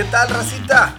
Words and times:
¿Qué 0.00 0.06
tal, 0.06 0.30
racita? 0.30 0.96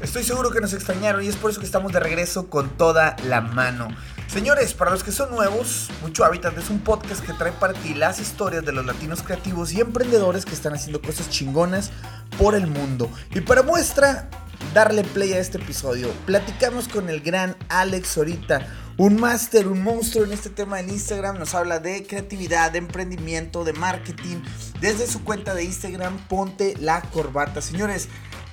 Estoy 0.00 0.24
seguro 0.24 0.50
que 0.50 0.62
nos 0.62 0.72
extrañaron 0.72 1.22
y 1.22 1.28
es 1.28 1.36
por 1.36 1.50
eso 1.50 1.60
que 1.60 1.66
estamos 1.66 1.92
de 1.92 2.00
regreso 2.00 2.48
con 2.48 2.70
toda 2.78 3.14
la 3.26 3.42
mano. 3.42 3.88
Señores, 4.26 4.72
para 4.72 4.90
los 4.90 5.04
que 5.04 5.12
son 5.12 5.30
nuevos, 5.30 5.90
Mucho 6.00 6.24
Hábitat 6.24 6.56
es 6.56 6.70
un 6.70 6.78
podcast 6.78 7.22
que 7.22 7.34
trae 7.34 7.52
para 7.52 7.74
ti 7.74 7.92
las 7.92 8.20
historias 8.20 8.64
de 8.64 8.72
los 8.72 8.86
latinos 8.86 9.22
creativos 9.22 9.72
y 9.72 9.82
emprendedores 9.82 10.46
que 10.46 10.54
están 10.54 10.72
haciendo 10.72 11.02
cosas 11.02 11.28
chingonas 11.28 11.90
por 12.38 12.54
el 12.54 12.68
mundo. 12.68 13.10
Y 13.34 13.42
para 13.42 13.62
muestra, 13.62 14.30
darle 14.72 15.04
play 15.04 15.34
a 15.34 15.38
este 15.38 15.58
episodio, 15.58 16.08
platicamos 16.24 16.88
con 16.88 17.10
el 17.10 17.20
gran 17.20 17.54
Alex 17.68 18.16
Ahorita 18.16 18.66
un 18.96 19.20
máster, 19.20 19.68
un 19.68 19.82
monstruo 19.82 20.24
en 20.24 20.32
este 20.32 20.50
tema 20.50 20.80
en 20.80 20.90
Instagram. 20.90 21.38
Nos 21.38 21.54
habla 21.54 21.78
de 21.78 22.06
creatividad, 22.06 22.72
de 22.72 22.78
emprendimiento, 22.78 23.64
de 23.64 23.72
marketing. 23.72 24.36
Desde 24.80 25.06
su 25.06 25.24
cuenta 25.24 25.54
de 25.54 25.64
Instagram, 25.64 26.18
ponte 26.28 26.74
la 26.78 27.02
corbata. 27.02 27.62
Señores, 27.62 28.08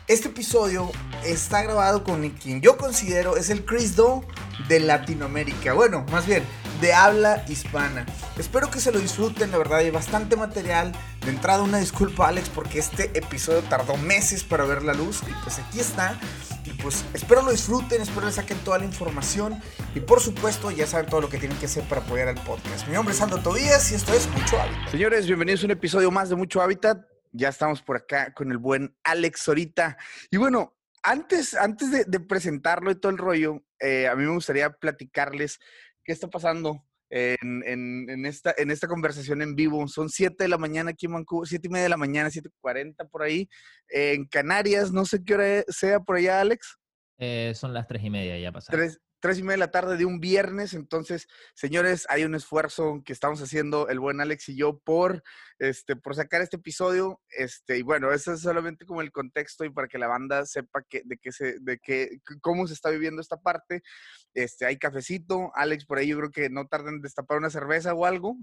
este 0.07 0.29
episodio 0.29 0.91
está 1.23 1.61
grabado 1.61 2.03
con 2.03 2.27
quien 2.31 2.61
yo 2.61 2.77
considero 2.77 3.37
es 3.37 3.51
el 3.51 3.63
Chris 3.63 3.95
Do 3.95 4.23
de 4.67 4.79
Latinoamérica. 4.79 5.73
Bueno, 5.73 6.05
más 6.11 6.25
bien, 6.25 6.43
de 6.81 6.93
habla 6.93 7.43
hispana. 7.47 8.05
Espero 8.37 8.71
que 8.71 8.79
se 8.79 8.91
lo 8.91 8.99
disfruten, 8.99 9.51
la 9.51 9.57
verdad 9.57 9.79
hay 9.79 9.91
bastante 9.91 10.35
material. 10.35 10.93
De 11.21 11.29
entrada 11.29 11.61
una 11.61 11.77
disculpa 11.77 12.27
Alex 12.27 12.49
porque 12.49 12.79
este 12.79 13.15
episodio 13.17 13.61
tardó 13.63 13.97
meses 13.97 14.43
para 14.43 14.63
ver 14.63 14.83
la 14.83 14.93
luz 14.93 15.21
y 15.29 15.33
pues 15.43 15.59
aquí 15.59 15.79
está. 15.79 16.19
Pues 16.81 17.03
espero 17.13 17.41
lo 17.41 17.51
disfruten, 17.51 18.01
espero 18.01 18.25
le 18.25 18.31
saquen 18.31 18.57
toda 18.59 18.79
la 18.79 18.85
información 18.85 19.61
y 19.93 19.99
por 19.99 20.21
supuesto 20.21 20.71
ya 20.71 20.87
saben 20.87 21.09
todo 21.09 21.21
lo 21.21 21.29
que 21.29 21.37
tienen 21.37 21.57
que 21.57 21.65
hacer 21.65 21.83
para 21.83 22.01
apoyar 22.01 22.29
al 22.29 22.41
podcast. 22.43 22.87
Mi 22.87 22.93
nombre 22.93 23.11
es 23.11 23.19
Sandro 23.19 23.39
Tobías 23.39 23.91
y 23.91 23.95
esto 23.95 24.13
es 24.13 24.27
Mucho 24.29 24.59
Hábitat. 24.59 24.89
Señores, 24.89 25.27
bienvenidos 25.27 25.61
a 25.63 25.65
un 25.65 25.71
episodio 25.71 26.09
más 26.09 26.29
de 26.29 26.37
Mucho 26.37 26.61
Hábitat. 26.61 27.05
Ya 27.31 27.49
estamos 27.49 27.81
por 27.81 27.97
acá 27.97 28.33
con 28.33 28.51
el 28.51 28.57
buen 28.57 28.95
Alex 29.03 29.47
ahorita. 29.49 29.97
Y 30.31 30.37
bueno, 30.37 30.77
antes, 31.03 31.53
antes 31.53 31.91
de, 31.91 32.19
presentarlo 32.21 32.91
y 32.91 32.95
todo 32.95 33.11
el 33.11 33.17
rollo, 33.17 33.61
eh, 33.79 34.07
a 34.07 34.15
mí 34.15 34.23
me 34.23 34.31
gustaría 34.31 34.69
platicarles 34.69 35.59
qué 36.03 36.13
está 36.13 36.29
pasando 36.29 36.85
en, 37.09 38.25
esta, 38.25 38.53
en 38.57 38.71
esta 38.71 38.87
conversación 38.87 39.41
en 39.41 39.55
vivo. 39.55 39.87
Son 39.87 40.09
7 40.09 40.35
de 40.43 40.47
la 40.47 40.57
mañana 40.57 40.91
aquí 40.91 41.05
en 41.07 41.13
Vancouver, 41.13 41.47
7 41.47 41.67
y 41.67 41.71
media 41.71 41.83
de 41.83 41.89
la 41.89 41.97
mañana, 41.97 42.29
7.40 42.29 43.09
por 43.09 43.23
ahí. 43.23 43.49
en 43.89 44.25
Canarias, 44.25 44.91
no 44.91 45.05
sé 45.05 45.23
qué 45.23 45.33
hora 45.35 45.63
sea 45.67 45.99
por 45.99 46.17
allá, 46.17 46.41
Alex. 46.41 46.77
Eh, 47.17 47.53
son 47.55 47.73
las 47.73 47.87
3 47.87 48.03
y 48.03 48.09
media 48.09 48.39
ya 48.39 48.51
pasaron 48.51 48.89
tres 49.19 49.39
y 49.39 49.43
media 49.43 49.53
de 49.53 49.57
la 49.59 49.71
tarde 49.71 49.97
de 49.97 50.05
un 50.05 50.19
viernes. 50.19 50.73
Entonces, 50.73 51.27
señores, 51.53 52.05
hay 52.09 52.23
un 52.23 52.35
esfuerzo 52.35 53.01
que 53.05 53.13
estamos 53.13 53.41
haciendo 53.41 53.87
el 53.89 53.99
buen 53.99 54.21
Alex 54.21 54.49
y 54.49 54.57
yo 54.57 54.79
por, 54.79 55.23
este, 55.59 55.95
por 55.95 56.15
sacar 56.15 56.41
este 56.41 56.57
episodio. 56.57 57.21
Este, 57.29 57.77
y 57.77 57.81
bueno, 57.81 58.11
eso 58.11 58.33
es 58.33 58.41
solamente 58.41 58.85
como 58.85 59.01
el 59.01 59.11
contexto 59.11 59.65
y 59.65 59.69
para 59.69 59.87
que 59.87 59.97
la 59.97 60.07
banda 60.07 60.45
sepa 60.45 60.83
que, 60.87 61.01
de 61.05 61.17
qué 61.17 61.31
se, 61.31 61.59
de 61.59 61.79
qué, 61.79 62.19
cómo 62.41 62.67
se 62.67 62.73
está 62.73 62.89
viviendo 62.89 63.21
esta 63.21 63.37
parte. 63.37 63.81
Este, 64.33 64.65
hay 64.65 64.77
cafecito. 64.77 65.51
Alex, 65.55 65.85
por 65.85 65.97
ahí 65.97 66.07
yo 66.07 66.17
creo 66.17 66.31
que 66.31 66.49
no 66.49 66.67
tarden 66.67 66.95
en 66.95 67.01
destapar 67.01 67.37
una 67.37 67.49
cerveza 67.49 67.93
o 67.93 68.05
algo. 68.05 68.37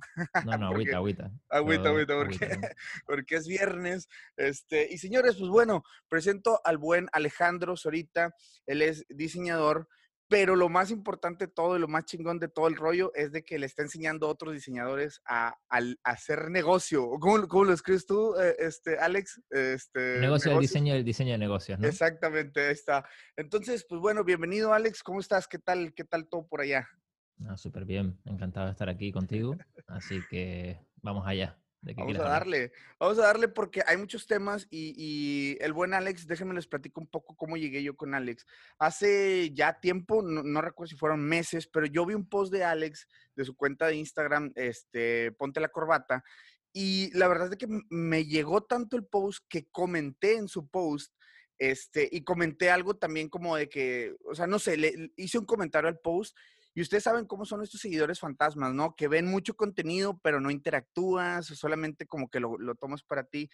No, 0.44 0.58
no, 0.58 0.66
agüita, 0.68 0.96
agüita. 0.96 1.30
Agüita, 1.48 1.88
agüita, 1.88 2.14
porque, 2.14 2.38
porque 3.06 3.36
es 3.36 3.46
viernes. 3.46 4.08
Este, 4.36 4.88
y 4.92 4.98
señores, 4.98 5.36
pues 5.36 5.50
bueno, 5.50 5.82
presento 6.08 6.60
al 6.64 6.78
buen 6.78 7.08
Alejandro 7.12 7.76
Sorita. 7.76 8.34
Él 8.66 8.82
es 8.82 9.04
diseñador 9.08 9.88
pero 10.28 10.56
lo 10.56 10.68
más 10.68 10.90
importante 10.90 11.46
de 11.46 11.52
todo 11.52 11.76
y 11.76 11.80
lo 11.80 11.88
más 11.88 12.04
chingón 12.04 12.38
de 12.38 12.48
todo 12.48 12.68
el 12.68 12.76
rollo 12.76 13.12
es 13.14 13.32
de 13.32 13.44
que 13.44 13.58
le 13.58 13.66
está 13.66 13.82
enseñando 13.82 14.26
a 14.26 14.30
otros 14.30 14.54
diseñadores 14.54 15.20
a, 15.26 15.56
hacer 16.02 16.50
negocio. 16.50 17.08
¿Cómo, 17.20 17.46
¿Cómo, 17.46 17.64
lo 17.64 17.72
escribes 17.72 18.06
tú, 18.06 18.34
eh, 18.36 18.56
este, 18.58 18.98
Alex? 18.98 19.40
Este, 19.50 20.18
negocio, 20.18 20.50
del 20.52 20.60
diseño 20.60 20.94
del 20.94 21.04
diseño 21.04 21.32
de 21.32 21.38
negocios, 21.38 21.78
¿no? 21.78 21.86
Exactamente, 21.86 22.66
ahí 22.66 22.72
está. 22.72 23.04
Entonces, 23.36 23.86
pues 23.88 24.00
bueno, 24.00 24.24
bienvenido, 24.24 24.72
Alex. 24.72 25.02
¿Cómo 25.02 25.20
estás? 25.20 25.46
¿Qué 25.46 25.58
tal, 25.58 25.94
qué 25.94 26.04
tal 26.04 26.28
todo 26.28 26.46
por 26.46 26.60
allá? 26.60 26.88
Ah, 27.46 27.56
súper 27.56 27.84
bien. 27.84 28.18
Encantado 28.24 28.66
de 28.66 28.72
estar 28.72 28.88
aquí 28.88 29.12
contigo. 29.12 29.56
Así 29.86 30.20
que 30.30 30.80
vamos 31.02 31.26
allá 31.26 31.56
vamos 31.94 32.18
a 32.18 32.22
darle, 32.22 32.72
vamos 32.98 33.18
a 33.18 33.22
darle 33.22 33.48
porque 33.48 33.82
hay 33.86 33.96
muchos 33.96 34.26
temas 34.26 34.66
y, 34.70 35.56
el 35.60 35.72
buen 35.72 35.94
Alex, 35.94 36.26
déjenme 36.26 36.54
les 36.54 36.66
platico 36.66 37.00
un 37.00 37.06
poco 37.06 37.36
cómo 37.36 37.56
llegué 37.56 37.82
yo 37.82 37.96
con 37.96 38.14
Alex. 38.14 38.46
Hace 38.78 39.52
ya 39.52 39.78
tiempo, 39.80 40.22
no, 40.22 40.60
recuerdo 40.60 40.90
si 40.90 40.96
fueron 40.96 41.20
meses, 41.20 41.66
pero 41.66 41.86
yo 41.86 42.06
vi 42.06 42.14
un 42.14 42.28
post 42.28 42.52
de 42.52 42.64
Alex 42.64 43.06
de 43.34 43.44
su 43.44 43.56
cuenta 43.56 43.86
de 43.86 43.96
Instagram, 43.96 44.52
este, 44.56 45.32
ponte 45.32 45.60
la 45.60 45.68
corbata, 45.68 46.24
y 46.72 47.10
la 47.16 47.28
verdad 47.28 47.50
es 47.52 47.56
que 47.56 47.68
me 47.88 48.24
llegó 48.24 48.62
tanto 48.62 48.96
el 48.96 49.04
post 49.04 49.44
que 49.48 49.66
comenté 49.70 50.36
en 50.36 50.48
su 50.48 50.68
post, 50.68 51.14
este, 51.58 52.08
y 52.10 52.22
comenté 52.22 52.70
algo 52.70 52.96
también 52.96 53.28
como 53.28 53.56
de 53.56 53.68
que, 53.68 54.14
o 54.24 54.34
sea, 54.34 54.46
no 54.46 54.58
sé, 54.58 54.76
le 54.76 55.12
hice 55.16 55.38
un 55.38 55.46
comentario 55.46 55.88
al 55.88 55.98
post 56.00 56.36
y 56.76 56.82
ustedes 56.82 57.04
saben 57.04 57.24
cómo 57.24 57.46
son 57.46 57.62
estos 57.62 57.80
seguidores 57.80 58.20
fantasmas, 58.20 58.74
¿no? 58.74 58.94
Que 58.94 59.08
ven 59.08 59.26
mucho 59.26 59.56
contenido, 59.56 60.20
pero 60.22 60.42
no 60.42 60.50
interactúas, 60.50 61.46
solamente 61.46 62.06
como 62.06 62.28
que 62.28 62.38
lo, 62.38 62.58
tomas 62.78 63.02
para 63.02 63.24
ti. 63.24 63.48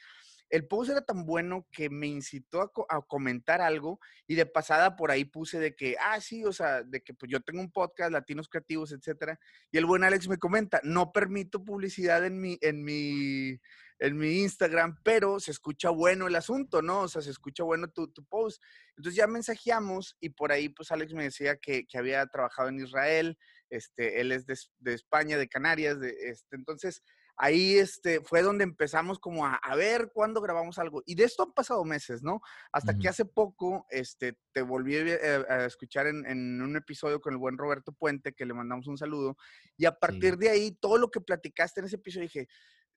El 0.51 0.67
post 0.67 0.91
era 0.91 1.03
tan 1.03 1.25
bueno 1.25 1.65
que 1.71 1.89
me 1.89 2.09
incitó 2.09 2.61
a, 2.61 3.01
comentar 3.03 3.61
algo 3.61 4.01
y 4.27 4.35
de 4.35 4.45
pasada 4.45 4.97
por 4.97 5.13
ahí 5.13 5.25
puse 5.25 5.61
de 5.61 5.77
que, 5.77 5.95
ah, 6.01 6.21
sí, 6.21 6.45
o 6.45 6.53
sea, 6.53 6.83
de 6.83 7.01
que 7.01 7.15
pues 7.15 7.31
yo 7.31 7.41
tengo 7.41 7.61
un 7.61 7.71
podcast, 7.71 8.11
Latinos 8.11 8.49
Creativos, 8.49 8.91
etcétera. 8.91 9.39
Y 9.71 9.79
el 9.79 9.87
buen 9.87 10.03
Alex 10.03 10.27
me 10.27 10.39
comenta, 10.39 10.81
no 10.83 11.13
permito 11.13 11.65
publicidad 11.65 12.27
en 12.27 12.41
mi, 12.41 12.59
en 12.61 12.83
mi, 12.83 13.61
en 14.03 14.19
mi 14.19 14.41
Instagram, 14.41 14.99
pero 15.05 15.39
se 15.39 15.53
escucha 15.53 15.91
bueno 15.91 16.27
el 16.27 16.35
asunto, 16.35 16.83
¿no? 16.83 17.03
O 17.03 17.09
sea, 17.09 17.23
se 17.23 17.31
escucha 17.31 17.63
bueno 17.63 17.89
tu, 17.89 18.09
tu 18.09 18.25
post. 18.25 18.61
Entonces 18.97 19.15
ya 19.15 19.29
mensajeamos 19.29 20.17
y 20.19 20.31
por 20.31 20.51
ahí 20.51 20.69
pues 20.69 20.91
Alex 20.91 21.15
me 21.15 21.23
decía 21.23 21.57
que, 21.57 21.87
que 21.87 21.99
había 21.99 22.27
trabajado 22.27 22.69
en 22.69 22.81
Israel, 22.81 23.39
este, 23.71 24.21
él 24.21 24.33
es 24.33 24.45
de, 24.45 24.59
de 24.81 24.95
España, 24.95 25.39
de 25.39 25.49
Canarias, 25.49 26.01
de, 26.01 26.17
este, 26.31 26.57
entonces 26.57 27.05
ahí 27.37 27.79
este, 27.79 28.21
fue 28.21 28.43
donde 28.43 28.65
empezamos 28.65 29.21
como 29.21 29.47
a, 29.47 29.55
a, 29.55 29.77
ver 29.77 30.11
cuándo 30.13 30.41
grabamos 30.41 30.81
algo. 30.81 31.05
Y 31.07 31.15
de 31.15 31.23
esto 31.23 31.45
han 31.45 31.53
pasado 31.53 31.85
meses, 31.85 32.25
¿no? 32.25 32.41
Hasta 32.73 32.99
que 32.99 33.09
hace 33.09 33.25
poco 33.25 33.87
este, 33.89 34.37
te 34.53 34.63
volví 34.63 34.97
a, 34.97 35.05
a 35.49 35.67
escuchar 35.67 36.09
en, 36.09 36.27
en, 36.27 36.61
un 36.61 36.77
episodio 36.77 37.21
con 37.21 37.35
el 37.35 37.39
buen 37.39 37.57
Roberto 37.57 37.93
Puente, 37.93 38.33
que 38.33 38.47
le 38.47 38.53
mandamos 38.53 38.89
un 38.89 38.99
saludo. 38.99 39.37
Y 39.77 39.85
a 39.87 39.93
partir 39.93 40.37
de 40.39 40.51
ahí, 40.51 40.73
todo 40.73 40.99
lo 40.99 41.11
que 41.11 41.21
platicaste 41.21 41.81
en 41.81 41.87
ese 41.87 41.97
episodio, 41.97 42.25
dije, 42.25 42.49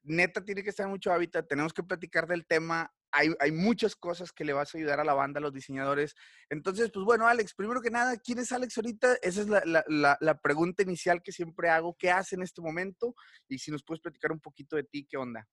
neta 0.06 0.44
tiene 0.44 0.64
que 0.64 0.70
estar 0.70 0.88
mucho 0.88 1.12
hábitat, 1.12 1.48
tenemos 1.48 1.74
que 1.74 1.84
platicar 1.84 2.28
del 2.28 2.46
tema, 2.46 2.92
hay, 3.12 3.34
hay, 3.40 3.52
muchas 3.52 3.96
cosas 3.96 4.32
que 4.32 4.44
le 4.46 4.54
vas 4.54 4.74
a 4.74 4.78
ayudar 4.78 5.00
a 5.00 5.04
la 5.04 5.14
banda, 5.14 5.40
a 5.40 5.42
los 5.42 5.54
diseñadores. 5.54 6.16
Entonces, 6.50 6.92
pues 6.92 7.06
bueno, 7.06 7.28
Alex, 7.28 7.54
primero 7.54 7.82
que 7.82 7.90
nada, 7.90 8.18
¿quién 8.18 8.40
es 8.40 8.52
Alex 8.52 8.78
ahorita? 8.78 9.16
Esa 9.22 9.42
es 9.42 9.48
la, 9.48 9.64
la, 9.88 10.18
la, 10.20 10.38
pregunta 10.40 10.84
inicial 10.84 11.22
que 11.24 11.32
siempre 11.32 11.70
hago, 11.70 11.96
¿qué 11.98 12.12
hace 12.12 12.36
en 12.36 12.44
este 12.44 12.62
momento? 12.62 13.16
Y 13.48 13.58
si 13.60 13.72
nos 13.72 13.84
puedes 13.84 14.02
platicar 14.02 14.32
un 14.32 14.40
poquito 14.40 14.76
de 14.76 14.84
ti, 14.84 15.08
¿qué 15.10 15.18
onda? 15.18 15.48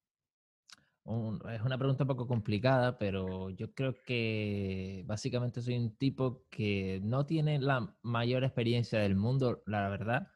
es 1.05 1.61
una 1.61 1.77
pregunta 1.77 2.05
un 2.05 2.07
poco 2.07 2.27
complicada, 2.27 2.97
pero 2.97 3.49
yo 3.49 3.73
creo 3.73 3.93
que 4.05 5.03
básicamente 5.05 5.61
soy 5.61 5.77
un 5.77 5.97
tipo 5.97 6.45
que 6.49 7.01
no 7.03 7.25
tiene 7.25 7.59
la 7.59 7.93
mayor 8.03 8.45
experiencia 8.45 8.99
del 8.99 9.15
mundo, 9.15 9.63
la 9.65 9.89
verdad, 9.89 10.27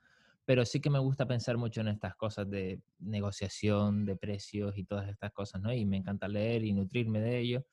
pero 0.47 0.63
sí 0.63 0.79
que 0.79 0.89
me 0.89 0.99
gusta 0.99 1.27
pensar 1.27 1.57
mucho 1.57 1.81
en 1.81 1.89
estas 1.89 2.15
cosas 2.15 2.49
de 2.49 2.81
negociación, 2.99 4.05
de 4.05 4.15
precios 4.15 4.77
y 4.77 4.85
todas 4.85 5.09
estas 5.09 5.33
cosas, 5.33 5.61
¿no? 5.61 5.73
Y 5.73 5.85
me 5.85 5.97
encanta 5.97 6.29
leer 6.29 6.63
y 6.63 6.71
nutrirme 6.71 7.19
de 7.19 7.39
ello. 7.39 7.65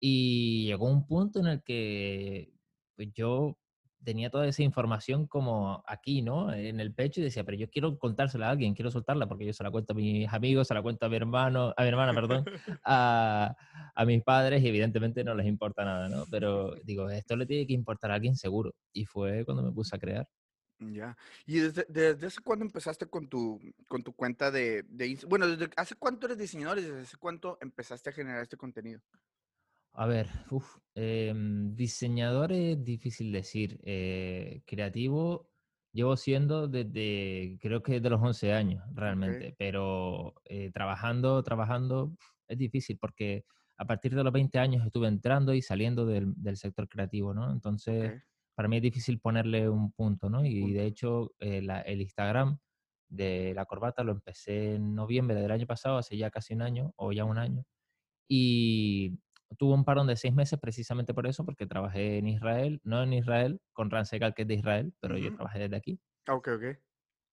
Y 0.00 0.64
llegó 0.64 0.86
un 0.86 1.06
punto 1.06 1.40
en 1.40 1.46
el 1.48 1.62
que 1.62 2.54
pues, 2.96 3.12
yo 3.12 3.58
tenía 4.02 4.30
toda 4.30 4.48
esa 4.48 4.62
información 4.62 5.26
como 5.26 5.84
aquí, 5.86 6.22
¿no? 6.22 6.54
En 6.54 6.80
el 6.80 6.94
pecho 6.94 7.20
y 7.20 7.24
decía, 7.24 7.44
pero 7.44 7.58
yo 7.58 7.68
quiero 7.68 7.98
contársela 7.98 8.48
a 8.48 8.52
alguien, 8.52 8.74
quiero 8.74 8.90
soltarla 8.90 9.28
porque 9.28 9.44
yo 9.44 9.52
se 9.52 9.62
la 9.62 9.70
cuento 9.70 9.92
a 9.92 9.96
mis 9.96 10.26
amigos, 10.32 10.68
se 10.68 10.74
la 10.74 10.80
cuento 10.80 11.04
a 11.04 11.10
mi 11.10 11.16
hermano, 11.16 11.74
a 11.76 11.82
mi 11.82 11.88
hermana, 11.88 12.14
perdón, 12.14 12.46
a, 12.82 13.54
a 13.94 14.04
mis 14.06 14.22
padres 14.22 14.62
y 14.62 14.68
evidentemente 14.68 15.22
no 15.22 15.34
les 15.34 15.46
importa 15.46 15.84
nada, 15.84 16.08
¿no? 16.08 16.24
Pero 16.30 16.76
digo, 16.82 17.10
esto 17.10 17.36
le 17.36 17.44
tiene 17.44 17.66
que 17.66 17.74
importar 17.74 18.10
a 18.10 18.14
alguien 18.14 18.36
seguro. 18.36 18.74
Y 18.94 19.04
fue 19.04 19.44
cuando 19.44 19.62
me 19.62 19.70
puse 19.72 19.94
a 19.94 19.98
crear. 19.98 20.26
Ya. 20.78 21.16
¿Y 21.46 21.60
desde, 21.60 21.86
desde 21.88 22.26
hace 22.26 22.40
cuándo 22.42 22.64
empezaste 22.64 23.06
con 23.06 23.28
tu, 23.28 23.60
con 23.88 24.02
tu 24.02 24.12
cuenta 24.12 24.50
de, 24.50 24.82
de 24.88 25.18
Bueno, 25.26 25.48
¿desde 25.48 25.70
hace 25.76 25.94
cuánto 25.94 26.26
eres 26.26 26.38
diseñador 26.38 26.78
y 26.78 26.82
desde 26.82 27.00
hace 27.00 27.16
cuánto 27.16 27.58
empezaste 27.60 28.10
a 28.10 28.12
generar 28.12 28.42
este 28.42 28.56
contenido? 28.56 29.00
A 29.92 30.06
ver, 30.06 30.28
uf, 30.50 30.76
em, 30.94 31.74
diseñador 31.74 32.52
es 32.52 32.84
difícil 32.84 33.32
decir. 33.32 33.80
Eh, 33.84 34.62
creativo 34.66 35.48
llevo 35.92 36.14
siendo 36.18 36.68
desde, 36.68 37.58
creo 37.62 37.82
que 37.82 37.92
desde 37.92 38.10
los 38.10 38.20
11 38.20 38.52
años, 38.52 38.84
realmente. 38.92 39.54
Pero 39.58 40.34
eh, 40.44 40.70
trabajando, 40.72 41.42
trabajando, 41.42 42.14
es 42.48 42.58
difícil 42.58 42.98
porque 42.98 43.46
a 43.78 43.86
partir 43.86 44.14
de 44.14 44.22
los 44.22 44.32
20 44.32 44.58
años 44.58 44.84
estuve 44.84 45.08
entrando 45.08 45.54
y 45.54 45.62
saliendo 45.62 46.04
del, 46.04 46.34
del 46.36 46.58
sector 46.58 46.86
creativo, 46.86 47.32
¿no? 47.32 47.50
Entonces 47.50 48.22
para 48.56 48.68
mí 48.68 48.76
es 48.78 48.82
difícil 48.82 49.20
ponerle 49.20 49.68
un 49.68 49.92
punto, 49.92 50.30
¿no? 50.30 50.44
Y 50.44 50.72
de 50.72 50.86
hecho, 50.86 51.34
eh, 51.40 51.62
el 51.86 52.00
Instagram 52.00 52.58
de 53.08 53.52
la 53.54 53.66
corbata 53.66 54.02
lo 54.02 54.12
empecé 54.12 54.74
en 54.76 54.94
noviembre 54.94 55.36
del 55.36 55.52
año 55.52 55.66
pasado, 55.66 55.98
hace 55.98 56.16
ya 56.16 56.30
casi 56.30 56.54
un 56.54 56.62
año 56.62 56.92
o 56.96 57.12
ya 57.12 57.24
un 57.24 57.38
año. 57.38 57.64
Y 58.28 59.18
tuve 59.58 59.74
un 59.74 59.84
parón 59.84 60.06
de 60.06 60.16
seis 60.16 60.34
meses 60.34 60.58
precisamente 60.58 61.14
por 61.14 61.26
eso, 61.26 61.44
porque 61.44 61.66
trabajé 61.66 62.18
en 62.18 62.28
Israel, 62.28 62.80
no 62.82 63.02
en 63.02 63.12
Israel, 63.12 63.60
con 63.72 63.90
Ransegal, 63.90 64.34
que 64.34 64.42
es 64.42 64.48
de 64.48 64.54
Israel, 64.54 64.94
pero 65.00 65.18
yo 65.18 65.34
trabajé 65.34 65.60
desde 65.60 65.76
aquí. 65.76 66.00
Ok, 66.28 66.48
ok. 66.48 66.64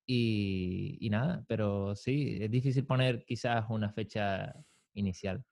Y, 0.06 0.98
y 1.00 1.10
nada, 1.10 1.46
pero 1.48 1.96
sí, 1.96 2.38
es 2.42 2.52
difícil 2.52 2.86
poner 2.86 3.24
quizás 3.26 3.66
una 3.70 3.92
fecha 3.94 4.54
inicial. 4.94 5.46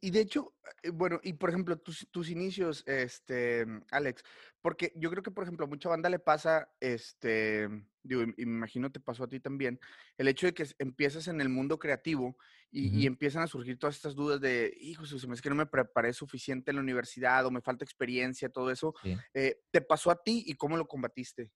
Y, 0.00 0.10
de 0.10 0.20
hecho, 0.20 0.54
eh, 0.82 0.90
bueno, 0.90 1.18
y 1.22 1.32
por 1.32 1.48
ejemplo, 1.48 1.78
tus, 1.78 2.06
tus, 2.10 2.28
inicios, 2.28 2.84
este, 2.86 3.64
Alex, 3.90 4.22
porque 4.60 4.92
yo 4.96 5.10
creo 5.10 5.22
que, 5.22 5.30
por 5.30 5.44
ejemplo, 5.44 5.64
a 5.64 5.68
mucha 5.68 5.88
banda 5.88 6.10
le 6.10 6.18
pasa, 6.18 6.68
este, 6.78 7.68
digo, 8.02 8.22
y 8.36 8.44
me 8.44 8.56
imagino 8.58 8.92
te 8.92 9.00
pasó 9.00 9.24
a 9.24 9.28
ti 9.28 9.40
también, 9.40 9.80
el 10.18 10.28
hecho 10.28 10.46
de 10.46 10.52
que 10.52 10.66
empiezas 10.78 11.28
en 11.28 11.40
el 11.40 11.48
mundo 11.48 11.78
creativo 11.78 12.36
y, 12.70 13.06
empiezan 13.06 13.42
a 13.42 13.46
surgir 13.46 13.78
todas 13.78 13.96
estas 13.96 14.14
dudas 14.14 14.42
de, 14.42 14.76
hijo, 14.78 15.04
es 15.04 15.40
que 15.40 15.48
no 15.48 15.54
me 15.54 15.64
preparé 15.64 16.12
suficiente 16.12 16.70
en 16.70 16.76
la 16.76 16.82
universidad 16.82 17.46
o 17.46 17.50
me 17.50 17.62
falta 17.62 17.82
experiencia, 17.82 18.50
todo 18.50 18.70
eso. 18.70 18.94
Eh, 19.32 19.62
¿Te 19.70 19.80
pasó 19.80 20.10
a 20.10 20.22
ti 20.22 20.44
y 20.46 20.54
cómo 20.54 20.76
lo 20.76 20.86
combatiste? 20.86 21.50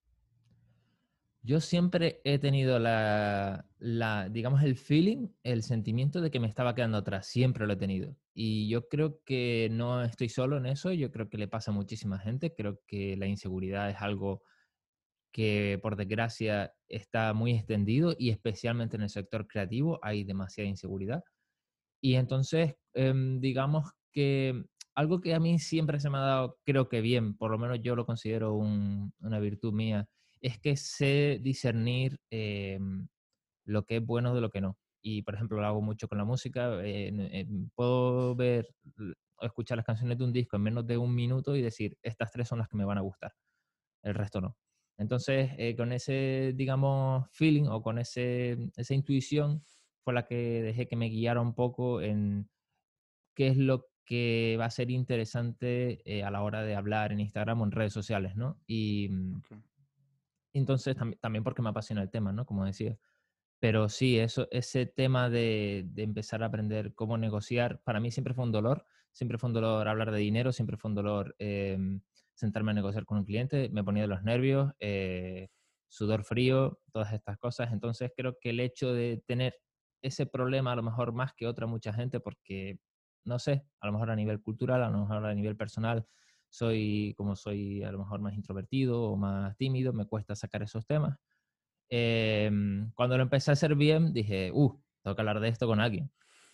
Yo 1.45 1.59
siempre 1.59 2.21
he 2.23 2.39
tenido 2.39 2.79
la, 2.79 3.65
digamos, 4.31 4.63
el 4.63 4.77
feeling, 4.77 5.27
el 5.43 5.61
sentimiento 5.61 6.21
de 6.21 6.31
que 6.31 6.39
me 6.39 6.47
estaba 6.47 6.73
quedando 6.73 6.97
atrás. 6.97 7.27
Siempre 7.27 7.67
lo 7.67 7.73
he 7.73 7.75
tenido. 7.75 8.15
Y 8.33 8.69
yo 8.69 8.87
creo 8.87 9.19
que 9.25 9.67
no 9.69 10.03
estoy 10.03 10.29
solo 10.29 10.55
en 10.57 10.65
eso. 10.65 10.93
Yo 10.93 11.11
creo 11.11 11.29
que 11.29 11.37
le 11.37 11.49
pasa 11.49 11.71
a 11.71 11.73
muchísima 11.73 12.17
gente. 12.17 12.53
Creo 12.55 12.79
que 12.87 13.17
la 13.17 13.27
inseguridad 13.27 13.89
es 13.89 13.97
algo 13.99 14.41
que, 15.33 15.79
por 15.81 15.97
desgracia, 15.97 16.73
está 16.87 17.33
muy 17.33 17.51
extendido 17.51 18.15
y 18.17 18.29
especialmente 18.29 18.95
en 18.95 19.03
el 19.03 19.09
sector 19.09 19.45
creativo 19.47 19.99
hay 20.01 20.23
demasiada 20.23 20.69
inseguridad. 20.69 21.23
Y 22.01 22.15
entonces, 22.15 22.75
em, 22.93 23.41
digamos 23.41 23.91
que 24.13 24.63
algo 24.95 25.21
que 25.21 25.33
a 25.33 25.39
mí 25.39 25.59
siempre 25.59 25.99
se 25.99 26.09
me 26.09 26.19
ha 26.19 26.21
dado, 26.21 26.59
creo 26.65 26.87
que 26.89 27.01
bien, 27.01 27.35
por 27.35 27.51
lo 27.51 27.57
menos 27.59 27.79
yo 27.81 27.95
lo 27.95 28.05
considero 28.05 28.55
una 28.55 29.39
virtud 29.39 29.73
mía, 29.73 30.07
es 30.43 30.59
que 30.59 30.75
sé 30.77 31.39
discernir 31.41 32.19
em, 32.29 33.07
lo 33.65 33.85
que 33.85 33.97
es 33.97 34.05
bueno 34.05 34.35
de 34.35 34.41
lo 34.41 34.49
que 34.51 34.61
no. 34.61 34.77
Y, 35.01 35.23
por 35.23 35.35
ejemplo, 35.35 35.59
lo 35.59 35.67
hago 35.67 35.81
mucho 35.81 36.07
con 36.07 36.17
la 36.17 36.25
música. 36.25 36.77
puedo 37.75 38.35
ver 38.35 38.67
o 39.37 39.45
escuchar 39.45 39.77
las 39.77 39.85
canciones 39.85 40.17
de 40.17 40.23
un 40.23 40.33
disco 40.33 40.55
en 40.57 40.63
menos 40.63 40.85
de 40.87 40.97
un 40.97 41.13
minuto 41.15 41.55
y 41.55 41.61
decir, 41.61 41.97
estas 42.01 42.31
tres 42.31 42.47
son 42.47 42.59
las 42.59 42.67
que 42.67 42.77
me 42.77 42.85
van 42.85 42.97
a 42.97 43.01
gustar. 43.01 43.33
El 44.03 44.15
resto 44.15 44.41
no. 44.41 44.57
Entonces, 44.97 45.51
eh, 45.57 45.75
con 45.75 45.91
ese, 45.91 46.53
digamos, 46.55 47.27
feeling 47.31 47.67
o 47.67 47.81
con 47.81 47.97
ese, 47.97 48.57
esa 48.75 48.93
intuición 48.93 49.63
fue 50.03 50.13
la 50.13 50.25
que 50.25 50.61
dejé 50.61 50.87
que 50.87 50.95
me 50.95 51.09
guiara 51.09 51.41
un 51.41 51.55
poco 51.55 52.01
en 52.01 52.49
qué 53.35 53.47
es 53.47 53.57
lo 53.57 53.87
que 54.05 54.57
va 54.59 54.65
a 54.65 54.69
ser 54.69 54.91
interesante 54.91 56.01
eh, 56.05 56.23
a 56.23 56.31
la 56.31 56.43
hora 56.43 56.63
de 56.63 56.75
hablar 56.75 57.11
en 57.11 57.21
Instagram 57.21 57.61
o 57.61 57.65
en 57.65 57.71
redes 57.71 57.93
sociales, 57.93 58.35
¿no? 58.35 58.59
Y, 58.67 59.09
mm, 59.09 59.41
entonces, 60.59 60.95
también 61.19 61.43
porque 61.43 61.61
me 61.61 61.69
apasiona 61.69 62.01
el 62.01 62.11
tema, 62.11 62.31
¿no? 62.31 62.45
Como 62.45 62.65
decía. 62.65 62.97
Pero 63.59 63.89
sí, 63.89 64.19
eso, 64.19 64.47
ese 64.51 64.85
tema 64.85 65.29
de, 65.29 65.87
empezar 65.97 66.43
a 66.43 66.47
aprender 66.47 66.93
cómo 66.95 67.17
negociar, 67.17 67.81
para 67.83 67.99
mí 68.01 68.11
siempre 68.11 68.33
fue 68.33 68.43
un 68.43 68.51
dolor. 68.51 68.85
Siempre 69.13 69.37
fue 69.37 69.49
un 69.49 69.53
dolor 69.53 69.87
hablar 69.87 70.11
de 70.11 70.19
dinero, 70.19 70.51
siempre 70.51 70.75
fue 70.77 70.89
un 70.89 70.95
dolor 70.95 71.35
em, 71.39 72.01
sentarme 72.33 72.71
a 72.71 72.73
negociar 72.73 73.05
con 73.05 73.19
un 73.19 73.25
cliente. 73.25 73.69
Me 73.71 73.83
ponía 73.83 74.03
de 74.03 74.07
los 74.09 74.23
nervios, 74.23 74.73
eh, 74.79 75.49
sudor 75.87 76.23
frío, 76.25 76.79
todas 76.91 77.13
estas 77.13 77.37
cosas. 77.37 77.71
Entonces, 77.71 78.11
creo 78.17 78.37
que 78.41 78.49
el 78.49 78.59
hecho 78.59 78.93
de 78.93 79.23
tener 79.27 79.55
ese 80.01 80.25
problema, 80.25 80.73
a 80.73 80.75
lo 80.75 80.83
mejor 80.83 81.13
más 81.13 81.33
que 81.33 81.47
otra 81.47 81.65
mucha 81.67 81.93
gente, 81.93 82.19
porque, 82.19 82.79
no 83.25 83.39
sé, 83.39 83.65
a 83.79 83.87
lo 83.87 83.93
mejor 83.93 84.11
a 84.11 84.15
nivel 84.15 84.41
cultural, 84.41 84.83
a 84.83 84.89
lo 84.89 84.99
mejor 84.99 85.25
a 85.25 85.33
nivel 85.33 85.55
personal, 85.55 86.05
soy, 86.53 87.15
como 87.17 87.35
soy 87.35 87.83
a 87.83 87.91
lo 87.91 87.97
mejor 87.97 88.21
más 88.21 88.35
introvertido 88.35 89.01
o 89.01 89.17
más 89.17 89.57
tímido, 89.57 89.91
me 89.91 90.05
cuesta 90.05 90.35
sacar 90.35 90.61
esos 90.61 90.85
temas. 90.85 91.17
Em, 91.89 92.91
cuando 92.91 93.17
lo 93.17 93.23
empecé 93.23 93.49
a 93.49 93.53
hacer 93.53 93.73
bien, 93.73 94.13
dije, 94.13 94.51
uh, 94.53 94.79
tengo 95.01 95.15
que 95.15 95.21
hablar 95.21 95.39
de 95.39 95.47
esto 95.47 95.65
con 95.65 95.79
alguien. 95.79 96.11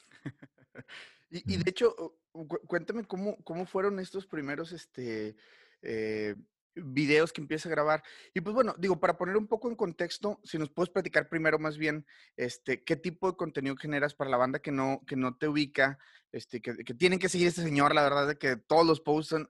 y, 1.30 1.57
de 1.57 1.69
hecho, 1.69 2.18
cuéntame 2.66 3.04
cómo, 3.04 3.44
cómo 3.44 3.66
fueron 3.66 4.00
estos 4.00 4.25
primeros, 4.25 4.72
este, 4.72 5.36
eh, 5.81 6.36
videos 6.75 7.34
que 7.34 7.42
empieza 7.42 7.68
a 7.68 7.72
grabar. 7.72 8.02
Y 8.34 8.40
pues 8.40 8.54
bueno, 8.56 8.75
digo, 8.78 9.02
para 9.02 9.18
poner 9.18 9.36
un 9.36 9.48
poco 9.48 9.68
en 9.68 9.75
contexto, 9.75 10.40
si 10.45 10.57
nos 10.57 10.69
puedes 10.69 10.90
platicar 10.90 11.28
primero 11.28 11.60
más 11.60 11.78
bien, 11.78 12.06
este, 12.38 12.86
qué 12.86 12.95
tipo 12.95 13.30
de 13.30 13.36
contenido 13.36 13.75
generas 13.75 14.16
para 14.16 14.30
la 14.30 14.38
banda 14.38 14.60
que 14.60 14.72
no, 14.72 15.02
que 15.06 15.18
no 15.18 15.36
te 15.36 15.50
ubica, 15.50 16.00
este, 16.31 16.62
que, 16.62 16.78
que 16.86 16.94
tienen 16.94 17.19
que 17.19 17.28
seguir 17.28 17.48
a 17.48 17.50
este 17.50 17.63
señor, 17.63 17.94
la 17.94 18.04
verdad 18.04 18.30
de 18.30 18.38
que 18.38 18.56
todos 18.56 18.88
los 18.88 19.02
posts 19.02 19.30
son, 19.30 19.50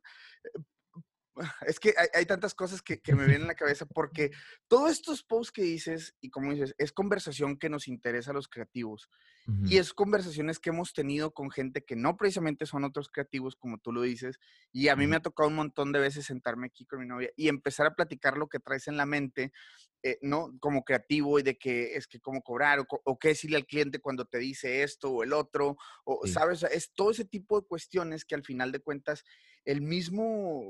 es 1.65 1.79
que 1.79 1.93
hay, 2.13 2.25
tantas 2.25 2.53
cosas 2.53 2.81
que, 2.81 3.01
me 3.07 3.25
vienen 3.25 3.41
en 3.41 3.47
la 3.47 3.55
cabeza 3.55 3.85
porque 3.85 4.31
todos 4.67 4.91
estos 4.91 5.23
posts 5.23 5.51
que 5.51 5.61
dices 5.61 6.15
y 6.21 6.29
como 6.29 6.51
dices, 6.51 6.75
es 6.77 6.91
conversación 6.91 7.57
que 7.57 7.69
nos 7.69 7.87
interesa 7.87 8.31
a 8.31 8.33
los 8.33 8.47
creativos 8.47 9.09
y 9.65 9.77
es 9.77 9.93
conversaciones 9.93 10.59
que 10.59 10.69
hemos 10.69 10.93
tenido 10.93 11.33
con 11.33 11.49
gente 11.49 11.83
que 11.83 11.95
no 11.95 12.17
precisamente 12.17 12.67
son 12.67 12.83
otros 12.83 13.09
creativos 13.09 13.55
como 13.55 13.79
tú 13.79 13.91
lo 13.91 14.03
dices 14.03 14.39
y 14.71 14.89
a 14.89 14.95
mí 14.95 15.07
me 15.07 15.15
ha 15.15 15.21
tocado 15.21 15.49
un 15.49 15.55
montón 15.55 15.91
de 15.91 15.99
veces 15.99 16.27
sentarme 16.27 16.67
aquí 16.67 16.85
con 16.85 16.99
mi 16.99 17.07
novia 17.07 17.31
y 17.35 17.47
empezar 17.47 17.87
a 17.87 17.95
platicar 17.95 18.37
lo 18.37 18.47
que 18.47 18.59
traes 18.59 18.87
en 18.87 18.95
la 18.95 19.07
mente, 19.07 19.51
eh, 20.03 20.19
¿no? 20.21 20.55
Como 20.59 20.83
creativo 20.83 21.39
y 21.39 21.43
de 21.43 21.57
que 21.57 21.95
es 21.95 22.05
que 22.05 22.19
cómo 22.19 22.43
cobrar 22.43 22.85
o, 22.87 23.17
qué 23.17 23.29
decirle 23.29 23.57
al 23.57 23.65
cliente 23.65 23.99
cuando 23.99 24.25
te 24.25 24.37
dice 24.37 24.83
esto 24.83 25.09
o 25.09 25.23
el 25.23 25.33
otro 25.33 25.77
o, 26.03 26.27
¿sabes? 26.27 26.61
Es 26.61 26.91
todo 26.93 27.09
ese 27.09 27.25
tipo 27.25 27.59
de 27.59 27.65
cuestiones 27.65 28.25
que 28.25 28.35
al 28.35 28.43
final 28.43 28.71
de 28.71 28.81
cuentas 28.81 29.25
el 29.69 29.81
mismo, 29.81 30.63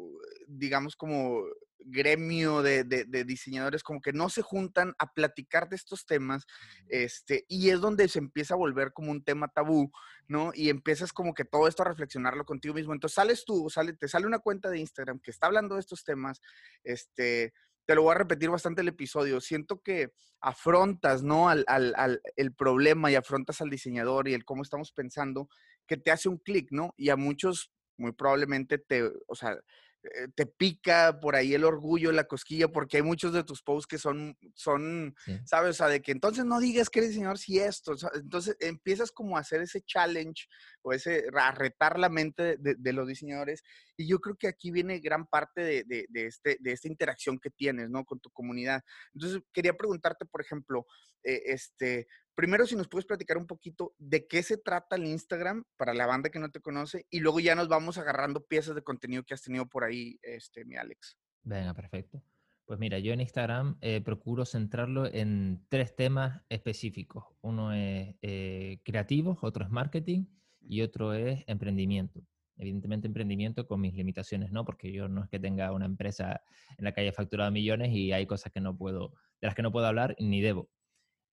digamos, 0.46 0.98
como 0.98 1.46
gremio 1.80 2.62
de, 2.62 2.84
diseñadores 3.25 3.81
como 3.81 4.01
que 4.01 4.12
no 4.12 4.28
se 4.28 4.42
juntan 4.42 4.94
a 5.00 5.13
platicar 5.13 5.69
de 5.69 5.78
estos 5.78 6.06
temas, 6.06 6.46
este, 6.90 7.46
y 7.48 7.69
es 7.69 7.80
donde 7.80 8.10
se 8.10 8.19
empieza 8.19 8.56
a 8.56 8.57
volver 8.57 8.92
como 8.92 9.12
un 9.12 9.24
tema 9.24 9.48
tabú, 9.48 9.90
¿no? 10.28 10.51
Y 10.54 10.68
empiezas 10.68 11.13
como 11.13 11.34
que 11.34 11.46
todo 11.46 11.69
esto 11.69 11.84
a 11.84 11.88
reflexionarlo 11.88 12.44
contigo 12.44 12.74
mismo. 12.74 12.92
Entonces 12.92 13.16
sales 13.16 13.46
tú, 13.46 13.69
sale, 13.69 13.94
te 13.94 14.10
sale 14.10 14.28
una 14.28 14.40
cuenta 14.40 14.69
de 14.69 14.80
Instagram 14.80 15.22
que 15.22 15.31
está 15.31 15.48
hablando 15.48 15.75
de 15.75 15.81
estos 15.81 16.04
temas, 16.04 16.42
este, 16.84 17.54
te 17.86 17.96
lo 17.96 18.01
voy 18.04 18.12
a 18.12 18.18
repetir 18.18 18.50
bastante 18.50 18.81
el 18.81 18.90
episodio, 18.90 19.40
siento 19.40 19.81
que 19.81 20.12
afrontas, 20.42 21.24
¿no? 21.24 21.48
Al, 21.48 21.63
al, 21.68 22.22
el 22.36 22.54
problema 22.54 23.10
y 23.10 23.16
afrontas 23.16 23.62
al 23.62 23.69
diseñador 23.69 24.28
y 24.28 24.34
el 24.34 24.44
cómo 24.44 24.62
estamos 24.62 24.92
pensando, 24.92 25.48
que 25.88 25.96
te 25.96 26.12
hace 26.12 26.28
un 26.28 26.38
clic, 26.38 26.68
¿no? 26.72 26.94
Y 26.98 27.10
a 27.10 27.16
muchos 27.16 27.72
muy 28.00 28.13
probablemente 28.13 28.78
te, 28.78 29.03
o 29.27 29.36
sea, 29.36 29.60
eh, 30.01 30.29
te 30.34 30.46
pica 30.46 31.20
por 31.20 31.36
ahí 31.36 31.53
el 31.53 31.65
orgullo, 31.65 32.13
la 32.13 32.24
cosquilla, 32.24 32.70
porque 32.70 32.98
hay 32.98 33.03
muchos 33.03 33.34
de 33.34 33.44
tus 33.44 33.62
posts 33.62 33.86
que 33.86 33.98
son, 33.98 34.38
son 34.53 35.13
¿sabes? 35.44 35.72
O 35.72 35.74
sea, 35.74 35.88
de 35.88 36.01
que 36.01 36.13
entonces 36.13 36.46
no 36.46 36.62
digas 36.62 36.89
que 36.89 37.00
eres 37.00 37.12
diseñador 37.12 37.38
si 37.38 37.60
esto. 37.60 37.96
entonces 38.15 38.56
empiezas 38.62 39.12
como 39.12 39.36
a 39.36 39.41
hacer 39.41 39.62
ese 39.62 39.82
challenge 39.82 40.48
o 40.81 40.93
ese, 40.93 41.25
retar 41.55 42.00
la 42.00 42.09
mente 42.09 42.57
de, 42.57 42.93
los 42.93 43.07
diseñadores. 43.07 43.63
Y 43.98 44.07
yo 44.07 44.19
creo 44.19 44.36
que 44.36 44.48
aquí 44.48 44.71
viene 44.71 45.00
gran 45.00 45.25
parte 45.25 45.62
de, 45.62 45.83
de, 46.09 46.25
este, 46.25 46.57
de 46.59 46.71
esta 46.71 46.88
interacción 46.88 47.39
que 47.39 47.50
tienes, 47.50 47.89
¿no? 47.89 48.05
Con 48.05 48.19
tu 48.19 48.29
comunidad. 48.31 48.81
Entonces, 49.13 49.41
quería 49.53 49.74
preguntarte, 49.74 50.25
por 50.25 50.41
ejemplo, 50.41 50.86
eh, 51.24 51.41
este, 51.45 52.07
primero 52.36 52.65
si 52.65 52.75
nos 52.75 52.88
puedes 52.88 53.05
platicar 53.05 53.38
un 53.38 53.48
poquito 53.48 53.93
de 53.98 54.27
qué 54.27 54.43
se 54.43 54.57
trata 54.57 54.95
el 54.95 55.05
Instagram 55.05 55.63
para 55.77 55.93
la 55.93 56.05
banda 56.05 56.29
que 56.29 56.39
no 56.39 56.50
te 56.50 56.62
conoce 56.62 57.05
y 57.09 57.19
luego 57.19 57.39
ya 57.39 57.55
nos 57.55 57.67
vamos 57.67 57.98
agarrando 57.98 58.45
piezas 58.45 58.75
de 58.75 58.81
contenido 58.81 59.24
que 59.24 59.33
has 59.33 59.41
tenido 59.41 59.67
por 59.67 59.83
ahí, 59.83 60.17
este, 60.21 60.65
mi 60.65 60.77
Alex. 60.77 61.17
Venga, 61.43 61.74
perfecto. 61.74 62.24
Pues 62.65 62.79
mira, 62.79 63.00
yo 63.00 63.13
en 63.13 63.21
Instagram 63.21 63.77
eh, 63.81 64.00
procuro 64.00 64.45
centrarlo 64.45 65.07
en 65.07 65.65
tres 65.69 65.95
temas 65.95 66.43
específicos. 66.50 67.25
Uno 67.41 67.74
es 67.74 68.15
eh, 68.21 68.79
creativo, 68.83 69.38
otro 69.41 69.65
es 69.65 69.71
marketing 69.71 70.25
y 70.62 70.82
otro 70.82 71.13
es 71.13 71.44
emprendimiento. 71.48 72.22
Evidentemente 72.58 73.08
emprendimiento 73.08 73.66
con 73.68 73.82
mis 73.82 73.94
limitaciones, 73.94 74.51
¿no? 74.51 74.66
Porque 74.66 74.92
yo 74.92 75.08
no 75.08 75.24
es 75.24 75.30
que 75.30 75.39
tenga 75.39 75.72
una 75.72 75.86
empresa 75.86 76.42
en 76.78 76.86
la 76.86 76.92
que 76.94 77.01
haya 77.01 77.13
facturado 77.13 77.51
millones 77.51 77.92
y 77.94 78.12
hay 78.12 78.25
cosas 78.25 78.51
que 78.51 78.60
no 78.62 78.78
puedo, 78.78 79.13
de 79.42 79.48
las 79.48 79.56
que 79.56 79.62
no 79.62 79.72
puedo 79.72 79.86
hablar 79.86 80.16
ni 80.20 80.42
debo 80.42 80.70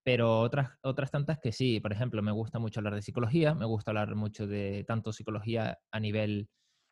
pero 0.07 0.39
otras, 0.39 0.71
otras 0.83 1.11
tantas 1.11 1.41
que 1.41 1.51
sí, 1.51 1.81
por 1.81 1.93
ejemplo, 1.93 2.23
me 2.23 2.31
gusta 2.31 2.61
mucho 2.61 2.79
hablar 2.79 2.95
de 2.95 3.03
psicología, 3.03 3.57
me 3.57 3.65
gusta 3.65 3.91
hablar 3.91 4.15
mucho 4.15 4.47
de 4.47 4.85
tanto 4.87 5.13
psicología 5.13 5.81
a 5.91 5.99
nivel 5.99 6.49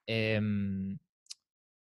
em, 0.09 0.99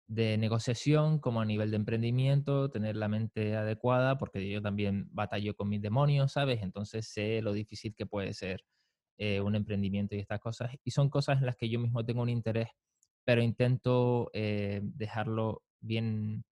de 0.07 0.37
negociación 0.37 1.19
como 1.19 1.39
a 1.39 1.45
nivel 1.45 1.71
de 1.71 1.77
emprendimiento, 1.77 2.69
tener 2.69 2.97
la 2.97 3.07
mente 3.07 3.55
adecuada, 3.55 4.17
porque 4.17 4.49
yo 4.49 4.61
también 4.61 5.07
batallo 5.11 5.55
con 5.55 5.69
mis 5.69 5.81
demonios, 5.81 6.33
¿sabes? 6.33 6.61
Entonces 6.63 7.07
sé 7.07 7.41
lo 7.41 7.53
difícil 7.53 7.95
que 7.95 8.05
puede 8.05 8.33
ser 8.33 8.65
eh, 9.17 9.41
un 9.41 9.55
emprendimiento 9.55 10.15
y 10.15 10.19
estas 10.19 10.39
cosas. 10.39 10.71
Y 10.83 10.91
son 10.91 11.09
cosas 11.09 11.39
en 11.39 11.45
las 11.45 11.55
que 11.55 11.69
yo 11.69 11.79
mismo 11.79 12.05
tengo 12.05 12.21
un 12.21 12.29
interés, 12.29 12.69
pero 13.23 13.41
intento 13.41 14.29
eh, 14.33 14.81
dejarlo 14.83 15.63
bien 15.79 16.43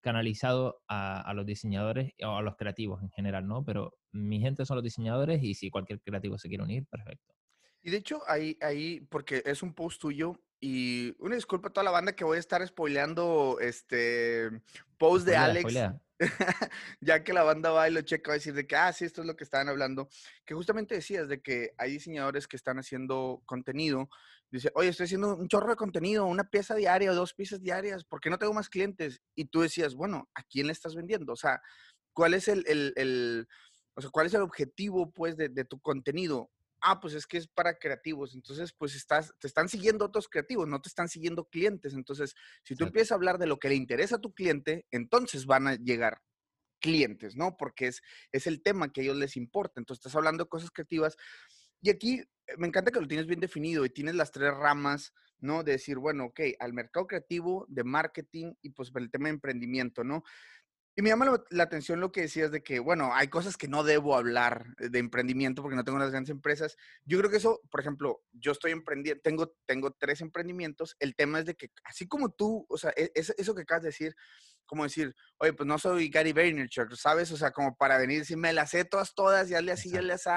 canalizado 0.00 0.82
a, 0.88 1.32
los 1.34 1.44
diseñadores 1.44 2.12
o 2.22 2.36
a 2.36 2.42
los 2.42 2.56
creativos 2.56 3.02
en 3.02 3.10
general, 3.10 3.46
¿no? 3.46 3.64
Pero 3.64 3.94
mi 4.12 4.40
gente 4.40 4.64
son 4.64 4.76
los 4.76 4.84
diseñadores 4.84 5.42
y 5.42 5.54
si 5.54 5.70
cualquier 5.70 6.00
creativo 6.00 6.38
se 6.38 6.48
quiere 6.48 6.64
unir, 6.64 6.86
perfecto. 6.86 7.34
Y 7.82 7.90
de 7.90 7.98
hecho, 7.98 8.22
ahí, 8.26 8.56
ahí, 8.60 9.00
porque 9.10 9.42
es 9.44 9.62
un 9.62 9.74
post 9.74 10.00
tuyo, 10.00 10.40
y 10.60 11.14
una 11.20 11.36
disculpa 11.36 11.68
a 11.68 11.72
toda 11.72 11.84
la 11.84 11.90
banda 11.90 12.14
que 12.14 12.24
voy 12.24 12.36
a 12.36 12.40
estar 12.40 12.66
spoileando 12.66 13.58
este 13.60 14.50
post 14.96 15.26
de 15.26 15.36
Alex. 15.36 15.74
ya 17.00 17.22
que 17.24 17.32
la 17.32 17.42
banda 17.42 17.70
va 17.70 17.88
y 17.88 17.92
lo 17.92 18.02
checa, 18.02 18.30
va 18.30 18.34
a 18.34 18.38
decir 18.38 18.54
de 18.54 18.66
que, 18.66 18.76
ah, 18.76 18.92
sí, 18.92 19.04
esto 19.04 19.20
es 19.22 19.26
lo 19.26 19.36
que 19.36 19.44
estaban 19.44 19.68
hablando. 19.68 20.08
Que 20.44 20.54
justamente 20.54 20.94
decías 20.94 21.28
de 21.28 21.40
que 21.40 21.72
hay 21.78 21.92
diseñadores 21.92 22.48
que 22.48 22.56
están 22.56 22.78
haciendo 22.78 23.42
contenido. 23.46 24.08
Dice, 24.50 24.70
oye, 24.74 24.88
estoy 24.88 25.04
haciendo 25.04 25.36
un 25.36 25.48
chorro 25.48 25.70
de 25.70 25.76
contenido, 25.76 26.26
una 26.26 26.44
pieza 26.44 26.74
diaria 26.74 27.12
o 27.12 27.14
dos 27.14 27.34
piezas 27.34 27.60
diarias, 27.60 28.04
¿por 28.04 28.20
qué 28.20 28.30
no 28.30 28.38
tengo 28.38 28.54
más 28.54 28.68
clientes? 28.68 29.20
Y 29.34 29.46
tú 29.46 29.60
decías, 29.60 29.94
bueno, 29.94 30.28
¿a 30.34 30.42
quién 30.44 30.66
le 30.66 30.72
estás 30.72 30.94
vendiendo? 30.94 31.32
O 31.32 31.36
sea, 31.36 31.60
¿cuál 32.12 32.34
es 32.34 32.48
el, 32.48 32.64
el, 32.66 32.92
el 32.96 33.48
o 33.94 34.00
sea, 34.00 34.10
cuál 34.10 34.26
es 34.26 34.34
el 34.34 34.42
objetivo, 34.42 35.12
pues, 35.12 35.36
de, 35.36 35.48
de 35.50 35.64
tu 35.64 35.80
contenido? 35.80 36.50
Ah, 36.80 37.00
pues 37.00 37.14
es 37.14 37.26
que 37.26 37.38
es 37.38 37.48
para 37.48 37.78
creativos, 37.78 38.34
entonces 38.34 38.72
pues 38.72 38.94
estás, 38.94 39.34
te 39.38 39.46
están 39.46 39.68
siguiendo 39.68 40.04
otros 40.04 40.28
creativos, 40.28 40.68
no 40.68 40.80
te 40.80 40.88
están 40.88 41.08
siguiendo 41.08 41.44
clientes, 41.44 41.94
entonces 41.94 42.34
si 42.64 42.74
tú 42.74 42.84
empiezas 42.84 43.12
a 43.12 43.14
hablar 43.16 43.38
de 43.38 43.46
lo 43.46 43.58
que 43.58 43.68
le 43.68 43.74
interesa 43.74 44.16
a 44.16 44.20
tu 44.20 44.32
cliente, 44.32 44.86
entonces 44.90 45.46
van 45.46 45.68
a 45.68 45.74
llegar 45.76 46.22
clientes, 46.80 47.36
¿no? 47.36 47.56
Porque 47.56 47.88
es, 47.88 48.02
es 48.32 48.46
el 48.46 48.62
tema 48.62 48.92
que 48.92 49.00
a 49.00 49.04
ellos 49.04 49.16
les 49.16 49.36
importa, 49.36 49.80
entonces 49.80 50.00
estás 50.00 50.16
hablando 50.16 50.44
de 50.44 50.48
cosas 50.48 50.70
creativas 50.70 51.16
y 51.80 51.90
aquí 51.90 52.20
eh, 52.20 52.54
me 52.56 52.66
encanta 52.66 52.90
que 52.90 53.00
lo 53.00 53.08
tienes 53.08 53.26
bien 53.26 53.40
definido 53.40 53.84
y 53.84 53.90
tienes 53.90 54.14
las 54.14 54.32
tres 54.32 54.54
ramas, 54.54 55.12
¿no? 55.40 55.62
De 55.62 55.72
decir, 55.72 55.98
bueno, 55.98 56.26
ok, 56.26 56.40
al 56.58 56.72
mercado 56.72 57.06
creativo, 57.06 57.66
de 57.68 57.84
marketing 57.84 58.54
y 58.62 58.70
pues 58.70 58.90
el 58.94 59.10
tema 59.10 59.28
de 59.28 59.34
emprendimiento, 59.34 60.04
¿no? 60.04 60.24
Y 60.98 61.02
me 61.02 61.10
llama 61.10 61.44
la, 61.50 61.62
atención 61.62 62.00
lo 62.00 62.10
que 62.10 62.22
decías 62.22 62.50
de 62.50 62.60
que, 62.60 62.80
bueno, 62.80 63.14
hay 63.14 63.28
cosas 63.28 63.56
que 63.56 63.68
no 63.68 63.84
debo 63.84 64.16
hablar 64.16 64.74
de 64.78 64.98
emprendimiento 64.98 65.62
porque 65.62 65.76
no 65.76 65.84
tengo 65.84 66.00
las 66.00 66.10
grandes 66.10 66.30
empresas. 66.30 66.76
Yo 67.04 67.18
creo 67.18 67.30
que 67.30 67.36
eso, 67.36 67.60
por 67.70 67.78
ejemplo, 67.78 68.24
yo 68.32 68.50
estoy 68.50 68.72
emprendiendo, 68.72 69.20
tengo, 69.22 69.54
tengo 69.64 69.92
tres 69.92 70.22
emprendimientos. 70.22 70.96
El 70.98 71.14
tema 71.14 71.38
es 71.38 71.46
de 71.46 71.54
que, 71.54 71.70
así 71.84 72.08
como 72.08 72.32
tú, 72.32 72.66
o 72.68 72.76
sea, 72.76 72.92
e, 72.96 73.12
eso 73.14 73.54
que 73.54 73.62
acabas 73.62 73.84
de 73.84 73.90
decir, 73.90 74.16
como 74.66 74.82
decir, 74.82 75.14
oye, 75.38 75.52
pues 75.52 75.68
no 75.68 75.78
soy 75.78 76.08
Gary 76.08 76.32
Vaynerchuk, 76.32 76.92
¿sabes? 76.96 77.30
O 77.30 77.36
sea, 77.36 77.52
como 77.52 77.76
para 77.76 77.96
venir 77.96 78.16
y 78.16 78.18
decir, 78.20 78.36
me 78.36 78.52
las 78.52 78.70
sé 78.70 78.84
todas, 78.84 79.14
todas, 79.14 79.48
ya 79.48 79.60
le 79.60 79.70
así, 79.70 79.90
ya 79.92 80.02
le 80.02 80.14
así. 80.14 80.30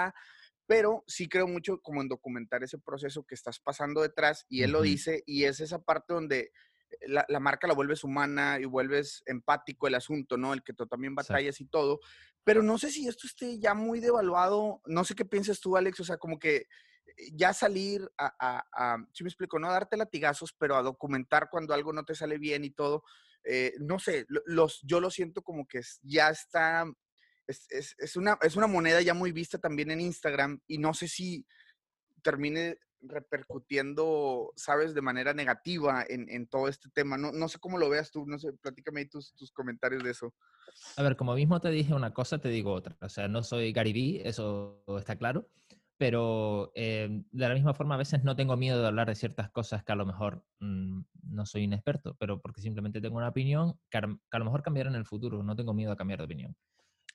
Pero 0.67 1.03
sí 1.07 1.27
creo 1.27 1.47
mucho 1.47 1.81
como 1.81 2.03
en 2.03 2.07
documentar 2.07 2.63
ese 2.63 2.77
proceso 2.77 3.23
que 3.23 3.33
estás 3.33 3.59
pasando 3.59 4.03
detrás 4.03 4.45
y 4.47 4.61
él 4.61 4.73
lo 4.73 4.83
dice 4.83 5.23
y 5.25 5.45
es 5.45 5.59
esa 5.59 5.81
parte 5.81 6.13
donde 6.13 6.51
la, 7.07 7.39
marca 7.39 7.67
la 7.67 7.73
vuelves 7.73 8.03
humana 8.03 8.59
y 8.59 8.65
vuelves 8.65 9.23
empático 9.25 9.87
el 9.87 9.95
asunto, 9.95 10.37
¿no? 10.37 10.53
El 10.53 10.63
que 10.63 10.73
tú 10.73 10.85
también 10.87 11.15
batallas 11.15 11.59
y 11.61 11.65
todo. 11.65 11.99
Pero 12.43 12.63
no 12.63 12.77
sé 12.77 12.89
si 12.91 13.07
esto 13.07 13.27
esté 13.27 13.59
ya 13.59 13.73
muy 13.73 13.99
devaluado. 13.99 14.81
No 14.85 15.03
sé 15.03 15.15
qué 15.15 15.25
piensas 15.25 15.59
tú, 15.59 15.77
Alex. 15.77 15.99
O 15.99 16.03
sea, 16.03 16.17
como 16.17 16.39
que 16.39 16.55
eh, 16.55 16.65
ya 17.33 17.53
salir 17.53 18.09
a, 18.17 18.63
a, 18.73 18.97
si 19.13 19.23
me 19.23 19.29
explico, 19.29 19.59
no 19.59 19.67
a 19.67 19.73
darte 19.73 19.97
latigazos, 19.97 20.53
pero 20.57 20.75
a 20.75 20.83
documentar 20.83 21.49
cuando 21.49 21.73
algo 21.73 21.93
no 21.93 22.03
te 22.03 22.15
sale 22.15 22.37
bien 22.37 22.63
y 22.63 22.71
todo. 22.71 23.03
Eh, 23.43 23.73
no 23.79 23.99
sé, 23.99 24.25
los, 24.27 24.81
yo 24.83 24.99
lo 24.99 25.09
siento 25.09 25.41
como 25.41 25.67
que 25.67 25.81
ya 26.03 26.29
está, 26.29 26.85
es, 27.47 27.65
es, 27.69 27.95
es, 27.97 28.15
una, 28.15 28.37
es 28.41 28.55
una 28.55 28.67
moneda 28.67 29.01
ya 29.01 29.15
muy 29.15 29.31
vista 29.31 29.57
también 29.57 29.89
en 29.89 30.01
Instagram 30.01 30.61
y 30.67 30.77
no 30.77 30.93
sé 30.93 31.07
si 31.07 31.45
termine 32.21 32.77
repercutiendo, 33.01 34.51
sabes, 34.55 34.93
de 34.93 35.01
manera 35.01 35.33
negativa 35.33 36.05
en, 36.07 36.29
en 36.29 36.47
todo 36.47 36.67
este 36.67 36.89
tema. 36.89 37.17
No, 37.17 37.31
no, 37.31 37.47
sé 37.47 37.59
cómo 37.59 37.77
lo 37.77 37.89
veas 37.89 38.11
tú, 38.11 38.25
no 38.25 38.37
sé, 38.37 38.53
platícame 38.53 39.05
tus, 39.05 39.33
tus 39.35 39.51
comentarios 39.51 40.03
de 40.03 40.11
eso. 40.11 40.33
A 40.97 41.03
ver, 41.03 41.15
como 41.15 41.35
mismo 41.35 41.59
te 41.59 41.69
dije 41.69 41.93
una 41.93 42.13
cosa, 42.13 42.39
te 42.39 42.49
digo 42.49 42.73
otra. 42.73 42.97
O 43.01 43.09
sea, 43.09 43.27
no 43.27 43.43
soy 43.43 43.73
Gary 43.73 43.93
Vee, 43.93 44.27
eso 44.27 44.83
está 44.97 45.15
claro, 45.15 45.49
pero 45.97 46.71
eh, 46.75 47.23
de 47.31 47.47
la 47.47 47.53
misma 47.53 47.73
forma 47.73 47.95
a 47.95 47.99
veces 47.99 48.23
no 48.23 48.35
tengo 48.35 48.57
miedo 48.57 48.81
de 48.81 48.87
hablar 48.87 49.07
de 49.07 49.15
ciertas 49.15 49.49
cosas 49.51 49.83
que 49.83 49.91
a 49.91 49.95
lo 49.95 50.05
mejor 50.05 50.43
mm, 50.59 51.01
no 51.29 51.45
soy 51.45 51.65
un 51.65 51.73
experto, 51.73 52.15
pero 52.19 52.41
porque 52.41 52.61
simplemente 52.61 53.01
tengo 53.01 53.17
una 53.17 53.29
opinión 53.29 53.79
que 53.89 53.97
a, 53.97 54.01
que 54.01 54.37
a, 54.37 54.39
lo 54.39 54.45
mejor 54.45 54.63
cambiará 54.63 54.89
en 54.89 54.95
el 54.95 55.05
futuro, 55.05 55.43
no 55.43 55.55
tengo 55.55 55.73
miedo 55.73 55.91
a 55.91 55.97
cambiar 55.97 56.19
de 56.19 56.25
opinión. 56.25 56.55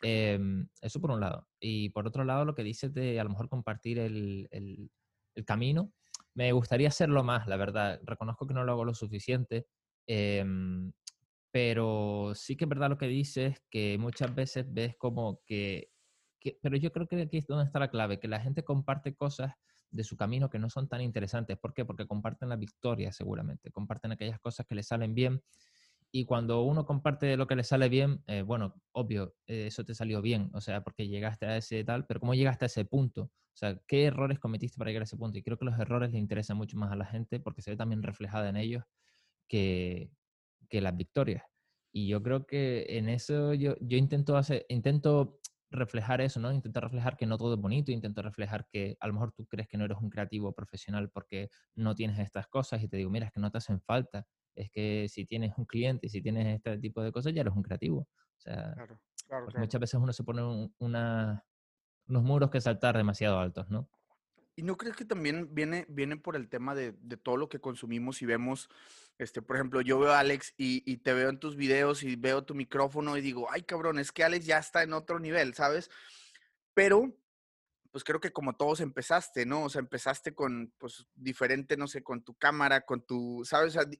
Eh, 0.02 0.38
eso 0.80 1.00
por 1.00 1.10
un 1.10 1.20
lado. 1.20 1.48
Y 1.58 1.88
por 1.90 2.06
otro 2.06 2.24
lado, 2.24 2.44
lo 2.44 2.54
que 2.54 2.62
dices 2.62 2.92
de 2.92 3.18
a 3.18 3.24
lo 3.24 3.30
mejor 3.30 3.48
compartir 3.48 3.98
el, 3.98 4.48
el 4.50 4.90
el 5.36 5.44
camino. 5.44 5.92
Me 6.34 6.52
gustaría 6.52 6.88
hacerlo 6.88 7.24
más, 7.24 7.46
la 7.46 7.56
verdad. 7.56 8.00
Reconozco 8.04 8.46
que 8.46 8.54
no 8.54 8.64
lo 8.64 8.72
hago 8.72 8.84
lo 8.84 8.94
suficiente, 8.94 9.66
em, 10.06 10.92
pero 11.52 12.32
sí 12.34 12.56
que 12.56 12.64
es 12.64 12.68
verdad 12.68 12.90
lo 12.90 12.98
que 12.98 13.08
dices, 13.08 13.62
que 13.70 13.98
muchas 13.98 14.34
veces 14.34 14.66
ves 14.68 14.96
como 14.98 15.40
que, 15.46 15.90
pero 16.62 16.76
yo 16.76 16.92
creo 16.92 17.06
que 17.08 17.22
aquí 17.22 17.38
es 17.38 17.46
donde 17.46 17.64
está 17.64 17.78
la 17.78 17.90
clave, 17.90 18.20
que 18.20 18.28
la 18.28 18.40
gente 18.40 18.64
comparte 18.64 19.14
cosas 19.14 19.52
de 19.90 20.04
su 20.04 20.16
camino 20.16 20.50
que 20.50 20.58
no 20.58 20.70
son 20.70 20.88
tan 20.88 21.00
interesantes. 21.00 21.58
¿Por 21.58 21.74
qué? 21.74 21.84
Porque 21.84 22.06
comparten 22.06 22.48
la 22.48 22.56
victoria 22.56 23.12
seguramente, 23.12 23.70
comparten 23.70 24.12
aquellas 24.12 24.40
cosas 24.40 24.66
que 24.66 24.74
les 24.74 24.88
salen 24.88 25.14
bien 25.14 25.42
y 26.18 26.24
cuando 26.24 26.62
uno 26.62 26.86
comparte 26.86 27.36
lo 27.36 27.46
que 27.46 27.56
le 27.56 27.62
sale 27.62 27.90
bien, 27.90 28.22
eh, 28.26 28.40
bueno, 28.40 28.74
obvio, 28.92 29.36
eh, 29.46 29.66
eso 29.66 29.84
te 29.84 29.94
salió 29.94 30.22
bien, 30.22 30.50
o 30.54 30.62
sea, 30.62 30.82
porque 30.82 31.08
llegaste 31.08 31.44
a 31.44 31.58
ese 31.58 31.84
tal, 31.84 32.06
pero 32.06 32.20
¿cómo 32.20 32.32
llegaste 32.34 32.64
a 32.64 32.68
ese 32.68 32.86
punto? 32.86 33.24
O 33.24 33.56
sea, 33.58 33.78
¿qué 33.86 34.04
errores 34.04 34.38
cometiste 34.38 34.78
para 34.78 34.88
llegar 34.90 35.02
a 35.02 35.04
ese 35.04 35.18
punto? 35.18 35.36
Y 35.38 35.42
creo 35.42 35.58
que 35.58 35.66
los 35.66 35.78
errores 35.78 36.12
le 36.12 36.18
interesan 36.18 36.56
mucho 36.56 36.78
más 36.78 36.90
a 36.90 36.96
la 36.96 37.04
gente 37.04 37.38
porque 37.38 37.60
se 37.60 37.72
ve 37.72 37.76
también 37.76 38.02
reflejada 38.02 38.48
en 38.48 38.56
ellos 38.56 38.84
que, 39.46 40.10
que 40.70 40.80
las 40.80 40.96
victorias. 40.96 41.44
Y 41.92 42.08
yo 42.08 42.22
creo 42.22 42.46
que 42.46 42.86
en 42.98 43.10
eso 43.10 43.52
yo, 43.52 43.76
yo 43.82 43.98
intento 43.98 44.38
hacer, 44.38 44.64
intento 44.70 45.40
reflejar 45.70 46.22
eso, 46.22 46.40
¿no? 46.40 46.50
Intento 46.50 46.80
reflejar 46.80 47.18
que 47.18 47.26
no 47.26 47.36
todo 47.36 47.54
es 47.54 47.60
bonito, 47.60 47.92
intento 47.92 48.22
reflejar 48.22 48.66
que 48.72 48.96
a 49.00 49.06
lo 49.06 49.12
mejor 49.14 49.32
tú 49.32 49.46
crees 49.46 49.68
que 49.68 49.76
no 49.76 49.84
eres 49.84 49.98
un 50.00 50.08
creativo 50.08 50.54
profesional 50.54 51.10
porque 51.10 51.50
no 51.74 51.94
tienes 51.94 52.18
estas 52.20 52.46
cosas 52.48 52.82
y 52.82 52.88
te 52.88 52.96
digo, 52.96 53.10
mira, 53.10 53.26
es 53.26 53.32
que 53.32 53.40
no 53.40 53.50
te 53.50 53.58
hacen 53.58 53.82
falta 53.82 54.26
es 54.56 54.70
que 54.70 55.06
si 55.08 55.24
tienes 55.24 55.52
un 55.56 55.66
cliente 55.66 56.06
y 56.06 56.10
si 56.10 56.22
tienes 56.22 56.56
este 56.56 56.78
tipo 56.78 57.02
de 57.02 57.12
cosas, 57.12 57.32
ya 57.34 57.42
eres 57.42 57.54
un 57.54 57.62
creativo. 57.62 57.98
O 57.98 58.40
sea, 58.40 58.74
muchas 59.56 59.80
veces 59.80 60.00
uno 60.00 60.12
se 60.12 60.24
pone 60.24 60.42
una, 60.78 61.44
unos 62.08 62.22
muros 62.22 62.50
que 62.50 62.60
saltar 62.60 62.96
demasiado 62.96 63.38
altos, 63.38 63.68
¿no? 63.70 63.88
¿Y 64.58 64.62
no 64.62 64.78
crees 64.78 64.96
que 64.96 65.04
también 65.04 65.54
viene, 65.54 65.84
viene 65.88 66.16
por 66.16 66.34
el 66.34 66.48
tema 66.48 66.74
de, 66.74 66.92
de, 66.92 67.18
todo 67.18 67.36
lo 67.36 67.50
que 67.50 67.60
consumimos 67.60 68.22
y 68.22 68.26
vemos, 68.26 68.70
este, 69.18 69.42
por 69.42 69.56
ejemplo, 69.56 69.82
yo 69.82 69.98
veo 69.98 70.12
a 70.12 70.20
Alex 70.20 70.54
y, 70.56 70.82
y, 70.90 70.96
te 70.96 71.12
veo 71.12 71.28
en 71.28 71.38
tus 71.38 71.56
videos 71.56 72.02
y 72.02 72.16
veo 72.16 72.44
tu 72.44 72.54
micrófono 72.54 73.18
y 73.18 73.20
digo, 73.20 73.48
ay 73.50 73.64
cabrón, 73.64 73.98
es 73.98 74.12
que 74.12 74.24
Alex 74.24 74.46
ya 74.46 74.56
está 74.56 74.82
en 74.82 74.94
otro 74.94 75.18
nivel, 75.20 75.52
¿sabes? 75.52 75.90
Pero, 76.72 77.14
pues 77.90 78.02
creo 78.02 78.18
que 78.18 78.32
como 78.32 78.56
todos 78.56 78.80
empezaste, 78.80 79.44
¿no? 79.44 79.64
O 79.64 79.68
sea, 79.68 79.80
empezaste 79.80 80.34
con, 80.34 80.72
pues, 80.78 81.06
diferente, 81.14 81.76
no 81.76 81.86
sé, 81.86 82.02
con 82.02 82.22
tu 82.22 82.34
cámara, 82.34 82.86
con 82.86 83.02
tu, 83.02 83.42
¿sabes? 83.44 83.76
O 83.76 83.80
sea, 83.82 83.90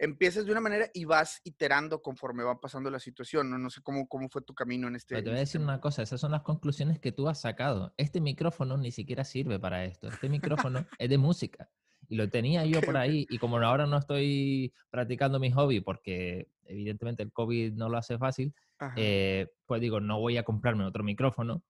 empiezas 0.00 0.46
de 0.46 0.52
una 0.52 0.60
manera 0.60 0.90
y 0.94 1.04
vas 1.04 1.40
iterando 1.44 2.00
conforme 2.00 2.42
va 2.42 2.58
pasando 2.58 2.90
la 2.90 2.98
situación. 2.98 3.50
No, 3.50 3.58
no 3.58 3.70
sé 3.70 3.82
cómo, 3.82 4.08
cómo 4.08 4.28
fue 4.28 4.42
tu 4.42 4.54
camino 4.54 4.88
en 4.88 4.96
este. 4.96 5.14
Pero 5.14 5.24
te 5.24 5.30
voy 5.30 5.36
a 5.36 5.40
decir 5.40 5.60
una 5.60 5.80
cosa, 5.80 6.02
esas 6.02 6.20
son 6.20 6.32
las 6.32 6.42
conclusiones 6.42 6.98
que 6.98 7.12
tú 7.12 7.28
has 7.28 7.42
sacado. 7.42 7.94
Este 7.96 8.20
micrófono 8.20 8.76
ni 8.76 8.90
siquiera 8.90 9.24
sirve 9.24 9.60
para 9.60 9.84
esto. 9.84 10.08
Este 10.08 10.28
micrófono 10.28 10.86
es 10.98 11.08
de 11.08 11.18
música. 11.18 11.70
Y 12.08 12.16
lo 12.16 12.28
tenía 12.30 12.64
yo 12.64 12.80
por 12.80 12.96
ahí 12.96 13.26
y 13.28 13.38
como 13.38 13.58
ahora 13.58 13.86
no 13.86 13.98
estoy 13.98 14.72
practicando 14.90 15.38
mi 15.38 15.52
hobby 15.52 15.80
porque 15.80 16.48
evidentemente 16.64 17.22
el 17.22 17.32
COVID 17.32 17.74
no 17.74 17.88
lo 17.88 17.98
hace 17.98 18.18
fácil, 18.18 18.54
eh, 18.96 19.48
pues 19.66 19.80
digo, 19.80 20.00
no 20.00 20.18
voy 20.18 20.38
a 20.38 20.42
comprarme 20.42 20.84
otro 20.84 21.04
micrófono 21.04 21.62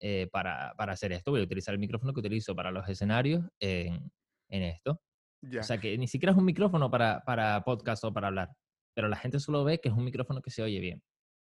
eh, 0.00 0.28
para, 0.30 0.74
para, 0.76 0.92
hacer 0.92 1.12
esto. 1.12 1.30
Voy 1.30 1.40
a 1.40 1.44
utilizar 1.44 1.72
el 1.72 1.80
micrófono 1.80 2.12
que 2.12 2.20
utilizo 2.20 2.54
para 2.54 2.70
los 2.70 2.86
escenarios 2.88 3.44
en, 3.58 4.12
en 4.50 4.62
esto. 4.62 5.00
O 5.42 5.62
sea, 5.62 5.78
que 5.78 5.96
ni 5.98 6.08
siquiera 6.08 6.32
es 6.32 6.38
un 6.38 6.44
micrófono 6.44 6.90
para, 6.90 7.22
para 7.24 7.62
podcast 7.64 8.04
o 8.04 8.12
para 8.12 8.28
hablar, 8.28 8.50
pero 8.94 9.08
la 9.08 9.16
gente 9.16 9.38
solo 9.38 9.64
ve 9.64 9.80
que 9.80 9.88
es 9.88 9.94
un 9.94 10.04
micrófono 10.04 10.42
que 10.42 10.50
se 10.50 10.62
oye 10.62 10.80
bien. 10.80 11.02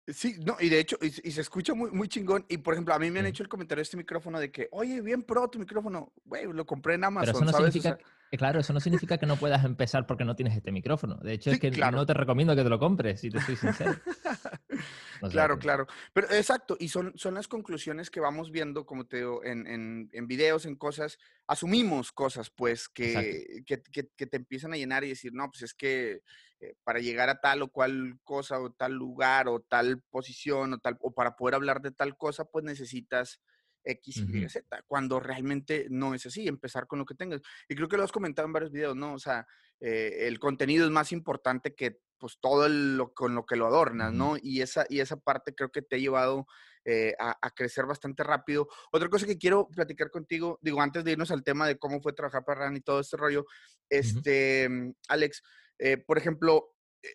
Sí, 0.07 0.35
no, 0.45 0.57
y 0.59 0.67
de 0.67 0.79
hecho, 0.79 0.97
y, 1.01 1.09
se 1.09 1.39
escucha 1.39 1.73
muy, 1.73 1.89
muy 1.91 2.09
chingón. 2.09 2.45
Y 2.49 2.57
por 2.57 2.73
ejemplo, 2.73 2.93
a 2.93 2.99
mí 2.99 3.09
me 3.09 3.21
han 3.21 3.25
hecho 3.25 3.41
el 3.41 3.47
comentario 3.47 3.79
de 3.79 3.83
este 3.83 3.95
micrófono 3.95 4.37
de 4.37 4.51
que, 4.51 4.67
oye, 4.71 4.99
bien 5.01 5.23
pro 5.23 5.49
tu 5.49 5.59
micrófono, 5.59 6.11
güey, 6.25 6.45
lo 6.51 6.65
compré 6.65 6.95
en 6.95 7.05
Amazon. 7.05 7.33
Pero 7.33 7.37
eso 7.37 7.45
no 7.45 7.57
significa, 7.57 7.97
claro, 8.37 8.59
eso 8.59 8.73
no 8.73 8.81
significa 8.81 9.17
que 9.17 9.25
no 9.25 9.37
puedas 9.37 9.63
empezar 9.63 10.05
porque 10.05 10.25
no 10.25 10.35
tienes 10.35 10.57
este 10.57 10.73
micrófono. 10.73 11.15
De 11.15 11.33
hecho, 11.33 11.51
es 11.51 11.59
que 11.59 11.71
no 11.71 12.05
te 12.05 12.13
recomiendo 12.13 12.53
que 12.53 12.63
te 12.63 12.69
lo 12.69 12.79
compres, 12.79 13.21
si 13.21 13.29
te 13.29 13.39
soy 13.39 13.55
sincero. 13.55 13.95
claro, 15.31 15.57
claro. 15.57 15.87
Pero 16.11 16.27
exacto, 16.31 16.75
y 16.77 16.89
son, 16.89 17.13
son 17.15 17.35
las 17.35 17.47
conclusiones 17.47 18.09
que 18.09 18.19
vamos 18.19 18.51
viendo, 18.51 18.85
como 18.85 19.05
te 19.05 19.17
digo, 19.17 19.41
en, 19.45 19.65
en, 19.67 20.09
en 20.11 20.27
videos, 20.27 20.65
en 20.65 20.75
cosas, 20.75 21.17
asumimos 21.47 22.11
cosas, 22.11 22.49
pues, 22.49 22.89
que, 22.89 23.63
que, 23.65 23.81
que, 23.81 24.27
te 24.27 24.35
empiezan 24.35 24.73
a 24.73 24.77
llenar 24.77 25.05
y 25.05 25.09
decir, 25.09 25.31
no, 25.33 25.49
pues 25.49 25.61
es 25.61 25.73
que 25.73 26.23
eh, 26.63 26.75
para 26.83 26.99
llegar 26.99 27.29
a 27.29 27.41
tal 27.41 27.61
o 27.63 27.67
cual 27.67 28.19
cosa 28.23 28.59
o 28.59 28.71
tal 28.71 28.93
lugar 28.93 29.49
o 29.49 29.59
tal 29.59 30.01
posición 30.09 30.73
o 30.73 30.77
tal, 30.79 30.97
o 31.01 31.11
para 31.11 31.35
poder 31.35 31.55
hablar 31.55 31.81
de 31.81 31.91
tal 31.91 32.15
cosa, 32.15 32.45
pues 32.45 32.63
necesitas 32.63 33.41
X, 33.83 34.17
Y, 34.29 34.47
Z, 34.47 34.83
cuando 34.87 35.19
realmente 35.19 35.87
no 35.89 36.13
es 36.13 36.25
así, 36.25 36.47
empezar 36.47 36.87
con 36.87 36.99
lo 36.99 37.05
que 37.05 37.15
tengas. 37.15 37.41
Y 37.67 37.75
creo 37.75 37.89
que 37.89 37.97
lo 37.97 38.03
has 38.03 38.13
comentado 38.13 38.45
en 38.45 38.53
varios 38.53 38.71
videos, 38.71 38.95
¿no? 38.95 39.13
O 39.13 39.19
sea, 39.19 39.45
eh, 39.81 40.27
el 40.27 40.39
contenido 40.39 40.85
es 40.85 40.91
más 40.91 41.11
importante 41.11 41.75
que 41.75 41.99
pues 42.17 42.37
todo 42.39 42.69
lo, 42.69 43.13
con 43.13 43.35
lo 43.35 43.45
que 43.45 43.57
lo 43.57 43.67
adornas, 43.67 44.13
¿no? 44.13 44.37
Y 44.41 44.61
esa, 44.61 44.85
y 44.87 45.01
esa 45.01 45.17
parte 45.17 45.53
creo 45.53 45.69
que 45.69 45.81
te 45.81 45.97
ha 45.97 45.99
llevado 45.99 46.47
eh, 46.85 47.13
a, 47.19 47.51
crecer 47.51 47.85
bastante 47.85 48.23
rápido. 48.23 48.69
Otra 48.93 49.09
cosa 49.09 49.25
que 49.25 49.37
quiero 49.37 49.67
platicar 49.67 50.09
contigo, 50.09 50.57
digo, 50.61 50.81
antes 50.81 51.03
de 51.03 51.11
irnos 51.11 51.31
al 51.31 51.43
tema 51.43 51.67
de 51.67 51.77
cómo 51.77 52.01
fue 52.01 52.13
trabajar 52.13 52.45
para 52.45 52.61
RAN 52.61 52.77
y 52.77 52.81
todo 52.81 53.01
este 53.01 53.17
rollo, 53.17 53.45
este, 53.89 54.69
Alex, 55.09 55.43
eh, 55.79 55.97
por 55.97 56.17
ejemplo, 56.17 56.75
eh, 57.01 57.09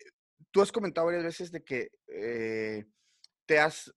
tú 0.51 0.61
has 0.61 0.71
comentado 0.71 1.07
varias 1.07 1.23
veces 1.23 1.51
de 1.51 1.63
que 1.63 1.89
te 3.45 3.59
has, 3.59 3.93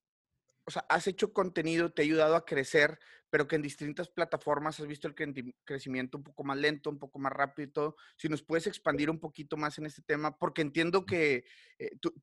o 0.65 0.71
sea, 0.71 0.85
has 0.89 1.07
hecho 1.07 1.33
contenido, 1.33 1.93
te 1.93 2.03
ha 2.03 2.05
ayudado 2.05 2.37
a 2.37 2.45
crecer, 2.45 2.99
pero 3.31 3.49
que 3.49 3.57
en 3.57 3.63
distintas 3.63 4.09
plataformas 4.09 4.79
has 4.81 4.87
visto 4.87 5.09
el 5.09 5.15
crecimiento 5.65 6.19
un 6.19 6.25
poco 6.25 6.45
más 6.45 6.59
lento, 6.59 6.91
un 6.91 6.99
poco 6.99 7.19
más 7.19 7.33
rápido 7.33 7.69
y 7.69 7.73
todo. 7.73 7.97
Si 8.17 8.29
nos 8.29 8.43
puedes 8.43 8.67
expandir 8.67 9.11
un 9.11 9.19
poquito 9.19 9.57
más 9.57 9.79
en 9.79 9.87
este 9.87 10.03
tema, 10.03 10.37
porque 10.37 10.63
entiendo 10.63 11.07
que 11.07 11.45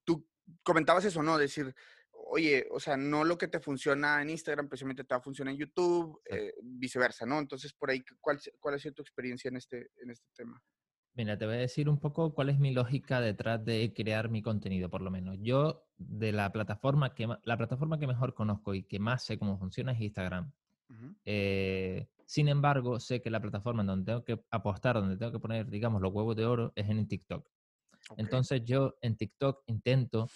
tú, 0.03 0.27
comentabas 0.63 1.05
eso, 1.05 1.23
¿no? 1.23 1.37
Decir, 1.37 1.73
oye, 2.11 2.67
o 2.71 2.79
sea, 2.79 2.97
no 2.97 3.23
lo 3.23 3.37
que 3.37 3.47
te 3.47 3.59
funciona 3.59 4.21
en 4.21 4.29
Instagram, 4.29 4.67
precisamente 4.67 5.03
te 5.03 5.13
va 5.13 5.19
a 5.19 5.23
funcionar 5.23 5.53
en 5.53 5.59
YouTube, 5.59 6.21
eh, 6.25 6.53
viceversa, 6.61 7.25
¿no? 7.25 7.39
Entonces, 7.39 7.73
por 7.73 7.89
ahí, 7.89 8.03
¿cuál, 8.19 8.39
¿cuál 8.59 8.75
ha 8.75 8.79
sido 8.79 8.95
tu 8.95 9.01
experiencia 9.01 9.49
en 9.49 9.57
este, 9.57 9.91
en 9.97 10.11
este 10.11 10.27
tema? 10.35 10.61
Mira, 11.15 11.37
te 11.37 11.45
voy 11.45 11.55
a 11.55 11.59
decir 11.59 11.89
un 11.89 11.99
poco 11.99 12.33
cuál 12.33 12.49
es 12.49 12.59
mi 12.59 12.71
lógica 12.73 13.19
detrás 13.19 13.63
de 13.65 13.93
crear 13.93 14.29
mi 14.29 14.41
contenido, 14.41 14.89
por 14.89 15.01
lo 15.01 15.11
menos. 15.11 15.37
Yo, 15.41 15.85
de 15.97 16.31
la 16.31 16.51
plataforma 16.51 17.13
que, 17.13 17.27
la 17.43 17.57
plataforma 17.57 17.99
que 17.99 18.07
mejor 18.07 18.33
conozco 18.33 18.73
y 18.73 18.83
que 18.83 18.99
más 18.99 19.23
sé 19.23 19.37
cómo 19.37 19.57
funciona 19.57 19.91
es 19.91 20.01
Instagram. 20.01 20.51
Eh, 21.25 22.07
sin 22.25 22.47
embargo, 22.47 22.99
sé 22.99 23.21
que 23.21 23.29
la 23.29 23.41
plataforma 23.41 23.83
donde 23.83 24.05
tengo 24.05 24.23
que 24.23 24.39
apostar, 24.51 24.95
donde 24.95 25.17
tengo 25.17 25.31
que 25.31 25.39
poner, 25.39 25.69
digamos, 25.69 26.01
los 26.01 26.13
huevos 26.13 26.35
de 26.35 26.45
oro, 26.45 26.71
es 26.75 26.89
en 26.89 27.07
TikTok. 27.07 27.49
Entonces 28.17 28.63
yo 28.63 28.95
en 29.01 29.15
TikTok 29.17 29.63
intento 29.67 30.27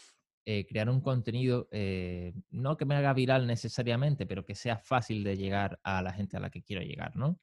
eh, 0.46 0.66
crear 0.68 0.90
un 0.90 1.02
contenido, 1.02 1.70
eh, 1.72 2.34
no 2.50 2.76
que 2.76 2.86
me 2.86 2.96
haga 2.96 3.14
viral 3.14 3.48
necesariamente, 3.48 4.26
pero 4.26 4.46
que 4.46 4.56
sea 4.56 4.78
fácil 4.78 5.24
de 5.24 5.38
llegar 5.38 5.80
a 5.84 6.02
la 6.02 6.12
gente 6.12 6.36
a 6.36 6.40
la 6.40 6.50
que 6.50 6.62
quiero 6.62 6.82
llegar, 6.82 7.16
¿no? 7.16 7.40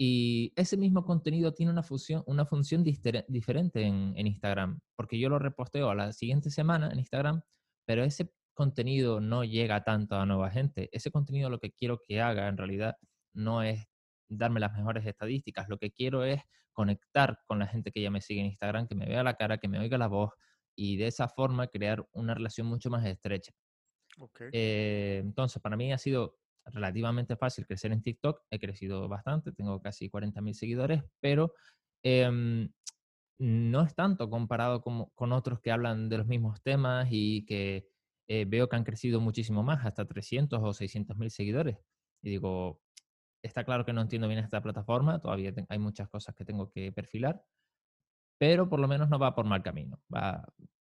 Y 0.00 0.52
ese 0.54 0.76
mismo 0.76 1.04
contenido 1.04 1.52
tiene 1.52 1.72
una 1.72 1.82
función, 1.82 2.22
una 2.26 2.46
función 2.46 2.84
diferente 2.84 3.82
en, 3.82 4.14
en, 4.16 4.26
Instagram, 4.28 4.80
porque 4.94 5.18
yo 5.18 5.28
lo 5.28 5.40
reposteo 5.40 5.90
a 5.90 5.94
la 5.96 6.12
siguiente 6.12 6.50
semana 6.50 6.88
en 6.92 7.00
Instagram, 7.00 7.42
pero 7.84 8.04
ese 8.04 8.32
contenido 8.54 9.20
no 9.20 9.42
llega 9.42 9.82
tanto 9.82 10.14
a 10.14 10.24
nueva 10.24 10.50
gente. 10.50 10.88
Ese 10.92 11.10
contenido 11.10 11.50
lo 11.50 11.58
que 11.58 11.72
quiero 11.72 12.00
que 12.06 12.20
haga 12.20 12.46
en 12.46 12.56
realidad 12.56 12.96
no 13.34 13.62
es 13.62 13.86
darme 14.28 14.60
las 14.60 14.72
mejores 14.72 15.04
estadísticas, 15.04 15.68
lo 15.68 15.78
que 15.78 15.90
quiero 15.90 16.22
es 16.24 16.42
conectar 16.72 17.40
con 17.46 17.58
la 17.58 17.66
gente 17.66 17.90
que 17.90 18.00
ya 18.00 18.10
me 18.10 18.20
sigue 18.20 18.40
en 18.40 18.46
Instagram, 18.46 18.86
que 18.86 18.94
me 18.94 19.06
vea 19.06 19.24
la 19.24 19.34
cara, 19.34 19.58
que 19.58 19.66
me 19.66 19.80
oiga 19.80 19.98
la 19.98 20.06
voz 20.06 20.30
y 20.76 20.96
de 20.96 21.08
esa 21.08 21.28
forma 21.28 21.66
crear 21.66 22.06
una 22.12 22.34
relación 22.34 22.68
mucho 22.68 22.88
más 22.88 23.04
estrecha. 23.04 23.52
Eh, 24.52 25.20
entonces, 25.24 25.60
para 25.60 25.76
mí 25.76 25.92
ha 25.92 25.98
sido 25.98 26.36
relativamente 26.72 27.36
fácil 27.36 27.66
crecer 27.66 27.92
en 27.92 28.02
TikTok. 28.02 28.42
He 28.50 28.58
crecido 28.58 29.08
bastante, 29.08 29.52
tengo 29.52 29.80
casi 29.80 30.08
40.000 30.10 30.52
seguidores, 30.54 31.02
pero 31.20 31.54
em, 32.02 32.70
no 33.38 33.82
es 33.82 33.94
tanto 33.94 34.28
comparado 34.30 34.82
con, 34.82 35.32
otros 35.32 35.60
que 35.60 35.70
hablan 35.70 36.08
de 36.08 36.18
los 36.18 36.26
mismos 36.26 36.60
temas 36.62 37.08
y 37.10 37.44
que 37.46 37.88
eh, 38.28 38.44
veo 38.46 38.68
que 38.68 38.76
han 38.76 38.84
crecido 38.84 39.20
muchísimo 39.20 39.62
más, 39.62 39.84
hasta 39.86 40.06
300 40.06 40.60
o 40.62 40.72
600.000 40.74 41.30
seguidores. 41.30 41.78
Y 42.22 42.30
digo, 42.30 42.80
está 43.42 43.64
claro 43.64 43.84
que 43.84 43.92
no 43.92 44.00
entiendo 44.00 44.28
bien 44.28 44.40
esta 44.40 44.60
plataforma, 44.60 45.20
todavía 45.20 45.52
hay 45.68 45.78
muchas 45.78 46.08
cosas 46.08 46.34
que 46.34 46.44
tengo 46.44 46.70
que 46.70 46.92
perfilar, 46.92 47.42
pero 48.38 48.68
por 48.68 48.80
lo 48.80 48.88
menos 48.88 49.08
no 49.08 49.18
va 49.18 49.34
por 49.34 49.46
mal 49.46 49.62
camino, 49.62 50.00
va, 50.14 50.44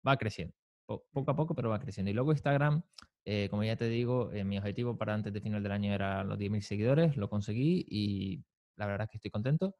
va 0.07 0.17
creciendo, 0.17 0.55
poco 0.85 1.31
a 1.31 1.35
poco, 1.35 1.55
pero 1.55 1.69
va 1.69 1.79
creciendo. 1.79 2.11
Y 2.11 2.13
luego 2.13 2.31
Instagram, 2.31 2.83
eh, 3.25 3.47
como 3.49 3.63
ya 3.63 3.75
te 3.75 3.87
digo, 3.89 4.31
eh, 4.31 4.43
mi 4.43 4.57
objetivo 4.57 4.97
para 4.97 5.13
antes 5.13 5.33
de 5.33 5.41
final 5.41 5.63
del 5.63 5.71
año 5.71 5.93
era 5.93 6.23
los 6.23 6.37
10.000 6.37 6.61
seguidores, 6.61 7.17
lo 7.17 7.29
conseguí 7.29 7.85
y 7.89 8.43
la 8.77 8.87
verdad 8.87 9.05
es 9.05 9.11
que 9.11 9.17
estoy 9.17 9.31
contento. 9.31 9.75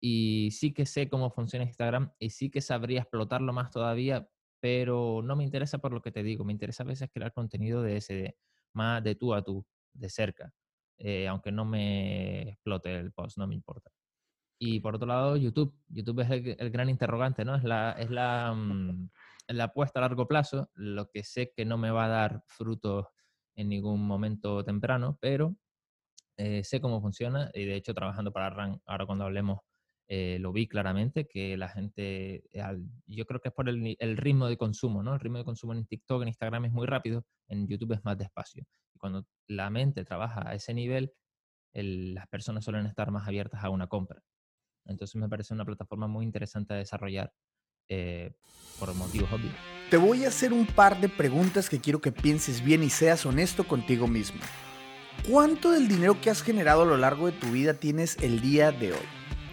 Y 0.00 0.50
sí 0.52 0.72
que 0.74 0.86
sé 0.86 1.08
cómo 1.08 1.30
funciona 1.30 1.64
Instagram 1.64 2.12
y 2.18 2.30
sí 2.30 2.50
que 2.50 2.60
sabría 2.60 3.02
explotarlo 3.02 3.52
más 3.52 3.70
todavía, 3.70 4.28
pero 4.60 5.22
no 5.22 5.36
me 5.36 5.44
interesa 5.44 5.78
por 5.78 5.92
lo 5.92 6.02
que 6.02 6.12
te 6.12 6.22
digo, 6.22 6.44
me 6.44 6.52
interesa 6.52 6.82
a 6.84 6.86
veces 6.86 7.10
crear 7.12 7.32
contenido 7.32 7.82
de 7.82 7.98
ese, 7.98 8.36
más 8.74 9.02
de 9.04 9.14
tú 9.14 9.34
a 9.34 9.42
tú, 9.42 9.64
de 9.94 10.08
cerca, 10.10 10.52
eh, 10.98 11.28
aunque 11.28 11.52
no 11.52 11.64
me 11.64 12.50
explote 12.50 12.94
el 12.96 13.12
post, 13.12 13.38
no 13.38 13.46
me 13.46 13.54
importa. 13.54 13.90
Y 14.64 14.78
por 14.80 14.94
otro 14.94 15.08
lado, 15.08 15.36
YouTube. 15.36 15.74
YouTube 15.88 16.20
es 16.20 16.30
el, 16.30 16.70
gran 16.70 16.88
interrogante, 16.88 17.44
¿no? 17.44 17.56
Es 17.56 17.64
la, 17.64 17.92
es 17.98 18.10
la, 18.10 18.52
mm, 18.56 19.10
la 19.48 19.64
apuesta 19.64 19.98
a 20.00 20.02
largo 20.02 20.26
plazo, 20.26 20.70
lo 20.74 21.08
que 21.10 21.24
sé 21.24 21.52
que 21.54 21.64
no 21.64 21.78
me 21.78 21.90
va 21.90 22.06
a 22.06 22.08
dar 22.08 22.42
frutos 22.46 23.06
en 23.54 23.68
ningún 23.68 24.06
momento 24.06 24.64
temprano, 24.64 25.18
pero 25.20 25.56
eh, 26.36 26.64
sé 26.64 26.80
cómo 26.80 27.00
funciona 27.00 27.50
y 27.54 27.64
de 27.64 27.76
hecho 27.76 27.94
trabajando 27.94 28.32
para 28.32 28.50
RAN, 28.50 28.80
ahora 28.86 29.06
cuando 29.06 29.24
hablemos, 29.24 29.60
eh, 30.08 30.38
lo 30.40 30.52
vi 30.52 30.66
claramente, 30.68 31.26
que 31.26 31.56
la 31.56 31.68
gente, 31.68 32.44
yo 33.06 33.24
creo 33.26 33.40
que 33.40 33.48
es 33.48 33.54
por 33.54 33.68
el, 33.68 33.96
el, 33.98 34.16
ritmo 34.16 34.48
de 34.48 34.56
consumo, 34.56 35.02
¿no? 35.02 35.14
El 35.14 35.20
ritmo 35.20 35.38
de 35.38 35.44
consumo 35.44 35.72
en 35.72 35.86
TikTok, 35.86 36.22
en 36.22 36.28
Instagram 36.28 36.66
es 36.66 36.72
muy 36.72 36.86
rápido, 36.86 37.24
en 37.48 37.66
YouTube 37.66 37.92
es 37.92 38.04
más 38.04 38.18
despacio. 38.18 38.64
Y 38.94 38.98
cuando 38.98 39.26
la 39.46 39.70
mente 39.70 40.04
trabaja 40.04 40.46
a 40.46 40.54
ese 40.54 40.74
nivel, 40.74 41.12
las 41.72 42.26
personas 42.28 42.64
suelen 42.64 42.86
estar 42.86 43.10
más 43.10 43.26
abiertas 43.26 43.64
a 43.64 43.70
una 43.70 43.86
compra. 43.86 44.22
Entonces 44.84 45.16
me 45.16 45.28
parece 45.28 45.54
una 45.54 45.64
plataforma 45.64 46.08
muy 46.08 46.24
interesante 46.24 46.74
a 46.74 46.76
desarrollar 46.76 47.32
eh, 47.94 48.30
por 48.78 48.94
motivos 48.94 49.30
obvios. 49.30 49.52
Te 49.90 49.98
voy 49.98 50.24
a 50.24 50.28
hacer 50.28 50.54
un 50.54 50.64
par 50.64 50.98
de 50.98 51.10
preguntas 51.10 51.68
que 51.68 51.78
quiero 51.78 52.00
que 52.00 52.10
pienses 52.10 52.64
bien 52.64 52.82
y 52.82 52.88
seas 52.88 53.26
honesto 53.26 53.68
contigo 53.68 54.08
mismo. 54.08 54.40
¿Cuánto 55.28 55.70
del 55.70 55.88
dinero 55.88 56.18
que 56.18 56.30
has 56.30 56.42
generado 56.42 56.82
a 56.82 56.86
lo 56.86 56.96
largo 56.96 57.26
de 57.26 57.32
tu 57.32 57.48
vida 57.48 57.74
tienes 57.74 58.16
el 58.22 58.40
día 58.40 58.72
de 58.72 58.92
hoy? 58.92 59.06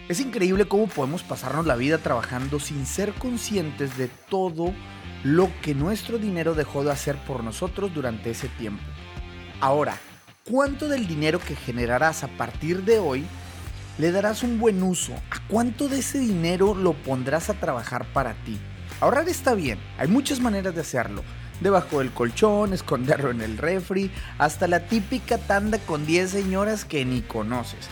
Es 0.08 0.20
increíble 0.20 0.64
cómo 0.64 0.86
podemos 0.86 1.22
pasarnos 1.22 1.66
la 1.66 1.76
vida 1.76 1.98
trabajando 1.98 2.58
sin 2.60 2.86
ser 2.86 3.12
conscientes 3.12 3.98
de 3.98 4.08
todo 4.30 4.72
lo 5.22 5.50
que 5.60 5.74
nuestro 5.74 6.16
dinero 6.16 6.54
dejó 6.54 6.82
de 6.82 6.92
hacer 6.92 7.16
por 7.26 7.44
nosotros 7.44 7.92
durante 7.92 8.30
ese 8.30 8.48
tiempo. 8.48 8.82
Ahora, 9.60 9.98
¿cuánto 10.50 10.88
del 10.88 11.06
dinero 11.06 11.38
que 11.38 11.56
generarás 11.56 12.24
a 12.24 12.28
partir 12.28 12.84
de 12.84 12.98
hoy 12.98 13.26
le 14.00 14.12
darás 14.12 14.42
un 14.42 14.58
buen 14.58 14.82
uso? 14.82 15.12
¿A 15.30 15.46
cuánto 15.46 15.86
de 15.86 15.98
ese 15.98 16.18
dinero 16.18 16.74
lo 16.74 16.94
pondrás 16.94 17.50
a 17.50 17.54
trabajar 17.54 18.06
para 18.14 18.32
ti? 18.32 18.58
Ahorrar 18.98 19.28
está 19.28 19.52
bien, 19.52 19.78
hay 19.98 20.08
muchas 20.08 20.40
maneras 20.40 20.74
de 20.74 20.80
hacerlo. 20.80 21.22
Debajo 21.60 21.98
del 21.98 22.10
colchón, 22.10 22.72
esconderlo 22.72 23.30
en 23.30 23.42
el 23.42 23.58
refri, 23.58 24.10
hasta 24.38 24.66
la 24.68 24.86
típica 24.86 25.36
tanda 25.36 25.78
con 25.78 26.06
10 26.06 26.30
señoras 26.30 26.86
que 26.86 27.04
ni 27.04 27.20
conoces. 27.20 27.88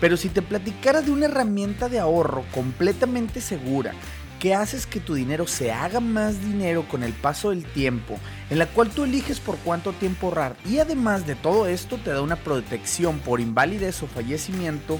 Pero 0.00 0.16
si 0.16 0.30
te 0.30 0.42
platicara 0.42 1.00
de 1.00 1.12
una 1.12 1.26
herramienta 1.26 1.88
de 1.88 2.00
ahorro 2.00 2.44
completamente 2.52 3.40
segura, 3.40 3.92
que 4.40 4.56
haces 4.56 4.88
que 4.88 4.98
tu 4.98 5.14
dinero 5.14 5.46
se 5.46 5.70
haga 5.70 6.00
más 6.00 6.44
dinero 6.44 6.84
con 6.88 7.04
el 7.04 7.12
paso 7.12 7.50
del 7.50 7.64
tiempo, 7.64 8.18
en 8.50 8.58
la 8.58 8.66
cual 8.66 8.90
tú 8.90 9.04
eliges 9.04 9.38
por 9.38 9.56
cuánto 9.58 9.92
tiempo 9.92 10.26
ahorrar 10.26 10.56
y 10.68 10.80
además 10.80 11.24
de 11.24 11.36
todo 11.36 11.68
esto 11.68 11.98
te 11.98 12.10
da 12.10 12.20
una 12.20 12.34
protección 12.34 13.20
por 13.20 13.40
invalidez 13.40 14.02
o 14.02 14.08
fallecimiento, 14.08 14.98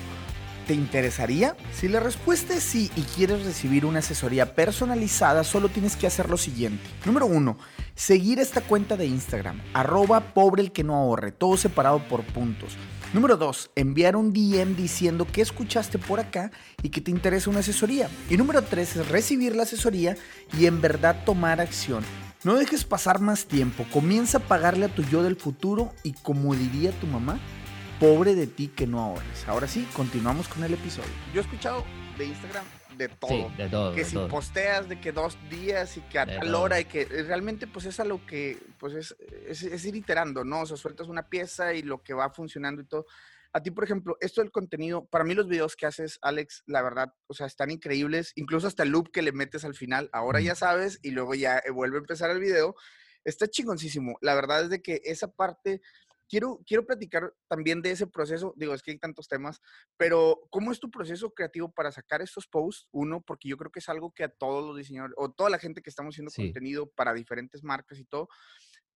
¿Te 0.67 0.75
interesaría? 0.75 1.57
Si 1.75 1.89
la 1.89 1.99
respuesta 1.99 2.55
es 2.55 2.63
sí 2.63 2.91
y 2.95 3.03
quieres 3.03 3.45
recibir 3.45 3.85
una 3.85 3.99
asesoría 3.99 4.55
personalizada, 4.55 5.43
solo 5.43 5.69
tienes 5.69 5.97
que 5.97 6.07
hacer 6.07 6.31
lo 6.31 6.37
siguiente. 6.37 6.85
Número 7.05 7.27
uno, 7.27 7.59
seguir 7.97 8.39
esta 8.39 8.61
cuenta 8.61 8.97
de 8.97 9.07
Instagram, 9.07 9.61
arroba 9.75 10.35
pobre 10.35 10.63
el 10.63 10.71
que 10.71 10.85
no 10.85 10.95
ahorre, 10.95 11.33
todo 11.33 11.57
separado 11.57 12.07
por 12.07 12.23
puntos. 12.23 12.77
Número 13.13 13.37
2. 13.37 13.73
Enviar 13.77 14.17
un 14.17 14.33
DM 14.33 14.75
diciendo 14.75 15.27
que 15.31 15.43
escuchaste 15.43 15.99
por 15.99 16.19
acá 16.19 16.51
y 16.83 16.89
que 16.89 17.03
te 17.03 17.11
interesa 17.11 17.51
una 17.51 17.59
asesoría. 17.59 18.09
Y 18.31 18.39
número 18.39 18.63
3 18.63 18.97
es 18.97 19.09
recibir 19.09 19.55
la 19.55 19.65
asesoría 19.65 20.17
y 20.59 20.65
en 20.65 20.81
verdad 20.81 21.25
tomar 21.27 21.61
acción. 21.61 22.05
No 22.45 22.55
dejes 22.55 22.85
pasar 22.85 23.21
más 23.21 23.45
tiempo, 23.45 23.85
comienza 23.93 24.39
a 24.39 24.41
pagarle 24.41 24.87
a 24.87 24.95
tu 24.95 25.03
yo 25.03 25.23
del 25.23 25.37
futuro 25.37 25.93
y 26.03 26.13
como 26.13 26.55
diría 26.55 26.91
tu 26.93 27.07
mamá, 27.07 27.39
pobre 28.03 28.35
de 28.35 28.49
ti 28.49 28.67
que 28.67 28.85
no 28.85 29.01
ahorres. 29.01 29.47
Ahora 29.47 29.69
sí, 29.69 29.89
continuamos 29.95 30.49
con 30.49 30.65
el 30.65 30.75
episodio. 30.75 31.09
Yo 31.33 31.41
he 31.41 31.45
escuchado 31.45 31.85
de 32.19 32.25
Instagram 32.25 32.65
de 32.97 33.09
todo. 33.09 33.49
de 33.57 33.69
todo. 33.69 33.95
Que 33.95 34.05
si 34.05 34.17
posteas 34.17 34.89
de 34.89 35.01
que 35.01 35.13
dos 35.13 35.39
días 35.49 35.97
y 35.97 36.01
que 36.01 36.19
a 36.19 36.27
tal 36.27 36.53
hora 36.53 36.81
y 36.81 36.87
que 36.87 37.05
realmente 37.05 37.69
pues 37.69 37.87
es 37.87 38.01
a 38.01 38.05
lo 38.05 38.27
que 38.27 38.59
pues 38.79 38.95
es, 38.95 39.17
es, 39.47 39.85
ir 39.85 39.95
iterando, 39.95 40.43
¿no? 40.43 40.63
O 40.63 40.67
sea, 40.67 40.77
sueltas 40.77 41.07
una 41.07 41.29
pieza 41.29 41.75
y 41.75 41.83
lo 41.83 42.03
que 42.03 42.13
va 42.13 42.29
funcionando 42.31 42.83
y 42.83 42.87
todo. 42.87 43.07
A 43.53 43.63
ti, 43.63 43.71
por 43.71 43.85
ejemplo, 43.85 44.17
esto 44.21 44.41
del 44.41 44.51
contenido, 44.51 45.05
para 45.05 45.23
mí 45.23 45.35
los 45.35 45.47
videos 45.47 45.77
que 45.77 45.87
haces, 45.87 46.19
Alex, 46.23 46.65
la 46.67 46.83
verdad, 46.83 47.15
o 47.29 47.35
sea, 47.35 47.47
están 47.47 47.71
increíbles. 47.71 48.33
Incluso 48.35 48.67
hasta 48.67 48.83
el 48.83 48.89
loop 48.89 49.13
que 49.13 49.23
le 49.23 49.31
metes 49.31 49.65
al 49.65 49.75
final, 49.75 50.11
ahora 50.13 50.41
ya 50.41 50.57
sabes, 50.57 50.99
y 51.03 51.13
luego 51.13 51.37
ya 51.37 51.59
eh, 51.59 51.71
vuelve 51.71 51.99
a 51.99 52.01
empezar 52.01 52.33
el 52.33 52.41
video. 52.41 52.75
Está 53.25 53.47
chingoncísimo. 53.47 54.19
La 54.23 54.35
verdad 54.35 54.63
es 54.63 54.71
de 54.71 54.83
que 54.83 55.03
esa 55.05 55.29
parte 55.29 55.81
quiero, 56.33 56.63
quiero 56.67 56.87
platicar 56.87 57.35
también 57.47 57.83
de 57.83 57.91
ese 57.91 58.07
proceso. 58.07 58.55
Digo, 58.57 58.73
es 58.73 58.83
que 58.83 58.93
hay 58.93 58.99
tantos 58.99 59.29
temas, 59.29 59.61
pero 59.99 60.41
¿cómo 60.49 60.73
es 60.73 60.81
tu 60.81 60.91
proceso 60.91 61.31
creativo 61.31 61.71
para 61.71 61.93
sacar 61.93 62.23
estos 62.23 62.47
posts? 62.47 62.89
Uno, 62.91 63.21
porque 63.21 63.51
yo 63.51 63.59
creo 63.59 63.71
que 63.71 63.81
es 63.81 63.89
algo 63.91 64.15
que 64.15 64.25
a 64.25 64.31
todos 64.31 64.67
los 64.67 64.79
diseñadores 64.79 65.15
o 65.19 65.31
toda 65.31 65.51
la 65.51 65.59
gente 65.59 65.83
que 65.83 65.91
estamos 65.91 66.15
haciendo 66.15 66.33
contenido 66.35 66.91
para 66.91 67.13
diferentes 67.13 67.63
marcas 67.63 67.99
y 67.99 68.07
todo, 68.07 68.31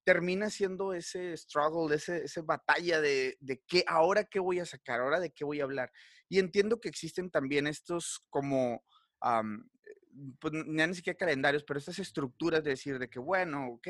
termina 0.03 0.49
siendo 0.49 0.95
ese 0.95 1.37
struggle, 1.37 1.95
ese, 1.95 2.25
esa 2.25 2.41
batalla 2.41 3.03
de, 3.03 3.37
de 3.41 3.63
qué, 3.67 3.85
ahora 3.87 4.25
qué 4.25 4.41
voy 4.41 4.61
a 4.61 4.65
sacar, 4.65 5.01
ahora 5.01 5.21
de 5.21 5.31
qué 5.31 5.45
voy 5.45 5.61
a 5.61 5.65
hablar. 5.65 5.93
Y 6.31 6.39
entiendo 6.39 6.81
que 6.81 6.89
existen 6.89 7.31
también 7.31 7.67
estos 7.67 8.25
como 8.31 8.83
pues 10.39 10.55
ya 10.55 10.87
ni 10.87 10.95
siquiera 10.95 11.17
calendarios, 11.17 11.65
pero 11.65 11.79
estas 11.79 11.99
estructuras 11.99 12.65
de 12.65 12.71
decir 12.71 12.99
de 12.99 13.09
que, 13.09 13.19
bueno, 13.19 13.69
ok, 13.73 13.89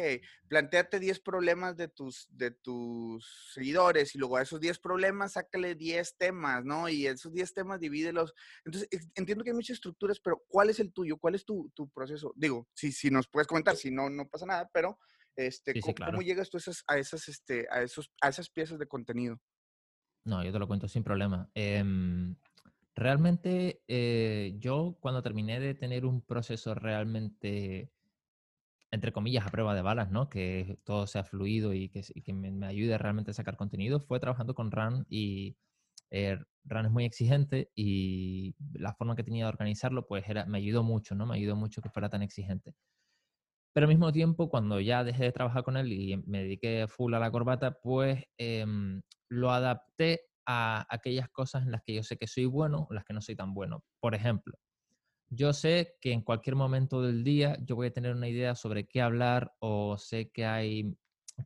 planteate 0.49 0.99
10 0.99 1.21
problemas 1.21 1.77
de 1.77 1.89
tus, 1.89 2.27
de 2.31 2.51
tus 2.51 3.51
seguidores 3.53 4.15
y 4.15 4.19
luego 4.19 4.37
a 4.37 4.43
esos 4.43 4.61
10 4.61 4.79
problemas 4.79 5.33
sácale 5.33 5.75
10 5.75 6.17
temas, 6.17 6.65
¿no? 6.65 6.89
Y 6.89 7.07
esos 7.07 7.33
10 7.33 7.55
temas 7.55 7.81
divídelos. 7.81 8.35
Entonces, 8.65 8.89
entiendo 9.15 9.45
que 9.45 9.51
hay 9.51 9.57
muchas 9.57 9.75
estructuras, 9.75 10.21
pero 10.21 10.43
¿cuál 10.49 10.71
es 10.71 10.81
el 10.81 10.93
tuyo? 10.93 11.17
¿Cuál 11.19 11.35
es 11.35 11.45
tu, 11.45 11.71
tu 11.75 11.89
proceso? 11.91 12.33
Digo, 12.37 12.69
si, 12.75 12.93
si 12.93 13.11
nos 13.11 13.29
puedes 13.29 13.47
comentar, 13.47 13.77
si 13.77 13.91
no, 13.91 14.11
no 14.11 14.29
pasa 14.29 14.47
nada, 14.47 14.69
pero 14.73 14.99
este, 15.37 15.75
¿cómo, 15.81 16.23
llegas 16.23 16.51
tú 16.51 16.57
a 16.57 16.61
esas, 16.61 16.85
a 16.87 16.99
esas, 16.99 17.29
este, 17.29 17.67
a 17.71 17.83
esos, 17.83 18.11
a 18.21 18.29
esas 18.29 18.49
piezas 18.51 18.79
de 18.79 18.87
contenido? 18.87 19.39
No, 20.25 20.43
yo 20.43 20.53
te 20.53 20.59
lo 20.59 20.67
cuento 20.67 20.89
sin 20.89 21.05
problema. 21.05 21.49
Eh, 21.55 21.85
Realmente 22.97 23.83
eh, 23.89 24.57
yo 24.59 24.97
cuando 25.01 25.23
terminé 25.23 25.61
de 25.61 25.75
tener 25.75 26.07
un 26.07 26.23
proceso 26.23 26.75
realmente, 26.75 27.93
entre 28.91 29.13
comillas, 29.13 29.47
a 29.47 29.51
prueba 29.51 29.75
de 29.75 29.83
balas, 29.83 30.11
¿no? 30.11 30.31
Que 30.31 30.79
todo 30.85 31.07
sea 31.07 31.23
fluido 31.23 31.75
y 31.75 31.91
que, 31.91 32.03
que 32.03 32.33
me, 32.33 32.67
ayude 32.67 32.97
realmente 32.97 33.33
a 33.33 33.35
sacar 33.35 33.59
contenido, 33.59 34.01
fue 34.01 34.19
trabajando 34.19 34.55
con 34.55 34.71
RAN 34.71 35.07
y 35.11 35.57
eh, 36.11 36.39
RAN 36.65 36.87
es 36.87 36.93
muy 36.93 37.05
exigente 37.05 37.71
y 37.75 38.55
la 38.73 38.95
forma 38.95 39.15
que 39.15 39.25
tenía 39.25 39.45
de 39.45 39.51
organizarlo 39.51 40.07
pues 40.07 40.27
era, 40.29 40.47
me 40.47 40.59
ayudó 40.59 40.83
mucho, 40.83 41.15
¿no? 41.15 41.27
Me 41.27 41.37
ayudó 41.37 41.55
mucho 41.55 41.83
que 41.83 41.91
fuera 41.91 42.09
tan 42.09 42.23
exigente. 42.23 42.75
Pero 43.75 43.85
al 43.85 43.89
mismo 43.91 44.11
tiempo, 44.11 44.49
cuando 44.49 44.81
ya 44.81 45.05
dejé 45.05 45.25
de 45.25 45.33
trabajar 45.33 45.63
con 45.65 45.77
él 45.77 45.93
y 45.93 46.17
me 46.27 46.45
dediqué 46.45 46.87
full 46.89 47.13
a 47.13 47.19
la 47.19 47.31
corbata, 47.31 47.79
pues 47.83 48.25
em, 48.39 49.03
lo 49.29 49.51
adapté 49.51 50.23
a 50.47 50.87
aquellas 50.91 51.29
cosas 51.31 51.65
en 51.65 51.73
las 51.73 51.83
que 51.85 51.95
yo 51.95 52.03
sé 52.03 52.17
que 52.17 52.27
soy 52.27 52.47
bueno 52.47 52.87
o 52.91 52.95
las 52.95 53.05
que 53.05 53.15
no 53.15 53.21
soy 53.23 53.37
tan 53.37 53.55
bueno. 53.55 53.85
Por 54.01 54.15
ejemplo, 54.15 54.59
yo 55.29 55.53
sé 55.53 55.97
que 56.01 56.13
en 56.13 56.23
cualquier 56.23 56.57
momento 56.57 57.03
del 57.03 57.25
día 57.25 57.59
yo 57.63 57.77
voy 57.77 57.89
a 57.89 57.93
tener 57.93 58.15
una 58.15 58.29
idea 58.29 58.55
sobre 58.55 58.87
qué 58.87 59.03
hablar 59.03 59.53
o 59.61 59.99
sé 59.99 60.31
que 60.31 60.47
hay 60.47 60.97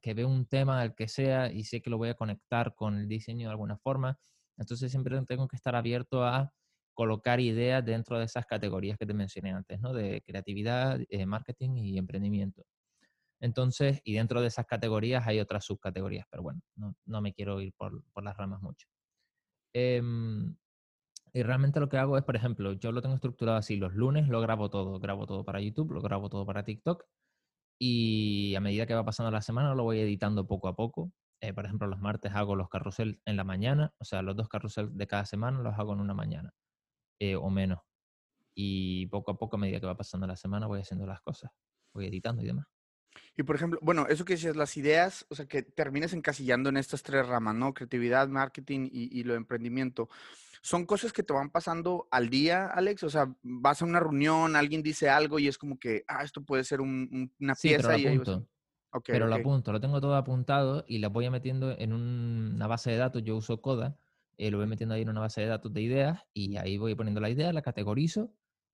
que 0.02 0.14
veo 0.14 0.28
un 0.28 0.46
tema 0.46 0.82
del 0.82 0.94
que 0.94 1.08
sea 1.08 1.50
y 1.52 1.64
sé 1.64 1.82
que 1.82 1.90
lo 1.90 1.98
voy 1.98 2.10
a 2.10 2.14
conectar 2.14 2.74
con 2.74 2.96
el 2.98 3.08
diseño 3.08 3.48
de 3.48 3.52
alguna 3.52 3.76
forma. 3.78 4.18
Entonces 4.58 4.90
siempre 4.92 5.20
tengo 5.26 5.48
que 5.48 5.56
estar 5.56 5.74
abierto 5.76 6.24
a 6.24 6.52
colocar 6.94 7.40
ideas 7.40 7.84
dentro 7.84 8.18
de 8.18 8.26
esas 8.26 8.46
categorías 8.46 8.98
que 8.98 9.06
te 9.06 9.14
mencioné 9.14 9.52
antes, 9.52 9.80
¿no? 9.80 9.92
De 9.94 10.22
creatividad, 10.22 11.00
eh, 11.08 11.26
marketing 11.26 11.76
y 11.76 11.98
emprendimiento. 11.98 12.62
Entonces, 13.40 14.00
y 14.05 14.14
dentro 14.14 14.40
de 14.42 14.48
esas 14.48 14.66
categorías 14.66 15.26
hay 15.26 15.40
otras 15.40 15.64
subcategorías, 15.64 16.26
pero 16.31 16.42
bueno, 16.42 16.61
no, 17.07 17.20
me 17.22 17.33
quiero 17.33 17.61
ir 17.61 17.72
por, 17.76 18.03
las 18.22 18.37
ramas 18.37 18.61
mucho. 18.62 18.87
Em, 19.74 20.57
y 21.33 21.42
realmente 21.42 21.81
lo 21.81 21.88
que 21.88 21.98
hago 21.98 22.18
es, 22.18 22.24
por 22.24 22.37
ejemplo, 22.37 22.72
yo 22.74 22.92
lo 22.92 23.03
tengo 23.03 23.14
estructurado 23.14 23.59
así, 23.59 23.76
los 23.76 23.94
lunes 23.94 24.29
lo 24.29 24.40
grabo 24.40 24.70
todo, 24.70 24.98
grabo 24.98 25.26
todo 25.26 25.44
para 25.44 25.61
YouTube, 25.61 25.92
lo 25.92 26.03
grabo 26.03 26.29
todo 26.29 26.44
para 26.46 26.64
TikTok 26.64 27.05
y 27.81 28.55
a 28.57 28.61
medida 28.61 28.87
que 28.87 28.94
va 28.94 29.05
pasando 29.05 29.31
la 29.31 29.42
semana 29.42 29.74
lo 29.74 29.85
voy 29.85 30.00
editando 30.00 30.46
poco 30.46 30.68
a 30.68 30.76
poco. 30.76 31.12
Eh, 31.40 31.55
por 31.55 31.64
ejemplo, 31.64 31.87
los 31.88 32.00
martes 32.00 32.33
hago 32.35 32.55
los 32.57 32.68
carrusel 32.68 33.20
en 33.24 33.37
la 33.37 33.44
mañana, 33.44 33.94
o 33.98 34.05
sea, 34.05 34.22
los 34.22 34.37
dos 34.37 34.48
carrusel 34.48 34.96
de 34.96 35.07
cada 35.07 35.24
semana 35.24 35.61
los 35.61 35.79
hago 35.79 35.94
en 35.94 36.00
una 36.00 36.14
mañana 36.14 36.53
eh, 37.20 37.37
o 37.37 37.50
menos. 37.50 37.81
Y 38.55 39.07
poco 39.07 39.33
a 39.33 39.38
poco, 39.38 39.57
a 39.57 39.61
medida 39.61 39.81
que 39.81 39.87
va 39.87 39.96
pasando 39.96 40.26
la 40.26 40.37
semana, 40.37 40.66
voy 40.66 40.81
haciendo 40.81 41.07
las 41.07 41.22
cosas, 41.22 41.50
voy 41.94 42.07
editando 42.07 42.42
y 42.42 42.46
demás. 42.46 42.66
Y 43.37 43.42
por 43.42 43.57
ejemplo, 43.57 43.79
bueno, 43.83 44.07
eso 44.09 44.25
que 44.25 44.35
decías, 44.35 44.57
las 44.57 44.77
ideas, 44.77 45.27
o 45.31 45.35
sea, 45.35 45.46
que 45.46 45.62
termines 45.62 46.12
encasillando 46.12 46.68
en 46.68 46.77
estas 46.77 47.03
tres 47.03 47.27
ramas, 47.27 47.55
¿no? 47.55 47.75
Creatividad, 47.75 48.29
marketing 48.29 48.88
y, 48.92 49.23
lo 49.25 49.33
de 49.33 49.38
emprendimiento. 49.38 50.09
¿Son 50.62 50.85
cosas 50.85 51.12
que 51.12 51.23
te 51.23 51.33
van 51.33 51.51
pasando 51.51 52.07
al 52.11 52.29
día, 52.29 52.66
Alex? 52.66 53.03
O 53.05 53.11
sea, 53.11 53.35
vas 53.42 53.81
a 53.81 53.87
una 53.87 54.01
reunión, 54.01 54.57
alguien 54.57 54.83
dice 54.83 55.09
algo 55.09 55.38
y 55.38 55.49
es 55.49 55.57
como 55.57 55.79
que, 55.79 56.05
ah, 56.07 56.23
esto 56.23 56.42
puede 56.42 56.64
ser 56.64 56.81
una 56.81 57.55
pieza 57.55 57.88
pero 57.88 57.99
y 57.99 58.07
ahí 58.07 58.20
pero 59.07 59.29
lo 59.29 59.37
apunto, 59.37 59.73
lo 59.73 59.81
tengo 59.81 60.01
todo 60.01 60.16
apuntado 60.16 60.85
y 60.88 60.99
lo 60.99 61.11
voy 61.11 61.31
metiendo 61.31 61.70
en 61.79 61.92
una 61.92 62.66
base 62.66 62.90
de 62.90 62.96
datos. 62.96 63.23
Yo 63.23 63.37
uso 63.37 63.61
Coda, 63.61 63.96
eh, 64.37 64.51
lo 64.51 64.59
voy 64.59 64.66
metiendo 64.66 64.94
ahí 64.94 65.03
en 65.03 65.09
una 65.09 65.20
base 65.20 65.40
de 65.40 65.46
datos 65.46 65.73
de 65.73 65.83
ideas 65.83 66.20
y 66.35 66.57
ahí 66.57 66.77
voy 66.77 66.94
poniendo 66.94 67.20
la 67.20 67.31
idea, 67.31 67.53
la 67.53 67.62
categorizo. 67.62 68.33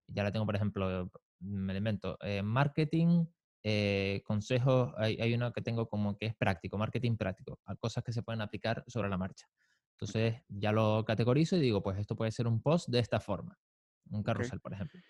Ya 0.09 0.23
la 0.23 0.33
tengo, 0.33 0.47
por 0.47 0.57
ejemplo, 0.57 1.11
me 1.41 1.73
elemento, 1.73 2.17
eh, 2.23 2.43
marketing, 2.43 3.27
eh, 3.69 4.23
consejos, 4.25 4.95
hay, 4.97 5.21
hay, 5.21 5.35
uno 5.35 5.53
que 5.53 5.61
tengo 5.61 5.89
como 5.89 6.17
que 6.17 6.27
es 6.27 6.37
práctico, 6.37 6.79
marketing 6.79 7.17
práctico, 7.17 7.59
a 7.65 7.75
cosas 7.75 8.05
que 8.05 8.13
se 8.13 8.23
pueden 8.23 8.41
aplicar 8.41 8.85
sobre 8.87 9.09
la 9.09 9.19
marcha. 9.19 9.49
Entonces 9.95 10.41
ya 10.49 10.71
lo 10.71 11.05
categorizo 11.05 11.57
y 11.57 11.61
digo, 11.61 11.83
pues 11.83 11.99
esto 11.99 12.15
puede 12.15 12.31
ser 12.31 12.47
un 12.47 12.63
post 12.63 12.89
de 12.91 13.01
esta 13.01 13.19
forma, 13.19 13.59
un 14.09 14.23
carrusel, 14.23 14.61
por 14.61 14.73
ejemplo. 14.73 15.01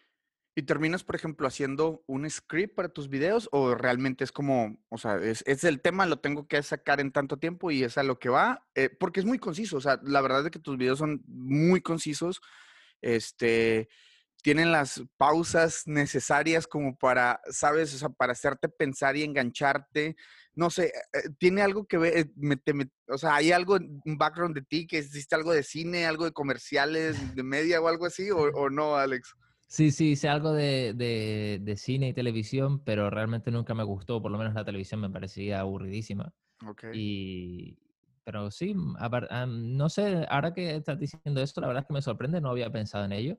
¿Y 0.54 0.62
terminas, 0.62 1.04
por 1.04 1.16
ejemplo, 1.16 1.46
haciendo 1.46 2.02
un 2.06 2.30
script 2.30 2.74
para 2.74 2.88
tus 2.88 3.10
videos 3.10 3.46
o 3.52 3.74
realmente 3.74 4.24
es 4.24 4.32
como, 4.32 4.78
o 4.88 4.96
sea, 4.96 5.16
es, 5.16 5.44
es 5.46 5.64
el 5.64 5.82
tema, 5.82 6.06
lo 6.06 6.20
tengo 6.20 6.48
que 6.48 6.62
sacar 6.62 6.98
en 7.00 7.12
tanto 7.12 7.36
tiempo 7.36 7.70
y 7.70 7.84
es 7.84 7.98
a 7.98 8.04
lo 8.04 8.18
que 8.18 8.30
va? 8.30 8.66
Eh, 8.74 8.88
porque 8.88 9.20
es 9.20 9.26
muy 9.26 9.38
conciso, 9.38 9.76
o 9.76 9.82
sea, 9.82 10.00
la 10.02 10.22
verdad 10.22 10.46
es 10.46 10.50
que 10.50 10.60
tus 10.60 10.78
videos 10.78 10.98
son 10.98 11.22
muy 11.26 11.82
concisos. 11.82 12.40
Este, 13.02 13.90
tienen 14.46 14.70
las 14.70 15.02
pausas 15.16 15.82
necesarias 15.86 16.68
como 16.68 16.96
para, 16.96 17.40
¿sabes? 17.50 17.92
O 17.96 17.98
sea, 17.98 18.10
para 18.10 18.30
hacerte 18.30 18.68
pensar 18.68 19.16
y 19.16 19.24
engancharte. 19.24 20.14
No 20.54 20.70
sé, 20.70 20.84
eh, 20.84 20.90
eh, 21.14 21.30
tiene 21.36 21.62
algo 21.62 21.84
que 21.84 21.98
ver, 21.98 22.16
eh, 22.16 22.86
o 23.08 23.18
sea, 23.18 23.34
hay 23.34 23.50
algo, 23.50 23.74
un 23.74 24.16
background 24.16 24.54
de 24.54 24.62
ti, 24.62 24.86
que 24.86 24.98
existe 24.98 25.34
algo 25.34 25.52
de 25.52 25.64
cine, 25.64 26.06
algo 26.06 26.26
de 26.26 26.30
comerciales, 26.30 27.34
de 27.34 27.42
media 27.42 27.80
o 27.80 27.88
algo 27.88 28.06
así, 28.06 28.30
o, 28.30 28.70
no, 28.70 28.94
Alex? 28.94 29.34
Sí, 29.66 29.90
sí, 29.90 30.14
sé 30.14 30.28
algo 30.28 30.52
de, 30.52 30.94
de, 30.94 31.76
cine 31.76 32.10
y 32.10 32.14
televisión, 32.14 32.84
pero 32.84 33.10
realmente 33.10 33.50
nunca 33.50 33.74
me 33.74 33.82
gustó, 33.82 34.22
por 34.22 34.30
lo 34.30 34.38
menos 34.38 34.54
la 34.54 34.64
televisión 34.64 35.00
me 35.00 35.10
parecía 35.10 35.58
aburridísima. 35.58 36.32
Okay. 36.64 36.92
Y, 36.94 37.78
pero 38.26 38.50
sí, 38.50 38.74
no 38.74 39.88
sé, 39.88 40.26
ahora 40.28 40.52
que 40.52 40.74
estás 40.74 40.98
diciendo 40.98 41.40
esto, 41.40 41.60
la 41.60 41.68
verdad 41.68 41.82
es 41.82 41.86
que 41.86 41.94
me 41.94 42.02
sorprende, 42.02 42.40
no 42.40 42.50
había 42.50 42.72
pensado 42.72 43.04
en 43.04 43.12
ello. 43.12 43.38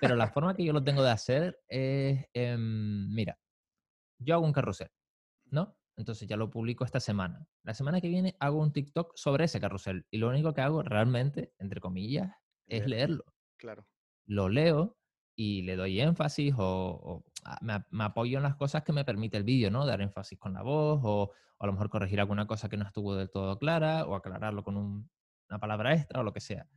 Pero 0.00 0.16
la 0.16 0.28
forma 0.28 0.56
que 0.56 0.64
yo 0.64 0.72
lo 0.72 0.82
tengo 0.84 1.02
de 1.02 1.10
hacer 1.10 1.60
es, 1.68 2.24
em, 2.32 3.12
mira, 3.12 3.38
yo 4.18 4.34
hago 4.34 4.46
un 4.46 4.54
carrusel, 4.54 4.88
¿no? 5.50 5.76
Entonces 5.98 6.26
ya 6.26 6.38
lo 6.38 6.48
publico 6.48 6.82
esta 6.86 6.98
semana. 6.98 7.46
La 7.62 7.74
semana 7.74 8.00
que 8.00 8.08
viene 8.08 8.34
hago 8.40 8.58
un 8.58 8.72
TikTok 8.72 9.12
sobre 9.16 9.44
ese 9.44 9.60
carrusel. 9.60 10.06
Y 10.10 10.16
lo 10.16 10.30
único 10.30 10.54
que 10.54 10.62
hago 10.62 10.82
realmente, 10.82 11.52
entre 11.58 11.82
comillas, 11.82 12.34
es 12.66 12.86
leerlo. 12.86 13.24
Claro. 13.58 13.86
Lo 14.26 14.48
leo 14.48 14.96
y 15.34 15.62
le 15.62 15.76
doy 15.76 16.00
énfasis 16.00 16.54
o, 16.58 17.24
Ah, 17.44 17.58
me, 17.60 18.04
apoyo 18.04 18.38
en 18.38 18.44
las 18.44 18.54
cosas 18.54 18.84
que 18.84 18.92
me 18.92 19.04
permite 19.04 19.36
el 19.36 19.42
vídeo, 19.42 19.70
¿no? 19.70 19.84
Dar 19.84 20.00
énfasis 20.00 20.38
con 20.38 20.52
la 20.52 20.62
voz 20.62 21.00
o, 21.02 21.32
a 21.58 21.66
lo 21.66 21.72
mejor 21.72 21.90
corregir 21.90 22.20
alguna 22.20 22.46
cosa 22.46 22.68
que 22.68 22.76
no 22.76 22.84
estuvo 22.84 23.16
del 23.16 23.30
todo 23.30 23.58
clara 23.58 24.04
o 24.06 24.14
aclararlo 24.14 24.62
con 24.62 24.76
una 24.76 25.58
palabra 25.58 25.94
extra 25.94 26.20
o 26.20 26.22
lo 26.22 26.32
que 26.32 26.40
sea. 26.40 26.68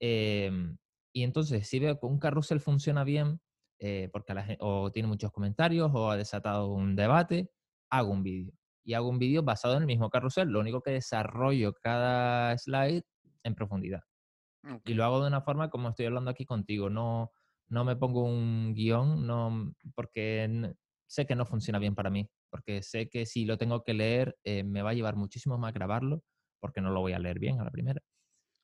Em, 0.00 0.76
y 1.12 1.22
entonces, 1.22 1.68
si 1.68 1.78
veo 1.78 1.98
que 2.00 2.06
un 2.06 2.18
carrusel 2.18 2.60
funciona 2.60 3.04
bien, 3.04 3.40
eh, 3.78 4.08
porque 4.12 4.34
la 4.34 4.56
o 4.60 4.90
tiene 4.92 5.08
muchos 5.08 5.30
comentarios 5.32 5.90
o 5.94 6.10
ha 6.10 6.16
desatado 6.16 6.68
un 6.72 6.96
debate, 6.96 7.50
hago 7.90 8.12
un 8.12 8.22
vídeo. 8.22 8.52
Y 8.84 8.94
hago 8.94 9.08
un 9.08 9.18
vídeo 9.18 9.42
basado 9.44 9.74
en 9.76 9.82
el 9.82 9.86
mismo 9.86 10.10
carrusel. 10.10 10.48
Lo 10.48 10.60
único 10.60 10.82
que 10.82 10.90
desarrollo 10.90 11.74
cada 11.74 12.56
slide 12.58 13.04
en 13.44 13.54
profundidad. 13.54 14.02
Y 14.84 14.94
lo 14.94 15.04
hago 15.04 15.20
de 15.20 15.28
una 15.28 15.42
forma 15.42 15.70
como 15.70 15.88
estoy 15.90 16.06
hablando 16.06 16.30
aquí 16.30 16.44
contigo, 16.46 16.90
no, 16.90 17.32
no 17.68 17.84
me 17.84 17.96
pongo 17.96 18.24
un 18.24 18.74
guion 18.74 19.26
no, 19.26 19.74
porque 19.94 20.74
sé 21.06 21.26
que 21.26 21.34
no 21.34 21.46
funciona 21.46 21.78
bien 21.78 21.94
para 21.94 22.10
mí, 22.10 22.28
porque 22.50 22.82
sé 22.82 23.08
que 23.08 23.26
si 23.26 23.44
lo 23.44 23.58
tengo 23.58 23.82
que 23.82 23.94
leer 23.94 24.36
eh, 24.44 24.64
me 24.64 24.82
va 24.82 24.90
a 24.90 24.94
llevar 24.94 25.16
muchísimo 25.16 25.58
más 25.58 25.74
grabarlo, 25.74 26.22
porque 26.60 26.80
no 26.80 26.90
lo 26.90 27.00
voy 27.00 27.12
a 27.12 27.18
leer 27.18 27.38
bien 27.38 27.60
a 27.60 27.64
la 27.64 27.70
primera. 27.70 28.00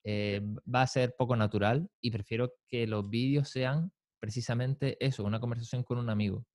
Eh, 0.05 0.41
va 0.73 0.83
a 0.83 0.87
ser 0.87 1.15
poco 1.19 1.37
natural 1.37 1.91
y 2.01 2.11
prefiero 2.11 2.55
que 2.69 2.87
los 2.87 3.09
vídeos 3.11 3.51
sean 3.51 3.93
precisamente 4.21 4.97
eso, 5.05 5.25
una 5.25 5.41
conversación 5.41 5.83
con 5.83 5.99
un 5.99 6.11
amigo. 6.11 6.47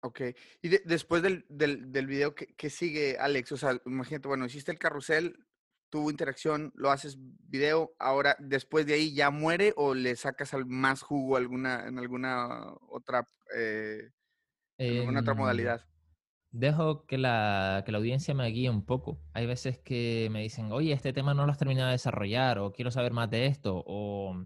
Ok, 0.00 0.20
y 0.62 0.68
después 0.68 1.22
del, 1.22 1.44
del, 1.48 1.90
del 1.90 2.06
video, 2.06 2.32
¿qué, 2.34 2.70
sigue, 2.70 3.16
Alex? 3.18 3.50
O 3.50 3.56
sea, 3.56 3.80
imagínate, 3.84 4.28
bueno, 4.28 4.46
hiciste 4.46 4.70
el 4.70 4.78
carrusel, 4.78 5.36
tuvo 5.90 6.10
interacción, 6.10 6.72
lo 6.74 6.90
haces 6.90 7.16
video, 7.18 7.94
ahora 7.98 8.36
después 8.38 8.86
de 8.86 8.94
ahí 8.94 9.14
ya 9.14 9.30
muere 9.30 9.72
o 9.76 9.94
le 9.94 10.16
sacas 10.16 10.52
más 10.66 11.02
jugo 11.02 11.36
alguna, 11.36 11.86
en 11.86 11.98
alguna 11.98 12.74
otra, 12.88 13.26
eh, 13.56 14.10
alguna 14.78 15.20
otra 15.20 15.32
em, 15.32 15.38
modalidad? 15.38 15.84
Dejo 16.50 17.06
que 17.06 17.18
la, 17.18 17.82
que 17.84 17.92
la 17.92 17.98
audiencia 17.98 18.34
me 18.34 18.48
guíe 18.48 18.70
un 18.70 18.84
poco. 18.84 19.20
Hay 19.34 19.46
veces 19.46 19.78
que 19.78 20.28
me 20.30 20.42
dicen, 20.42 20.72
oye, 20.72 20.92
este 20.92 21.12
tema 21.12 21.34
no 21.34 21.44
lo 21.44 21.52
has 21.52 21.58
terminado 21.58 21.88
de 21.88 21.92
desarrollar 21.92 22.58
o 22.58 22.72
quiero 22.72 22.90
saber 22.90 23.12
más 23.12 23.30
de 23.30 23.46
esto 23.46 23.82
o 23.86 24.44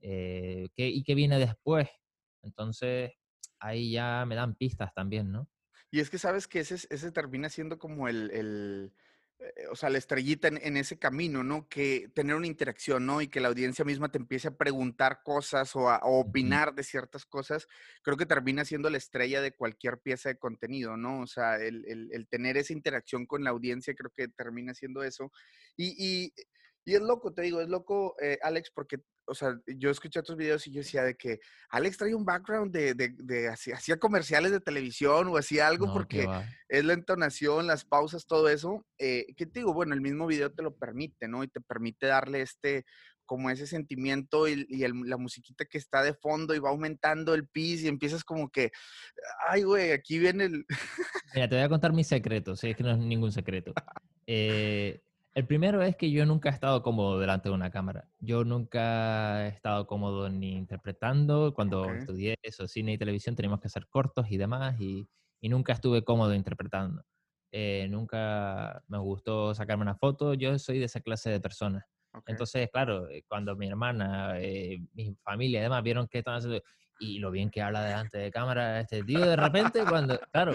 eh, 0.00 0.68
¿qué, 0.74 0.88
¿y 0.88 1.02
qué 1.02 1.14
viene 1.14 1.38
después? 1.38 1.88
Entonces, 2.42 3.12
ahí 3.58 3.92
ya 3.92 4.24
me 4.26 4.34
dan 4.34 4.54
pistas 4.54 4.92
también, 4.92 5.32
¿no? 5.32 5.48
Y 5.90 6.00
es 6.00 6.10
que 6.10 6.18
sabes 6.18 6.48
que 6.48 6.60
ese, 6.60 6.74
ese 6.74 7.12
termina 7.12 7.48
siendo 7.48 7.78
como 7.78 8.08
el, 8.08 8.30
el 8.32 8.92
eh, 8.92 8.98
o 9.70 9.76
sea, 9.76 9.90
la 9.90 9.98
estrellita 9.98 10.48
en, 10.48 10.76
ese 10.76 10.98
camino, 10.98 11.42
¿no? 11.42 11.68
Que 11.68 12.10
tener 12.14 12.36
una 12.36 12.46
interacción, 12.46 13.06
¿no? 13.06 13.20
Y 13.20 13.28
que 13.28 13.40
la 13.40 13.48
audiencia 13.48 13.84
misma 13.84 14.10
te 14.10 14.18
empiece 14.18 14.48
a 14.48 14.56
preguntar 14.56 15.22
cosas 15.22 15.74
o 15.76 15.90
a, 15.90 16.00
opinar 16.04 16.74
de 16.74 16.82
ciertas 16.82 17.24
cosas, 17.26 17.66
creo 18.02 18.16
que 18.16 18.26
termina 18.26 18.64
siendo 18.64 18.90
la 18.90 18.98
estrella 18.98 19.40
de 19.40 19.52
cualquier 19.52 19.98
pieza 19.98 20.28
de 20.28 20.38
contenido, 20.38 20.96
¿no? 20.96 21.20
O 21.20 21.26
sea, 21.26 21.56
el, 21.56 21.84
el, 21.86 22.28
tener 22.28 22.56
esa 22.56 22.72
interacción 22.72 23.26
con 23.26 23.44
la 23.44 23.50
audiencia 23.50 23.94
creo 23.94 24.10
que 24.14 24.28
termina 24.28 24.74
siendo 24.74 25.02
eso. 25.02 25.30
Y, 25.76 25.94
y, 25.98 26.34
y 26.84 26.94
es 26.94 27.00
loco, 27.00 27.32
te 27.32 27.42
digo, 27.42 27.60
es 27.60 27.68
loco, 27.68 28.16
eh, 28.20 28.38
Alex, 28.42 28.70
porque 28.74 28.98
o 29.26 29.34
sea, 29.34 29.58
yo 29.66 29.90
escuché 29.90 30.20
otros 30.20 30.36
videos 30.36 30.66
y 30.66 30.72
yo 30.72 30.80
decía 30.80 31.02
de 31.02 31.14
que 31.14 31.40
Alex 31.70 31.98
trae 31.98 32.14
un 32.14 32.24
background 32.24 32.72
de, 32.72 32.94
de, 32.94 33.14
de 33.16 33.48
hacía, 33.48 33.98
comerciales 33.98 34.52
de 34.52 34.60
televisión 34.60 35.28
o 35.28 35.36
hacía 35.36 35.66
algo 35.66 35.92
porque 35.92 36.26
es 36.68 36.84
la 36.84 36.92
entonación, 36.92 37.66
las 37.66 37.84
pausas, 37.84 38.26
todo 38.26 38.48
eso. 38.48 38.86
Eh, 38.98 39.26
¿Qué 39.36 39.46
te 39.46 39.60
digo? 39.60 39.72
Bueno, 39.72 39.94
el 39.94 40.00
mismo 40.00 40.26
video 40.26 40.52
te 40.52 40.62
lo 40.62 40.74
permite, 40.74 41.28
¿no? 41.28 41.44
Y 41.44 41.48
te 41.48 41.60
permite 41.60 42.06
darle 42.06 42.42
este, 42.42 42.84
como 43.24 43.50
ese 43.50 43.66
sentimiento 43.66 44.48
y, 44.48 44.66
la 44.68 45.16
musiquita 45.16 45.64
que 45.64 45.78
está 45.78 46.02
de 46.02 46.14
fondo 46.14 46.54
y 46.54 46.58
va 46.58 46.70
aumentando 46.70 47.34
el 47.34 47.46
pis 47.46 47.82
y 47.82 47.88
empiezas 47.88 48.24
como 48.24 48.50
que, 48.50 48.70
ay, 49.48 49.62
güey, 49.62 49.92
aquí 49.92 50.18
viene 50.18 50.44
el... 50.44 50.66
Mira, 51.34 51.48
te 51.48 51.56
voy 51.56 51.64
a 51.64 51.68
contar 51.68 51.92
mis 51.92 52.06
secretos, 52.06 52.62
es 52.64 52.76
que 52.76 52.82
no 52.82 52.92
es 52.92 52.98
ningún 52.98 53.32
secreto. 53.32 53.72
Eh, 54.26 55.02
el 55.34 55.46
primero 55.46 55.82
es 55.82 55.96
que 55.96 56.12
yo 56.12 56.24
nunca 56.24 56.48
he 56.48 56.52
estado 56.52 56.82
cómodo 56.82 57.18
delante 57.18 57.48
de 57.48 57.54
una 57.56 57.70
cámara. 57.70 58.08
Yo 58.20 58.44
nunca 58.44 59.44
he 59.44 59.48
estado 59.48 59.84
cómodo 59.86 60.30
ni 60.30 60.52
interpretando. 60.52 61.52
Cuando 61.54 61.90
estudié 61.92 62.36
eso, 62.40 62.68
cine 62.68 62.92
y 62.92 62.98
televisión, 62.98 63.34
teníamos 63.34 63.60
que 63.60 63.66
hacer 63.66 63.88
cortos 63.88 64.30
y 64.30 64.36
demás, 64.36 64.80
y, 64.80 65.08
nunca 65.42 65.74
estuve 65.74 66.04
cómodo 66.04 66.32
interpretando. 66.34 67.04
Eh, 67.52 67.86
nunca 67.90 68.82
me 68.88 68.98
gustó 68.98 69.54
sacarme 69.54 69.82
una 69.82 69.96
foto. 69.96 70.34
Yo 70.34 70.58
soy 70.58 70.78
de 70.78 70.86
esa 70.86 71.00
clase 71.00 71.30
de 71.30 71.40
personas. 71.40 71.84
Entonces, 72.26 72.70
claro, 72.72 73.08
eh, 73.10 73.24
cuando 73.28 73.56
mi 73.56 73.68
hermana, 73.68 74.40
eh, 74.40 74.78
mi 74.92 75.16
familia 75.22 75.58
y 75.58 75.62
demás 75.64 75.82
vieron 75.82 76.06
que 76.06 76.18
estaban 76.18 76.38
haciendo, 76.38 76.62
y 77.00 77.18
lo 77.18 77.32
bien 77.32 77.50
que 77.50 77.60
habla 77.60 77.84
delante 77.84 78.18
de 78.18 78.30
cámara 78.30 78.80
este 78.80 79.02
tío, 79.02 79.20
de 79.20 79.36
repente, 79.36 79.84
cuando, 79.84 80.18
claro, 80.32 80.52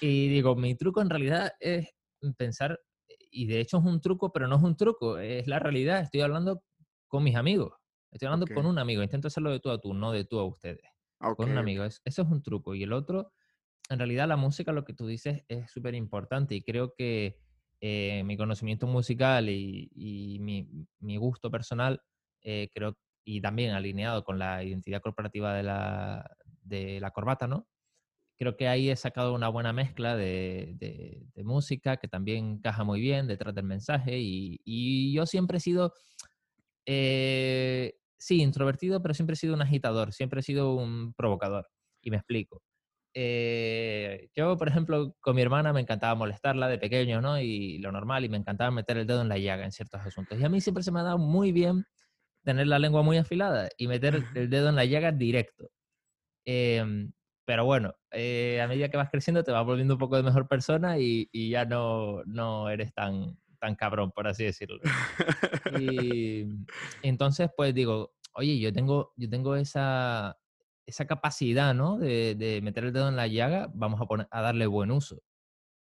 y 0.00 0.28
digo, 0.28 0.56
mi 0.56 0.74
truco 0.74 1.02
en 1.02 1.10
realidad 1.10 1.52
es 1.60 1.92
pensar 2.38 2.80
y 3.30 3.46
de 3.46 3.60
hecho 3.60 3.78
es 3.78 3.84
un 3.84 4.00
truco, 4.00 4.32
pero 4.32 4.48
no 4.48 4.56
es 4.56 4.62
un 4.62 4.76
truco, 4.76 5.18
es 5.18 5.46
la 5.46 5.58
realidad. 5.58 6.00
Estoy 6.00 6.20
hablando 6.20 6.62
con 7.08 7.22
mis 7.24 7.36
amigos. 7.36 7.72
Estoy 8.10 8.26
hablando 8.26 8.46
con 8.52 8.66
un 8.66 8.78
amigo. 8.78 9.02
Intento 9.02 9.28
hacerlo 9.28 9.50
de 9.50 9.60
tú 9.60 9.70
a 9.70 9.80
tú, 9.80 9.94
no 9.94 10.12
de 10.12 10.24
tú 10.24 10.38
a 10.38 10.44
ustedes. 10.44 10.82
Con 11.36 11.50
un 11.50 11.58
amigo. 11.58 11.84
eso 11.84 12.00
es 12.04 12.18
un 12.18 12.42
truco. 12.42 12.74
Y 12.74 12.82
el 12.82 12.92
otro, 12.92 13.32
en 13.88 13.98
realidad 13.98 14.26
la 14.26 14.36
música, 14.36 14.72
lo 14.72 14.84
que 14.84 14.94
tú 14.94 15.06
dices, 15.06 15.44
es 15.48 15.70
súper 15.70 15.94
importante. 15.94 16.54
Y 16.54 16.62
creo 16.62 16.94
que 16.94 17.38
eh, 17.80 18.22
mi 18.24 18.36
conocimiento 18.36 18.86
musical 18.86 19.48
y, 19.48 20.38
mi, 20.40 21.16
gusto 21.16 21.50
personal, 21.50 22.02
eh, 22.42 22.68
creo, 22.74 22.96
y 23.24 23.40
también 23.40 23.72
alineado 23.72 24.24
con 24.24 24.38
la 24.38 24.64
identidad 24.64 25.02
corporativa 25.02 25.54
de 25.54 25.62
la, 25.62 26.36
de 26.62 27.00
la 27.00 27.10
corbata, 27.10 27.46
¿no? 27.46 27.68
Creo 28.40 28.56
que 28.56 28.68
ahí 28.68 28.88
he 28.88 28.96
sacado 28.96 29.34
una 29.34 29.50
buena 29.50 29.74
mezcla 29.74 30.16
de, 30.16 31.28
música 31.44 31.98
que 31.98 32.08
también 32.08 32.54
encaja 32.54 32.84
muy 32.84 32.98
bien 32.98 33.26
detrás 33.26 33.54
del 33.54 33.66
mensaje 33.66 34.18
y, 34.18 35.12
yo 35.12 35.26
siempre 35.26 35.58
he 35.58 35.60
sido, 35.60 35.92
eh, 36.86 37.96
sí, 38.18 38.40
introvertido, 38.40 39.02
pero 39.02 39.12
siempre 39.12 39.34
he 39.34 39.36
sido 39.36 39.52
un 39.52 39.60
agitador, 39.60 40.14
siempre 40.14 40.40
he 40.40 40.42
sido 40.42 40.74
un 40.74 41.12
provocador. 41.12 41.68
Y 42.02 42.10
me 42.10 42.16
explico. 42.16 42.62
Eh, 43.12 44.30
yo, 44.34 44.56
por 44.56 44.68
ejemplo, 44.68 45.14
con 45.20 45.36
mi 45.36 45.42
hermana 45.42 45.74
me 45.74 45.80
encantaba 45.82 46.14
molestarla 46.14 46.68
de 46.68 46.78
pequeño, 46.78 47.20
¿no? 47.20 47.38
Y 47.38 47.76
lo 47.78 47.92
normal, 47.92 48.24
y 48.24 48.30
me 48.30 48.38
encantaba 48.38 48.70
meter 48.70 48.96
el 48.96 49.06
dedo 49.06 49.20
en 49.20 49.28
la 49.28 49.36
llaga 49.36 49.66
en 49.66 49.72
ciertos 49.72 50.00
asuntos. 50.00 50.40
Y 50.40 50.44
a 50.44 50.48
mí 50.48 50.62
siempre 50.62 50.82
se 50.82 50.92
me 50.92 51.00
ha 51.00 51.02
dado 51.02 51.18
muy 51.18 51.52
bien 51.52 51.84
tener 52.42 52.68
la 52.68 52.78
lengua 52.78 53.02
muy 53.02 53.18
afilada 53.18 53.68
y 53.76 53.86
meter 53.86 54.24
el 54.34 54.48
dedo 54.48 54.70
en 54.70 54.76
la 54.76 54.86
llaga 54.86 55.12
directo. 55.12 55.68
Em, 56.46 57.12
pero 57.50 57.64
bueno, 57.64 57.96
eh, 58.12 58.60
a 58.62 58.68
medida 58.68 58.90
que 58.90 58.96
vas 58.96 59.10
creciendo 59.10 59.42
te 59.42 59.50
vas 59.50 59.66
volviendo 59.66 59.94
un 59.94 59.98
poco 59.98 60.14
de 60.14 60.22
mejor 60.22 60.46
persona 60.46 61.00
y, 61.00 61.28
ya 61.32 61.64
no, 61.64 62.22
no 62.24 62.70
eres 62.70 62.94
tan, 62.94 63.40
tan 63.58 63.74
cabrón, 63.74 64.12
por 64.12 64.28
así 64.28 64.44
decirlo. 64.44 64.78
Y 65.80 66.46
entonces, 67.02 67.50
pues 67.56 67.74
digo, 67.74 68.14
oye, 68.34 68.60
yo 68.60 68.72
tengo, 68.72 69.12
yo 69.16 69.28
tengo 69.28 69.56
esa, 69.56 70.38
esa 70.86 71.08
capacidad, 71.08 71.74
¿no? 71.74 71.98
De, 71.98 72.36
de, 72.36 72.62
meter 72.62 72.84
el 72.84 72.92
dedo 72.92 73.08
en 73.08 73.16
la 73.16 73.26
llaga, 73.26 73.68
vamos 73.74 74.00
a, 74.00 74.06
poner, 74.06 74.28
a 74.30 74.42
darle 74.42 74.68
buen 74.68 74.92
uso. 74.92 75.20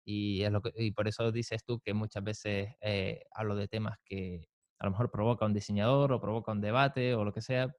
Y, 0.03 0.43
es 0.43 0.51
lo 0.51 0.61
que, 0.61 0.73
y 0.75 0.91
por 0.91 1.07
eso 1.07 1.31
dices 1.31 1.63
tú 1.63 1.79
que 1.79 1.93
muchas 1.93 2.25
veces 2.25 2.75
eh, 2.81 3.23
hablo 3.31 3.55
de 3.55 3.69
temas 3.69 3.97
que 4.03 4.49
a 4.79 4.85
lo 4.85 4.91
mejor 4.91 5.11
provoca 5.11 5.45
un 5.45 5.53
diseñador 5.53 6.11
o 6.11 6.19
provoca 6.19 6.51
un 6.51 6.59
debate 6.59 7.15
o 7.15 7.23
lo 7.23 7.31
que 7.31 7.41
sea. 7.41 7.73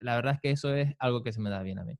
La 0.00 0.16
verdad 0.16 0.34
es 0.34 0.40
que 0.40 0.50
eso 0.50 0.74
es 0.74 0.92
algo 0.98 1.22
que 1.22 1.32
se 1.32 1.40
me 1.40 1.50
da 1.50 1.62
bien 1.62 1.78
a 1.78 1.84
mí. 1.84 1.96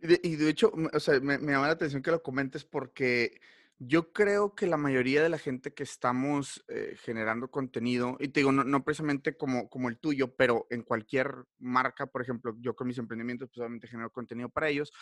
Y 0.00 0.36
de, 0.36 0.48
hecho, 0.48 0.72
o 0.92 1.00
sea, 1.00 1.18
me, 1.20 1.38
llama 1.38 1.66
la 1.66 1.72
atención 1.72 2.02
que 2.02 2.10
lo 2.10 2.22
comentes 2.22 2.64
porque 2.64 3.40
yo 3.78 4.12
creo 4.12 4.54
que 4.54 4.66
la 4.66 4.76
mayoría 4.76 5.22
de 5.22 5.28
la 5.28 5.38
gente 5.38 5.72
que 5.72 5.82
estamos 5.82 6.64
eh, 6.68 6.96
generando 7.00 7.50
contenido, 7.50 8.16
y 8.20 8.28
te 8.28 8.40
digo, 8.40 8.52
no, 8.52 8.84
precisamente 8.84 9.36
como, 9.36 9.68
como 9.68 9.88
el 9.88 9.98
tuyo, 9.98 10.34
pero 10.34 10.66
en 10.70 10.82
cualquier 10.82 11.32
marca, 11.58 12.06
por 12.06 12.22
ejemplo, 12.22 12.56
yo 12.60 12.74
con 12.74 12.86
mis 12.86 12.98
emprendimientos, 12.98 13.48
pues 13.48 13.58
obviamente 13.58 13.88
genero 13.88 14.10
contenido 14.10 14.48
para 14.48 14.68
ellos, 14.68 14.92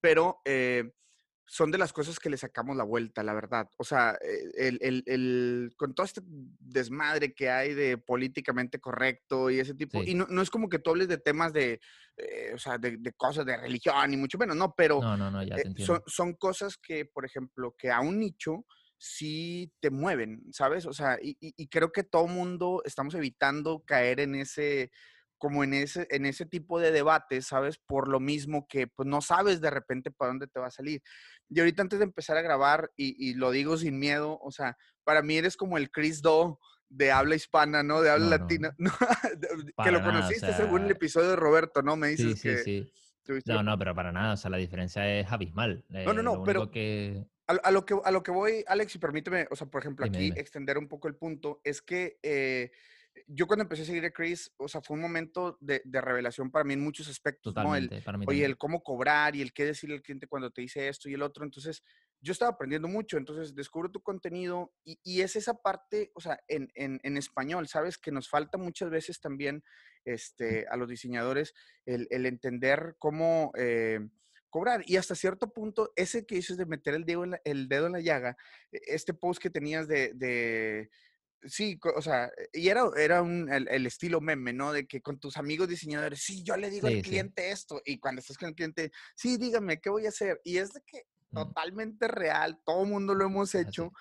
pero 0.00 0.40
eh, 0.44 0.92
son 1.46 1.70
de 1.70 1.78
las 1.78 1.92
cosas 1.92 2.18
que 2.18 2.30
le 2.30 2.36
sacamos 2.36 2.76
la 2.76 2.84
vuelta, 2.84 3.22
la 3.22 3.34
verdad. 3.34 3.68
O 3.76 3.84
sea, 3.84 4.16
eh, 4.20 4.50
el, 4.56 4.78
el, 4.80 5.02
el, 5.06 5.74
con 5.76 5.94
todo 5.94 6.06
este 6.06 6.22
desmadre 6.24 7.34
que 7.34 7.50
hay 7.50 7.74
de 7.74 7.98
políticamente 7.98 8.80
correcto 8.80 9.50
y 9.50 9.60
ese 9.60 9.74
tipo, 9.74 10.02
y 10.02 10.14
no, 10.14 10.26
no, 10.28 10.42
es 10.42 10.50
como 10.50 10.68
que 10.68 10.78
tú 10.78 10.90
hables 10.90 11.08
de 11.08 11.18
temas 11.18 11.52
de, 11.52 11.80
eh, 12.16 12.52
o 12.54 12.58
sea, 12.58 12.78
de, 12.78 12.96
de, 12.96 13.12
cosas 13.12 13.44
de 13.44 13.56
religión, 13.56 14.10
ni 14.10 14.16
mucho 14.16 14.38
menos, 14.38 14.56
no, 14.56 14.74
pero 14.74 15.00
no, 15.00 15.16
no, 15.16 15.30
no, 15.30 15.42
ya 15.42 15.56
eh, 15.56 15.74
son, 15.78 16.02
son, 16.06 16.34
cosas 16.34 16.78
que, 16.78 17.04
por 17.04 17.24
ejemplo, 17.24 17.74
que 17.76 17.90
a 17.90 18.00
un 18.00 18.18
nicho 18.18 18.64
sí 18.96 19.70
te 19.80 19.90
mueven, 19.90 20.42
¿sabes? 20.50 20.86
O 20.86 20.92
sea, 20.92 21.18
y, 21.20 21.36
y, 21.40 21.54
y 21.56 21.68
creo 21.68 21.92
que 21.92 22.04
todo 22.04 22.26
mundo 22.26 22.80
estamos 22.84 23.14
evitando 23.14 23.84
caer 23.84 24.20
en 24.20 24.34
ese 24.36 24.90
como 25.44 25.62
en 25.62 25.74
ese, 25.74 26.06
en 26.08 26.24
ese 26.24 26.46
tipo 26.46 26.80
de 26.80 26.90
debates, 26.90 27.48
¿sabes? 27.48 27.76
Por 27.76 28.08
lo 28.08 28.18
mismo 28.18 28.66
que 28.66 28.86
pues 28.86 29.06
no 29.06 29.20
sabes 29.20 29.60
de 29.60 29.68
repente 29.68 30.10
para 30.10 30.30
dónde 30.30 30.46
te 30.46 30.58
va 30.58 30.68
a 30.68 30.70
salir. 30.70 31.02
Y 31.50 31.60
ahorita 31.60 31.82
antes 31.82 31.98
de 31.98 32.06
empezar 32.06 32.38
a 32.38 32.40
grabar, 32.40 32.90
y, 32.96 33.34
lo 33.34 33.50
digo 33.50 33.76
sin 33.76 33.98
miedo, 33.98 34.38
o 34.40 34.50
sea, 34.50 34.78
para 35.04 35.20
mí 35.20 35.36
eres 35.36 35.58
como 35.58 35.76
el 35.76 35.90
Chris 35.90 36.22
Do 36.22 36.58
de 36.88 37.12
habla 37.12 37.34
hispana, 37.34 37.82
¿no? 37.82 38.00
De 38.00 38.08
habla 38.08 38.38
latina, 38.38 38.74
que 39.84 39.92
lo 39.92 40.02
conociste 40.02 40.54
según 40.54 40.84
el 40.84 40.92
episodio 40.92 41.28
de 41.28 41.36
Roberto, 41.36 41.82
¿no? 41.82 41.94
Me 41.94 42.08
dices 42.08 42.40
sí, 42.40 42.56
sí, 42.64 42.92
Sí. 43.26 43.42
No, 43.44 43.62
no, 43.62 43.78
pero 43.78 43.94
para 43.94 44.12
nada, 44.12 44.32
o 44.32 44.36
sea, 44.38 44.50
la 44.50 44.56
diferencia 44.56 45.06
es 45.20 45.30
abismal. 45.30 45.84
No, 45.90 46.14
no, 46.14 46.22
no, 46.22 46.42
pero 46.42 46.70
que... 46.70 47.22
A, 47.48 47.70
lo 47.70 47.84
que, 47.84 47.94
a 48.02 48.10
lo 48.10 48.22
que 48.22 48.30
voy, 48.30 48.64
Alex, 48.66 48.94
y 48.94 48.98
permíteme, 48.98 49.46
o 49.50 49.56
sea, 49.56 49.66
por 49.66 49.82
ejemplo, 49.82 50.06
aquí 50.06 50.32
extender 50.36 50.78
un 50.78 50.88
poco 50.88 51.06
el 51.06 51.16
punto, 51.16 51.60
es 51.64 51.82
que 51.82 52.18
eh, 52.22 52.70
yo 53.26 53.46
cuando 53.46 53.62
empecé 53.62 53.82
a 53.82 53.86
seguir 53.86 54.04
a 54.04 54.10
Chris, 54.10 54.52
o 54.56 54.68
sea, 54.68 54.80
fue 54.80 54.96
un 54.96 55.02
momento 55.02 55.56
de, 55.60 55.82
revelación 55.84 56.50
para 56.50 56.64
mí 56.64 56.74
en 56.74 56.80
muchos 56.80 57.08
aspectos, 57.08 57.54
¿no? 57.54 57.74
El, 57.76 57.90
oye, 58.26 58.44
el 58.44 58.56
cómo 58.56 58.82
cobrar 58.82 59.36
y 59.36 59.42
el 59.42 59.52
qué 59.52 59.64
decirle 59.64 59.96
al 59.96 60.02
cliente 60.02 60.26
cuando 60.26 60.50
te 60.50 60.62
dice 60.62 60.88
esto 60.88 61.08
y 61.08 61.14
el 61.14 61.22
otro. 61.22 61.44
Entonces, 61.44 61.82
yo 62.20 62.32
estaba 62.32 62.52
aprendiendo 62.52 62.88
mucho, 62.88 63.16
entonces 63.16 63.54
descubro 63.54 63.90
tu 63.90 64.02
contenido 64.02 64.72
y, 64.84 65.20
es 65.20 65.36
esa 65.36 65.54
parte, 65.54 66.10
o 66.14 66.20
sea, 66.20 66.40
en, 66.48 66.70
en, 66.74 67.16
español, 67.16 67.68
¿sabes? 67.68 67.98
Que 67.98 68.10
nos 68.10 68.28
falta 68.28 68.58
muchas 68.58 68.90
veces 68.90 69.20
también 69.20 69.62
este, 70.04 70.66
a 70.68 70.76
los 70.76 70.88
diseñadores 70.88 71.54
el, 71.86 72.08
entender 72.26 72.96
cómo... 72.98 73.52
Eh, 73.56 74.00
cobrar. 74.50 74.84
Y 74.86 74.98
hasta 74.98 75.16
cierto 75.16 75.52
punto, 75.52 75.92
ese 75.96 76.26
que 76.26 76.36
dices 76.36 76.56
de 76.56 76.64
meter 76.64 76.94
el 76.94 77.04
dedo 77.04 77.24
en 77.24 77.32
la, 77.32 77.40
el 77.42 77.66
dedo 77.66 77.86
en 77.86 77.92
la 77.92 78.00
llaga, 78.00 78.36
e, 78.70 78.78
este 78.86 79.12
post 79.12 79.42
que 79.42 79.50
tenías 79.50 79.88
de, 79.88 80.12
de 80.14 80.90
Sí, 81.46 81.78
o 81.94 82.00
sea, 82.00 82.30
y 82.52 82.68
era, 82.68 82.84
era 82.96 83.22
un, 83.22 83.52
el, 83.52 83.86
estilo 83.86 84.20
meme, 84.20 84.52
¿no? 84.52 84.72
De 84.72 84.86
que 84.86 85.02
con 85.02 85.18
tus 85.18 85.36
amigos 85.36 85.68
diseñadores, 85.68 86.20
sí, 86.22 86.42
yo 86.42 86.56
le 86.56 86.70
digo 86.70 86.88
al 86.88 87.02
cliente 87.02 87.50
esto, 87.50 87.82
y 87.84 87.98
cuando 87.98 88.20
estás 88.20 88.38
con 88.38 88.48
el 88.48 88.54
cliente, 88.54 88.92
sí, 89.14 89.36
dígame, 89.36 89.80
¿qué 89.80 89.90
voy 89.90 90.06
a 90.06 90.08
hacer? 90.10 90.40
Y 90.44 90.58
es 90.58 90.72
de 90.72 90.80
que 90.86 91.06
totalmente 91.32 92.08
real, 92.08 92.60
todo 92.64 92.84
el 92.84 92.90
mundo 92.90 93.14
lo 93.14 93.26
hemos 93.26 93.54
hecho, 93.54 93.92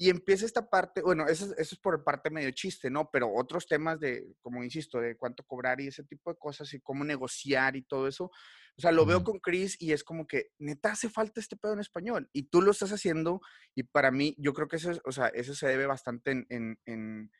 y 0.00 0.10
empieza 0.10 0.46
esta 0.46 0.70
parte, 0.70 1.02
bueno, 1.02 1.26
eso, 1.26 1.46
eso, 1.58 1.74
es 1.74 1.80
por 1.80 2.04
parte 2.04 2.30
medio 2.30 2.52
chiste, 2.52 2.88
¿no? 2.88 3.10
Pero 3.10 3.34
otros 3.34 3.66
temas 3.66 3.98
de, 3.98 4.32
como 4.40 4.62
insisto, 4.62 5.00
de 5.00 5.16
cuánto 5.16 5.42
cobrar 5.42 5.80
y 5.80 5.88
ese 5.88 6.04
tipo 6.04 6.30
de 6.30 6.38
cosas 6.38 6.72
y 6.72 6.80
cómo 6.80 7.04
negociar 7.04 7.74
y 7.74 7.82
todo 7.82 8.06
eso. 8.06 8.26
O 8.76 8.80
sea, 8.80 8.92
lo 8.92 9.04
veo 9.04 9.24
con 9.24 9.40
Chris 9.40 9.76
y 9.80 9.90
es 9.90 10.04
como 10.04 10.28
que, 10.28 10.52
neta, 10.58 10.92
hace 10.92 11.10
falta 11.10 11.40
este 11.40 11.56
pedo 11.56 11.72
en 11.72 11.80
español. 11.80 12.30
Y 12.32 12.44
tú 12.44 12.62
lo 12.62 12.70
estás 12.70 12.92
haciendo 12.92 13.40
y 13.74 13.82
para 13.82 14.12
mí, 14.12 14.36
yo 14.38 14.52
creo 14.54 14.68
que 14.68 14.76
eso, 14.76 14.92
o 15.04 15.10
sea, 15.10 15.26
eso 15.28 15.52
se 15.52 15.66
debe 15.66 15.86
bastante 15.86 16.30
en, 16.48 16.78
en, 16.86 17.32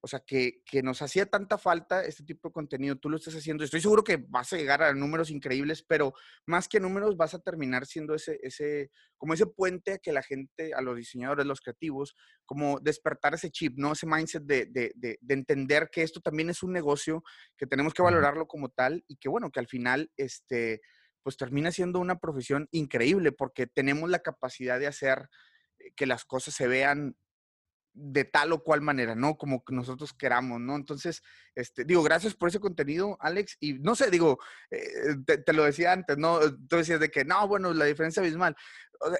o 0.00 0.08
sea, 0.08 0.20
que, 0.20 0.62
que, 0.64 0.82
nos 0.82 1.02
hacía 1.02 1.26
tanta 1.26 1.58
falta 1.58 2.04
este 2.04 2.22
tipo 2.24 2.48
de 2.48 2.52
contenido, 2.52 2.96
tú 2.96 3.08
lo 3.08 3.16
estás 3.16 3.34
haciendo. 3.34 3.64
Estoy 3.64 3.80
seguro 3.80 4.04
que 4.04 4.18
vas 4.28 4.52
a 4.52 4.56
llegar 4.56 4.82
a 4.82 4.92
números 4.94 5.30
increíbles, 5.30 5.82
pero 5.82 6.12
más 6.46 6.68
que 6.68 6.80
números 6.80 7.16
vas 7.16 7.34
a 7.34 7.40
terminar 7.40 7.86
siendo 7.86 8.14
ese, 8.14 8.38
ese, 8.42 8.90
como 9.16 9.34
ese 9.34 9.46
puente 9.46 9.94
a 9.94 9.98
que 9.98 10.12
la 10.12 10.22
gente, 10.22 10.74
a 10.74 10.80
los 10.80 10.96
diseñadores, 10.96 11.46
los 11.46 11.60
creativos, 11.60 12.14
como 12.44 12.78
despertar 12.80 13.34
ese 13.34 13.50
chip, 13.50 13.74
¿no? 13.76 13.92
Ese 13.92 14.06
mindset 14.06 14.44
de, 14.44 14.66
de, 14.66 14.92
de, 14.94 15.18
de 15.20 15.34
entender 15.34 15.88
que 15.90 16.02
esto 16.02 16.20
también 16.20 16.50
es 16.50 16.62
un 16.62 16.72
negocio, 16.72 17.22
que 17.56 17.66
tenemos 17.66 17.94
que 17.94 18.02
valorarlo 18.02 18.46
como 18.46 18.68
tal 18.68 19.04
y 19.08 19.16
que, 19.16 19.28
bueno, 19.28 19.50
que 19.50 19.60
al 19.60 19.66
final, 19.66 20.10
este, 20.16 20.82
pues 21.26 21.36
termina 21.36 21.72
siendo 21.72 21.98
una 21.98 22.20
profesión 22.20 22.68
increíble 22.70 23.32
porque 23.32 23.66
tenemos 23.66 24.08
la 24.08 24.20
capacidad 24.20 24.78
de 24.78 24.86
hacer 24.86 25.28
eh, 25.80 25.90
que 25.96 26.06
las 26.06 26.24
cosas 26.24 26.54
se 26.54 26.68
vean 26.68 27.16
de 27.98 28.24
tal 28.24 28.52
o 28.52 28.62
cual 28.62 28.82
manera, 28.82 29.14
¿no? 29.14 29.38
Como 29.38 29.64
nosotros 29.68 30.12
queramos, 30.12 30.60
¿no? 30.60 30.76
Entonces, 30.76 31.22
este, 31.54 31.84
digo, 31.84 32.02
gracias 32.02 32.34
por 32.34 32.50
ese 32.50 32.60
contenido, 32.60 33.16
Alex. 33.20 33.56
Y 33.58 33.74
no 33.74 33.96
sé, 33.96 34.10
digo, 34.10 34.38
eh, 34.70 35.16
te, 35.24 35.52
lo 35.54 35.64
decía 35.64 35.92
antes, 35.92 36.18
¿no? 36.18 36.38
Tú 36.68 36.76
decías 36.76 37.00
de 37.00 37.10
que, 37.10 37.24
no, 37.24 37.48
bueno, 37.48 37.72
la 37.72 37.86
diferencia 37.86 38.20
abismal. 38.20 38.54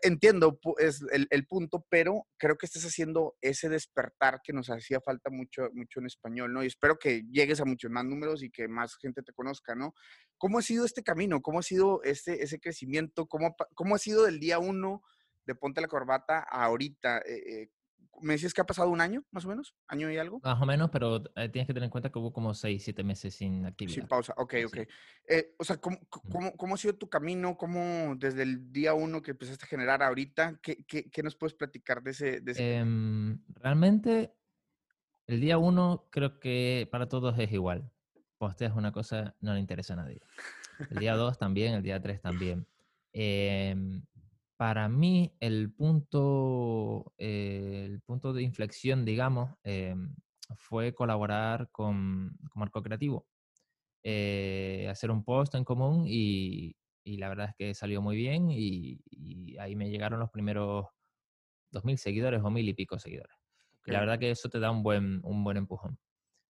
Entiendo 0.02 0.58
es 0.78 1.02
el, 1.10 1.46
punto, 1.46 1.86
pero 1.88 2.26
creo 2.38 2.56
que 2.56 2.66
estás 2.66 2.84
haciendo 2.84 3.36
ese 3.40 3.68
despertar 3.68 4.40
que 4.42 4.52
nos 4.52 4.68
hacía 4.68 5.00
falta 5.00 5.30
mucho, 5.30 5.70
mucho 5.72 6.00
en 6.00 6.06
español, 6.06 6.52
¿no? 6.52 6.62
Y 6.62 6.66
espero 6.66 6.98
que 6.98 7.22
llegues 7.30 7.60
a 7.60 7.64
muchos 7.64 7.90
más 7.90 8.04
números 8.04 8.42
y 8.42 8.50
que 8.50 8.68
más 8.68 8.96
gente 8.96 9.22
te 9.22 9.32
conozca, 9.32 9.74
¿no? 9.74 9.94
¿Cómo 10.38 10.58
ha 10.58 10.62
sido 10.62 10.84
este 10.84 11.02
camino? 11.02 11.40
¿Cómo 11.40 11.60
ha 11.60 11.62
sido 11.62 12.02
ese, 12.04 12.42
ese 12.42 12.58
crecimiento? 12.60 13.26
¿Cómo, 13.26 13.54
¿Cómo 13.74 13.94
ha 13.94 13.98
sido 13.98 14.24
del 14.24 14.38
día 14.38 14.58
uno 14.58 15.02
de 15.46 15.54
Ponte 15.54 15.80
la 15.80 15.88
Corbata 15.88 16.40
ahorita? 16.40 17.18
Eh, 17.18 17.62
eh 17.62 17.70
me 18.22 18.34
decías 18.34 18.54
que 18.54 18.60
ha 18.60 18.66
pasado 18.66 18.90
un 18.90 19.00
año, 19.00 19.24
más 19.30 19.44
o 19.44 19.48
menos, 19.48 19.74
año 19.88 20.10
y 20.10 20.18
algo. 20.18 20.40
Más 20.42 20.60
o 20.60 20.66
menos, 20.66 20.90
pero 20.90 21.22
eh, 21.36 21.48
tienes 21.48 21.66
que 21.66 21.74
tener 21.74 21.84
en 21.84 21.90
cuenta 21.90 22.10
que 22.10 22.18
hubo 22.18 22.32
como 22.32 22.54
seis, 22.54 22.84
siete 22.84 23.04
meses 23.04 23.34
sin 23.34 23.64
actividad. 23.66 23.94
Sin 23.94 24.06
pausa, 24.06 24.34
ok, 24.36 24.54
ok. 24.66 24.78
Eh, 25.28 25.54
o 25.58 25.64
sea, 25.64 25.76
¿cómo, 25.78 25.98
cómo, 26.08 26.56
¿cómo, 26.56 26.74
ha 26.74 26.78
sido 26.78 26.94
tu 26.94 27.08
camino? 27.08 27.56
¿Cómo 27.56 28.14
desde 28.16 28.42
el 28.42 28.72
día 28.72 28.94
uno 28.94 29.22
que 29.22 29.32
empezaste 29.32 29.64
a 29.64 29.68
generar 29.68 30.02
ahorita? 30.02 30.58
¿Qué, 30.62 30.84
qué, 30.84 31.10
qué 31.10 31.22
nos 31.22 31.36
puedes 31.36 31.54
platicar 31.54 32.02
de 32.02 32.10
ese? 32.10 32.40
De 32.40 32.52
ese... 32.52 32.78
Eh, 32.78 32.84
realmente, 33.54 34.32
el 35.26 35.40
día 35.40 35.58
uno 35.58 36.08
creo 36.10 36.38
que 36.40 36.88
para 36.90 37.08
todos 37.08 37.38
es 37.38 37.52
igual. 37.52 37.90
Posteas 38.38 38.74
una 38.76 38.92
cosa, 38.92 39.34
no 39.40 39.54
le 39.54 39.60
interesa 39.60 39.94
a 39.94 39.96
nadie. 39.96 40.20
El 40.90 40.98
día 40.98 41.14
dos 41.16 41.38
también, 41.38 41.74
el 41.74 41.82
día 41.82 42.00
tres 42.00 42.20
también. 42.20 42.66
Para 44.56 44.88
mí 44.88 45.34
el 45.40 45.72
punto, 45.72 47.12
eh, 47.18 47.82
el 47.84 48.00
punto 48.00 48.32
de 48.32 48.42
inflexión, 48.42 49.04
digamos, 49.04 49.54
eh, 49.64 49.94
fue 50.56 50.94
colaborar 50.94 51.68
con, 51.70 52.38
con 52.48 52.60
Marco 52.60 52.82
Creativo, 52.82 53.26
eh, 54.02 54.86
hacer 54.90 55.10
un 55.10 55.24
post 55.24 55.54
en 55.56 55.64
común 55.64 56.04
y, 56.06 56.74
y, 57.04 57.18
la 57.18 57.28
verdad 57.28 57.50
es 57.50 57.54
que 57.56 57.74
salió 57.74 58.00
muy 58.00 58.16
bien 58.16 58.50
y, 58.50 59.00
y 59.10 59.58
ahí 59.58 59.76
me 59.76 59.90
llegaron 59.90 60.20
los 60.20 60.30
primeros 60.30 60.86
2.000 61.70 61.98
seguidores 61.98 62.42
o 62.42 62.50
mil 62.50 62.68
y 62.68 62.74
pico 62.74 62.98
seguidores. 62.98 63.36
Okay. 63.80 63.92
Y 63.92 63.94
la 63.94 64.00
verdad 64.00 64.18
que 64.18 64.30
eso 64.30 64.48
te 64.48 64.58
da 64.58 64.70
un 64.70 64.82
buen, 64.82 65.20
un 65.24 65.44
buen 65.44 65.58
empujón. 65.58 65.98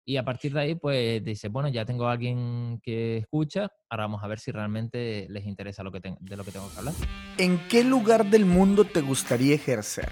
Y 0.10 0.16
a 0.16 0.24
partir 0.24 0.54
de 0.54 0.62
ahí, 0.62 0.76
pues 0.76 1.22
dices, 1.22 1.52
bueno, 1.52 1.68
ya 1.68 1.84
tengo 1.84 2.08
a 2.08 2.14
alguien 2.14 2.80
que 2.82 3.18
escucha, 3.18 3.68
ahora 3.90 4.06
vamos 4.06 4.24
a 4.24 4.28
ver 4.28 4.40
si 4.40 4.52
realmente 4.52 5.28
les 5.30 5.46
interesa 5.46 5.84
lo 5.84 5.92
que 5.92 6.00
de 6.00 6.38
lo 6.38 6.46
que 6.46 6.52
tengo 6.54 6.72
que 6.72 6.78
hablar. 6.78 6.94
¿En 7.38 7.60
qué 7.68 7.84
lugar 7.84 8.26
del 8.26 8.46
mundo 8.46 8.86
te 8.86 9.02
gustaría 9.02 9.54
ejercer? 9.54 10.08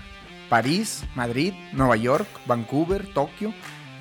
¿París, 0.50 1.06
Madrid, 1.16 1.54
Nueva 1.72 1.96
York, 1.96 2.28
Vancouver, 2.46 3.08
Tokio? 3.14 3.54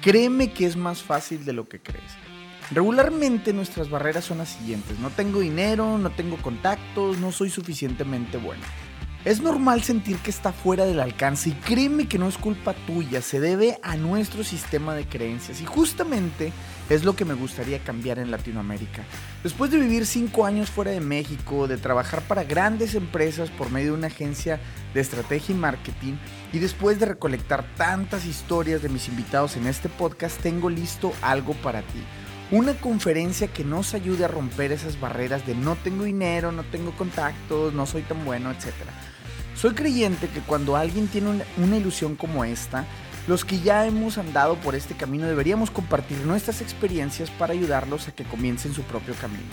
Créeme 0.03 0.53
que 0.53 0.67
es 0.67 0.77
más 0.77 1.01
fácil 1.01 1.45
de 1.45 1.53
lo 1.53 1.69
que 1.69 1.81
crees. 1.81 2.11
Regularmente 2.73 3.53
nuestras 3.53 3.89
barreras 3.89 4.25
son 4.25 4.39
las 4.39 4.49
siguientes. 4.49 4.99
No 4.99 5.11
tengo 5.11 5.39
dinero, 5.39 5.97
no 5.97 6.11
tengo 6.11 6.39
contactos, 6.39 7.21
no 7.21 7.31
soy 7.31 7.51
suficientemente 7.51 8.37
bueno. 8.37 8.65
Es 9.25 9.41
normal 9.41 9.83
sentir 9.83 10.19
que 10.19 10.29
está 10.29 10.53
fuera 10.53 10.85
del 10.85 11.01
alcance 11.01 11.49
y 11.49 11.53
créeme 11.53 12.07
que 12.07 12.19
no 12.19 12.29
es 12.29 12.37
culpa 12.37 12.75
tuya, 12.75 13.23
se 13.23 13.41
debe 13.41 13.79
a 13.83 13.97
nuestro 13.97 14.45
sistema 14.45 14.95
de 14.95 15.07
creencias 15.07 15.63
y 15.63 15.65
justamente 15.65 16.53
es 16.91 17.05
lo 17.05 17.17
que 17.17 17.25
me 17.25 17.33
gustaría 17.33 17.79
cambiar 17.79 18.19
en 18.19 18.31
Latinoamérica. 18.31 19.03
Después 19.43 19.71
de 19.71 19.79
vivir 19.79 20.05
5 20.05 20.45
años 20.45 20.69
fuera 20.69 20.91
de 20.91 21.01
México, 21.01 21.67
de 21.67 21.79
trabajar 21.79 22.21
para 22.21 22.45
grandes 22.45 22.95
empresas 22.95 23.49
por 23.49 23.71
medio 23.71 23.93
de 23.93 23.99
una 23.99 24.09
agencia 24.09 24.61
de 24.93 25.01
estrategia 25.01 25.55
y 25.55 25.59
marketing 25.59 26.17
y 26.53 26.59
después 26.59 27.01
de 27.01 27.07
recolectar 27.07 27.65
tantas 27.79 28.27
historias 28.27 28.83
de 28.83 28.91
mis 28.91 29.09
invitados 29.09 29.57
en 29.57 29.67
este 29.67 29.89
podcast, 29.89 30.39
tengo 30.43 30.69
listo 30.69 31.15
algo 31.23 31.55
para 31.55 31.81
ti. 31.81 32.05
Una 32.51 32.75
conferencia 32.75 33.49
que 33.49 33.65
nos 33.65 33.95
ayude 33.95 34.27
a 34.27 34.29
romper 34.29 34.71
esas 34.71 35.01
barreras 35.01 35.47
de 35.47 35.55
no 35.55 35.77
tengo 35.77 36.05
dinero, 36.05 36.53
no 36.53 36.63
tengo 36.65 36.95
contactos, 36.95 37.73
no 37.73 37.87
soy 37.87 38.03
tan 38.03 38.23
bueno, 38.27 38.51
etcétera. 38.51 38.93
Soy 39.55 39.73
creyente 39.73 40.29
que 40.29 40.41
cuando 40.41 40.77
alguien 40.77 41.07
tiene 41.07 41.45
una, 41.57 41.77
ilusión 41.77 42.17
como 42.17 42.45
esta, 42.45 42.85
los 43.29 43.45
que 43.45 43.61
ya 43.61 43.87
hemos 43.87 44.19
andado 44.19 44.57
por 44.57 44.75
este 44.75 44.95
camino 44.95 45.27
deberíamos 45.27 45.71
compartir 45.71 46.19
nuestras 46.19 46.61
experiencias 46.61 47.31
para 47.31 47.53
ayudarlos 47.53 48.09
a 48.09 48.13
que 48.13 48.25
comiencen 48.25 48.75
su 48.75 48.83
propio 48.83 49.15
camino. 49.15 49.45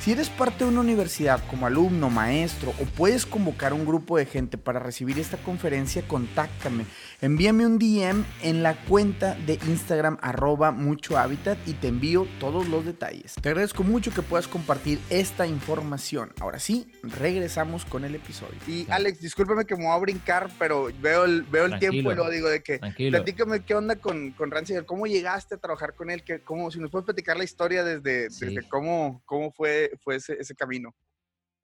Si 0.00 0.10
eres 0.10 0.30
parte 0.30 0.64
de 0.64 0.70
una 0.70 0.80
universidad 0.80 1.40
como 1.48 1.66
alumno, 1.66 2.10
maestro 2.10 2.70
o 2.80 2.84
puedes 2.86 3.24
convocar 3.24 3.72
un 3.72 3.84
grupo 3.84 4.16
de 4.16 4.26
gente 4.26 4.58
para 4.58 4.80
recibir 4.80 5.18
esta 5.18 5.36
conferencia, 5.36 6.02
contáctame. 6.08 6.86
Envíame 7.22 7.64
un 7.64 7.78
DM 7.78 8.24
en 8.42 8.64
la 8.64 8.74
cuenta 8.74 9.36
de 9.46 9.52
Instagram 9.68 10.18
arroba 10.22 10.72
mucho 10.72 11.16
hábitat 11.16 11.56
y 11.68 11.74
te 11.74 11.86
envío 11.86 12.26
todos 12.40 12.66
los 12.66 12.84
detalles. 12.84 13.36
Te 13.40 13.48
agradezco 13.48 13.84
mucho 13.84 14.12
que 14.12 14.22
puedas 14.22 14.48
compartir 14.48 14.98
esta 15.08 15.46
información. 15.46 16.32
Ahora 16.40 16.58
sí, 16.58 16.90
regresamos 17.04 17.84
con 17.84 18.04
el 18.04 18.16
episodio. 18.16 18.58
Y 18.66 18.90
Alex, 18.90 19.20
discúlpame 19.20 19.64
que 19.66 19.76
me 19.76 19.84
voy 19.84 19.94
a 19.94 19.98
brincar, 19.98 20.50
pero 20.58 20.88
veo 21.00 21.24
el, 21.24 21.44
veo 21.44 21.66
el 21.66 21.78
tiempo 21.78 22.10
y 22.10 22.14
luego 22.16 22.28
digo 22.28 22.48
de 22.48 22.60
que 22.60 22.80
Tranquilo. 22.80 23.18
platícame 23.18 23.64
qué 23.64 23.76
onda 23.76 23.94
con, 23.94 24.32
con 24.32 24.50
Rancier, 24.50 24.84
cómo 24.84 25.06
llegaste 25.06 25.54
a 25.54 25.58
trabajar 25.58 25.94
con 25.94 26.10
él, 26.10 26.24
que, 26.24 26.40
cómo, 26.40 26.72
si 26.72 26.80
nos 26.80 26.90
puedes 26.90 27.04
platicar 27.04 27.36
la 27.36 27.44
historia 27.44 27.84
desde, 27.84 28.30
sí. 28.30 28.46
desde 28.46 28.68
cómo, 28.68 29.22
cómo 29.26 29.52
fue 29.52 29.92
fue 30.02 30.16
ese, 30.16 30.38
ese, 30.40 30.56
camino? 30.56 30.92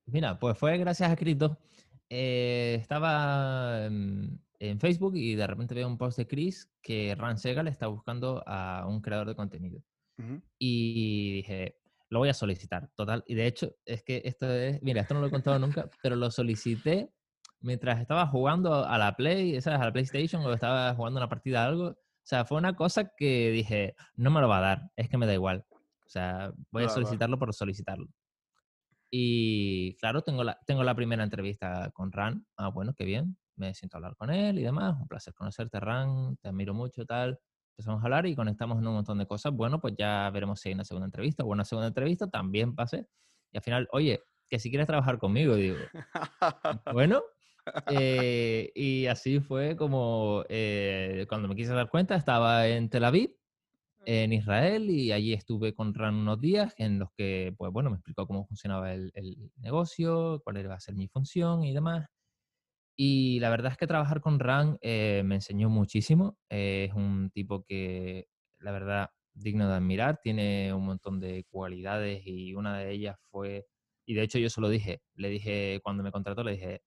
Mira, 0.06 0.38
pues 0.38 0.56
fue 0.56 0.78
gracias 0.78 1.10
a 1.10 1.16
Cristo. 1.16 1.58
Eh, 2.08 2.78
estaba 2.80 3.86
en, 3.86 4.40
en, 4.58 4.80
Facebook 4.80 5.16
y 5.16 5.34
de 5.34 5.46
repente 5.46 5.74
veo 5.74 5.86
un 5.86 5.98
post 5.98 6.18
de 6.18 6.26
Chris 6.26 6.70
que 6.82 7.14
Ran 7.14 7.38
Segal 7.38 7.68
está 7.68 7.86
buscando 7.86 8.42
a 8.46 8.86
un 8.86 9.00
creador 9.00 9.28
de 9.28 9.34
contenido. 9.36 9.82
Uh 10.18 10.22
-huh. 10.22 10.42
Y 10.58 11.32
dije, 11.34 11.76
lo 12.10 12.20
voy 12.20 12.28
a 12.28 12.34
solicitar, 12.34 12.90
total. 12.94 13.22
Y 13.26 13.34
de 13.34 13.46
hecho, 13.46 13.74
es 13.84 14.02
que 14.02 14.22
esto 14.24 14.50
es, 14.50 14.82
mira, 14.82 15.02
esto 15.02 15.14
no 15.14 15.20
lo 15.20 15.26
he 15.26 15.30
contado 15.30 15.58
nunca, 15.58 15.88
pero 16.02 16.16
lo 16.16 16.30
solicité 16.30 17.10
mientras 17.60 18.00
estaba 18.00 18.26
jugando 18.26 18.84
a 18.86 18.98
la 18.98 19.14
Play, 19.16 19.60
¿sabes? 19.60 19.80
A 19.80 19.86
la 19.86 19.92
PlayStation 19.92 20.42
o 20.42 20.52
estaba 20.52 20.94
jugando 20.94 21.18
una 21.18 21.28
partida 21.28 21.62
de 21.62 21.68
algo. 21.68 21.86
O 21.88 22.26
sea, 22.28 22.44
fue 22.44 22.58
una 22.58 22.74
cosa 22.74 23.12
que 23.16 23.50
dije, 23.50 23.94
no 24.16 24.30
me 24.30 24.40
lo 24.40 24.48
va 24.48 24.58
a 24.58 24.60
dar, 24.60 24.90
es 24.96 25.08
que 25.08 25.18
me 25.18 25.26
da 25.26 25.34
igual. 25.34 25.64
O 25.70 26.10
sea, 26.10 26.52
voy 26.70 26.84
a 26.84 26.88
solicitarlo 26.88 27.38
por 27.38 27.52
solicitarlo. 27.54 28.06
Y 29.10 29.94
claro, 29.96 30.22
tengo 30.22 30.44
la, 30.44 30.58
tengo 30.66 30.84
la 30.84 30.94
primera 30.94 31.24
entrevista 31.24 31.90
con 31.92 32.12
Ran. 32.12 32.46
Ah, 32.56 32.68
bueno, 32.68 32.94
qué 32.94 33.04
bien. 33.04 33.36
Me 33.58 33.74
siento 33.74 33.96
a 33.96 33.98
hablar 33.98 34.16
con 34.16 34.30
él 34.30 34.58
y 34.58 34.62
demás. 34.62 34.96
Un 35.00 35.08
placer 35.08 35.34
conocerte, 35.34 35.80
Ran. 35.80 36.36
Te 36.36 36.48
admiro 36.48 36.74
mucho, 36.74 37.04
tal. 37.04 37.38
Empezamos 37.72 38.02
a 38.02 38.04
hablar 38.04 38.26
y 38.26 38.34
conectamos 38.34 38.78
en 38.78 38.86
un 38.86 38.94
montón 38.94 39.18
de 39.18 39.26
cosas. 39.26 39.52
Bueno, 39.52 39.80
pues 39.80 39.94
ya 39.98 40.30
veremos 40.30 40.60
si 40.60 40.68
hay 40.68 40.74
una 40.74 40.84
segunda 40.84 41.06
entrevista. 41.06 41.44
Bueno, 41.44 41.64
segunda 41.64 41.88
entrevista 41.88 42.28
también 42.28 42.74
pasé. 42.74 43.06
Y 43.52 43.58
al 43.58 43.62
final, 43.62 43.88
oye, 43.92 44.20
que 44.48 44.58
si 44.58 44.70
quieres 44.70 44.86
trabajar 44.86 45.18
conmigo, 45.18 45.54
digo. 45.56 45.76
bueno, 46.92 47.22
eh, 47.90 48.70
y 48.74 49.06
así 49.06 49.40
fue 49.40 49.76
como 49.76 50.44
eh, 50.48 51.26
cuando 51.28 51.48
me 51.48 51.54
quise 51.54 51.72
dar 51.72 51.88
cuenta, 51.88 52.16
estaba 52.16 52.66
en 52.66 52.88
Tel 52.88 53.04
Aviv 53.04 53.38
en 54.04 54.32
Israel 54.32 54.88
y 54.90 55.12
allí 55.12 55.34
estuve 55.34 55.74
con 55.74 55.92
Ran 55.92 56.14
unos 56.14 56.40
días 56.40 56.74
en 56.78 56.98
los 56.98 57.10
que, 57.12 57.54
pues 57.58 57.70
bueno, 57.72 57.90
me 57.90 57.96
explicó 57.96 58.26
cómo 58.26 58.46
funcionaba 58.46 58.94
el, 58.94 59.10
el, 59.14 59.50
negocio, 59.58 60.40
cuál 60.44 60.58
iba 60.58 60.74
a 60.74 60.80
ser 60.80 60.94
mi 60.94 61.08
función 61.08 61.62
y 61.64 61.74
demás. 61.74 62.08
Y 63.00 63.38
la 63.40 63.50
verdad 63.50 63.72
es 63.72 63.78
que 63.78 63.86
trabajar 63.86 64.20
con 64.20 64.40
Ran 64.40 64.76
eh, 64.80 65.22
me 65.24 65.36
enseñó 65.36 65.70
muchísimo. 65.70 66.36
Eh, 66.50 66.86
es 66.90 66.94
un 66.94 67.30
tipo 67.30 67.62
que, 67.64 68.26
la 68.58 68.72
verdad, 68.72 69.10
digno 69.34 69.68
de 69.68 69.74
admirar, 69.76 70.18
tiene 70.22 70.72
un 70.74 70.84
montón 70.84 71.20
de 71.20 71.44
cualidades 71.48 72.22
y 72.26 72.54
una 72.54 72.78
de 72.78 72.90
ellas 72.92 73.16
fue, 73.30 73.66
y 74.06 74.14
de 74.14 74.22
hecho 74.22 74.38
yo 74.38 74.50
se 74.50 74.60
lo 74.60 74.68
dije, 74.68 75.02
le 75.14 75.28
dije, 75.28 75.80
cuando 75.84 76.02
me 76.02 76.10
contrató, 76.10 76.42
le 76.42 76.52
dije, 76.52 76.82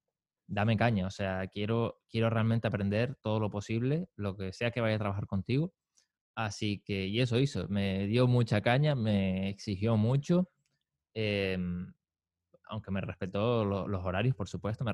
dame 0.48 0.76
caña, 0.78 1.08
o 1.08 1.12
sea, 1.12 1.48
quiero, 1.48 2.02
quiero 2.10 2.30
realmente 2.30 2.68
aprender 2.68 3.16
todo 3.22 3.40
lo 3.40 3.50
posible, 3.50 4.08
lo 4.18 4.36
que 4.38 4.52
sea 4.54 4.72
que 4.72 4.82
vaya 4.82 4.96
a 4.96 5.00
trabajar 5.00 5.28
contigo 5.28 5.74
Así 6.36 6.82
que, 6.86 7.08
y 7.08 7.20
eso 7.22 7.40
hizo, 7.40 7.68
me 7.70 8.08
dio 8.08 8.28
mucha 8.28 8.62
caña, 8.62 8.96
me 8.96 9.50
exigió 9.50 9.98
mucho, 9.98 10.50
eh, 11.16 11.58
aunque 12.72 12.90
me 12.90 13.02
respetó 13.02 13.66
lo, 13.66 13.88
los 13.88 14.04
horarios, 14.04 14.34
por 14.36 14.48
supuesto, 14.48 14.86
me, 14.86 14.94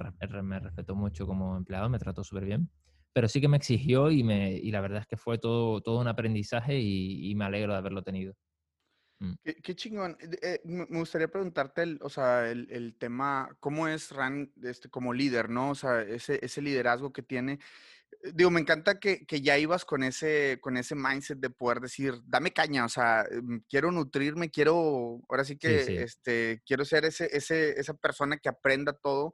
respetó 0.60 0.96
mucho 0.96 1.28
como 1.28 1.56
empleado, 1.56 1.90
me 1.90 2.00
trató 2.00 2.24
súper 2.24 2.46
bien. 2.46 2.70
pero 3.14 3.28
sí 3.28 3.40
que 3.40 3.48
me 3.48 3.58
exigió 3.58 4.12
y, 4.12 4.24
me, 4.24 4.52
y 4.52 4.72
la 4.72 4.82
verdad 4.82 5.02
es 5.02 5.08
que 5.08 5.16
fue 5.16 5.38
todo, 5.38 5.82
todo 5.82 6.00
un 6.00 6.08
aprendizaje 6.08 6.80
y, 6.80 7.34
me 7.36 7.46
alegro 7.46 7.74
de 7.74 7.78
haberlo 7.78 8.04
tenido. 8.04 8.34
Mm. 9.20 9.34
Qué, 9.64 9.76
chingón. 9.76 10.18
Eh, 10.42 10.60
me 10.66 10.86
gustaría 10.86 11.28
preguntarte, 11.28 11.84
el, 11.84 12.00
o 12.02 12.10
sea, 12.10 12.50
el, 12.50 12.68
el, 12.72 12.96
tema, 12.96 13.50
¿cómo 13.60 13.88
es 13.88 14.12
Ran 14.12 14.52
este, 14.64 14.90
como 14.90 15.14
líder, 15.14 15.50
no? 15.50 15.72
O 15.72 15.76
sea, 15.76 16.02
ese, 16.02 16.40
ese 16.44 16.62
liderazgo 16.62 17.14
que 17.14 17.24
tiene. 17.24 17.60
Eh, 18.24 18.32
digo, 18.34 18.50
me 18.50 18.62
encanta 18.62 19.00
que, 19.00 19.26
que, 19.26 19.42
ya 19.42 19.58
ibas 19.58 19.86
con 19.86 20.04
ese, 20.04 20.60
con 20.62 20.78
ese 20.78 20.96
mindset 20.96 21.40
de 21.40 21.50
poder 21.50 21.80
decir, 21.80 22.16
dame 22.26 22.52
caña, 22.52 22.86
o 22.86 22.90
sea, 22.90 23.26
mm, 23.30 23.58
quiero 23.70 23.92
nutrirme, 23.92 24.50
quiero, 24.50 25.22
ahora 25.30 25.44
sí 25.44 25.58
que, 25.58 26.02
este, 26.04 26.62
quiero 26.66 26.86
ser 26.86 27.06
ese, 27.06 27.30
ese, 27.36 27.80
esa 27.80 27.94
persona 27.94 28.38
que 28.38 28.50
aprenda 28.50 28.94
todo. 28.94 29.34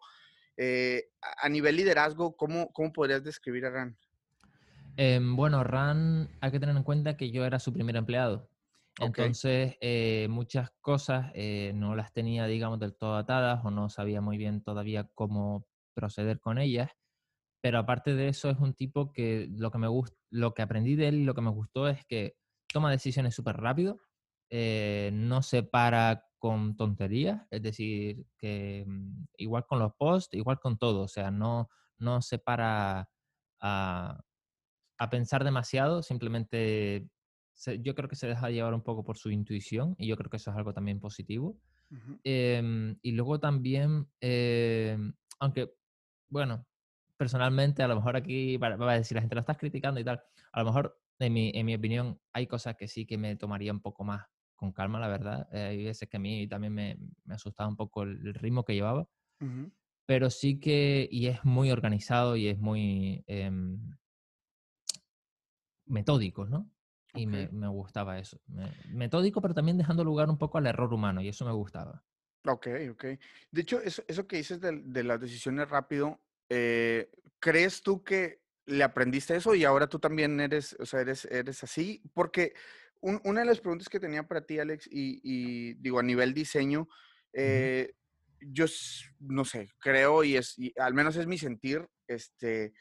Eh, 0.56 1.06
a 1.42 1.50
nivel 1.50 1.76
liderazgo, 1.76 2.36
¿cómo, 2.36 2.72
¿cómo 2.74 2.94
podrías 2.94 3.24
describir 3.24 3.66
a 3.66 3.72
Ran? 3.72 3.98
Em, 4.98 5.36
bueno, 5.36 5.64
Ran, 5.64 6.30
hay 6.42 6.52
que 6.52 6.60
tener 6.60 6.76
en 6.76 6.84
cuenta 6.84 7.18
que 7.18 7.32
yo 7.32 7.46
era 7.46 7.60
su 7.60 7.74
primer 7.74 7.96
empleado. 7.96 8.48
Entonces, 9.00 9.76
eh, 9.82 10.28
muchas 10.30 10.72
cosas 10.82 11.32
eh, 11.34 11.72
no 11.74 11.96
las 11.96 12.14
tenía, 12.14 12.46
digamos, 12.46 12.80
del 12.80 12.94
todo 12.94 13.16
atadas 13.16 13.66
o 13.66 13.72
no 13.72 13.90
sabía 13.90 14.22
muy 14.22 14.38
bien 14.38 14.62
todavía 14.62 15.10
cómo 15.16 15.66
proceder 15.96 16.40
con 16.40 16.60
ellas. 16.60 16.92
Pero 17.64 17.80
aparte 17.80 18.14
de 18.14 18.28
eso, 18.28 18.50
es 18.50 18.60
un 18.60 18.74
tipo 18.74 19.14
que 19.14 19.48
lo 19.50 19.72
que 19.72 19.78
me 19.78 19.88
lo 20.32 20.54
que 20.54 20.62
aprendí 20.62 20.98
de 20.98 21.08
él 21.08 21.16
y 21.16 21.24
lo 21.24 21.34
que 21.34 21.40
me 21.40 21.50
gustó 21.50 21.88
es 21.88 22.06
que 22.06 22.36
toma 22.68 22.92
decisiones 22.92 23.34
súper 23.34 23.56
rápido, 23.56 24.02
no 24.52 25.42
se 25.42 25.64
para 25.64 26.26
con 26.40 26.76
tonterías, 26.76 27.48
es 27.52 27.62
decir, 27.62 28.26
que 28.38 28.84
mm, 28.86 29.28
igual 29.38 29.66
con 29.66 29.80
los 29.80 29.94
posts, 29.98 30.36
igual 30.36 30.60
con 30.60 30.78
todo, 30.78 31.04
o 31.04 31.08
sea, 31.08 31.32
no, 31.32 31.70
no 32.00 32.22
se 32.22 32.38
para 32.38 33.10
a, 33.62 34.20
pensar 35.10 35.46
demasiado, 35.46 36.04
simplemente 36.04 37.08
yo 37.80 37.96
creo 37.96 38.10
que 38.10 38.18
se 38.18 38.28
deja 38.28 38.50
llevar 38.50 38.74
un 38.74 38.84
poco 38.84 39.06
por 39.06 39.18
su 39.18 39.32
intuición 39.32 39.96
y 39.98 40.08
yo 40.08 40.18
creo 40.18 40.30
que 40.30 40.36
eso 40.36 40.52
es 40.52 40.58
algo 40.58 40.74
también 40.74 41.00
positivo. 41.00 41.58
Em, 42.26 42.98
y 43.02 43.14
luego 43.14 43.40
también, 43.40 44.10
em, 44.20 45.14
aunque, 45.40 45.74
bueno, 46.30 46.66
personalmente, 47.18 47.84
a 47.84 47.88
lo 47.88 47.96
mejor 47.96 48.16
aquí 48.16 48.58
va, 48.58 48.68
a 48.68 48.98
decir 48.98 49.16
la 49.16 49.22
gente 49.22 49.36
lo 49.36 49.42
estás 49.42 49.58
criticando 49.58 50.00
y 50.00 50.04
tal, 50.04 50.22
a 50.52 50.60
lo 50.60 50.66
mejor, 50.66 51.00
en 51.20 51.34
mi, 51.34 51.52
en 51.54 51.66
mi 51.66 51.76
opinión, 51.76 52.20
hay 52.34 52.48
cosas 52.48 52.76
que 52.76 52.88
sí 52.88 53.06
que 53.06 53.18
me 53.18 53.36
tomaría 53.36 53.72
un 53.72 53.82
poco 53.82 54.04
más 54.04 54.26
con 54.56 54.72
calma, 54.72 55.00
la 55.00 55.08
verdad. 55.08 55.48
Eh, 55.52 55.62
hay 55.62 55.84
veces 55.84 56.10
que 56.10 56.18
a 56.18 56.20
mí 56.20 56.48
también 56.48 56.74
me, 56.74 56.98
me 57.26 57.36
asustaba 57.36 57.70
un 57.70 57.76
poco 57.76 58.04
el, 58.04 58.34
ritmo 58.34 58.64
que 58.64 58.74
llevaba. 58.74 59.08
Pero 60.06 60.30
sí 60.30 60.60
que, 60.60 61.08
y 61.12 61.28
es 61.28 61.44
muy 61.44 61.72
organizado 61.72 62.36
y 62.38 62.48
es 62.48 62.58
muy 62.60 63.24
em, 63.28 63.96
metódico, 65.86 66.46
¿no? 66.46 66.70
Y 67.14 67.28
me, 67.28 67.50
me, 67.50 67.68
gustaba 67.68 68.18
eso. 68.20 68.40
metódico, 68.90 69.42
pero 69.42 69.54
también 69.54 69.78
dejando 69.78 70.04
lugar 70.04 70.30
un 70.30 70.38
poco 70.38 70.58
al 70.58 70.66
error 70.66 70.94
humano, 70.94 71.22
y 71.22 71.28
eso 71.28 71.46
me 71.46 71.52
gustaba. 71.52 72.04
Ok, 72.46 72.68
ok. 72.92 73.06
De 73.52 73.62
hecho, 73.62 73.82
eso, 73.82 74.04
eso 74.08 74.28
que 74.28 74.38
dices 74.38 74.60
de, 74.60 74.82
de 74.84 75.04
las 75.04 75.20
decisiones 75.20 75.70
rápido, 75.70 76.20
eh, 76.50 77.10
¿crees 77.40 77.82
tú 77.82 78.04
que 78.04 78.42
le 78.66 78.84
aprendiste 78.84 79.36
eso 79.36 79.56
y 79.56 79.66
ahora 79.66 79.88
tú 79.88 80.00
también 80.00 80.40
eres, 80.40 80.76
o 80.80 80.86
sea, 80.86 81.02
eres, 81.02 81.26
eres 81.26 81.64
así? 81.64 82.02
Porque 82.14 82.54
una 83.02 83.42
de 83.42 83.46
las 83.46 83.60
preguntas 83.60 83.90
que 83.90 84.00
tenía 84.00 84.24
para 84.24 84.46
ti, 84.46 84.60
Alex, 84.60 84.88
y, 84.90 85.74
digo, 85.76 86.00
a 86.00 86.04
nivel 86.04 86.34
diseño, 86.34 86.88
eh, 87.34 87.94
yo 88.40 88.66
no 89.20 89.44
sé, 89.44 89.70
creo 89.80 90.24
y 90.24 90.38
es, 90.38 90.56
al 90.78 90.94
menos 90.94 91.16
es 91.18 91.28
mi 91.28 91.38
sentir, 91.38 91.86
este, 92.08 92.74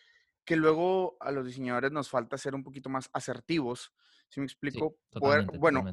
que 0.44 0.56
luego 0.56 1.16
a 1.20 1.32
los 1.32 1.46
diseñadores 1.46 1.92
nos 1.92 2.08
falta 2.08 2.38
ser 2.38 2.54
un 2.54 2.62
poquito 2.62 2.88
más 2.88 3.08
asertivos. 3.12 3.92
Si 4.28 4.40
me 4.40 4.46
explico? 4.46 4.96
bueno, 5.58 5.84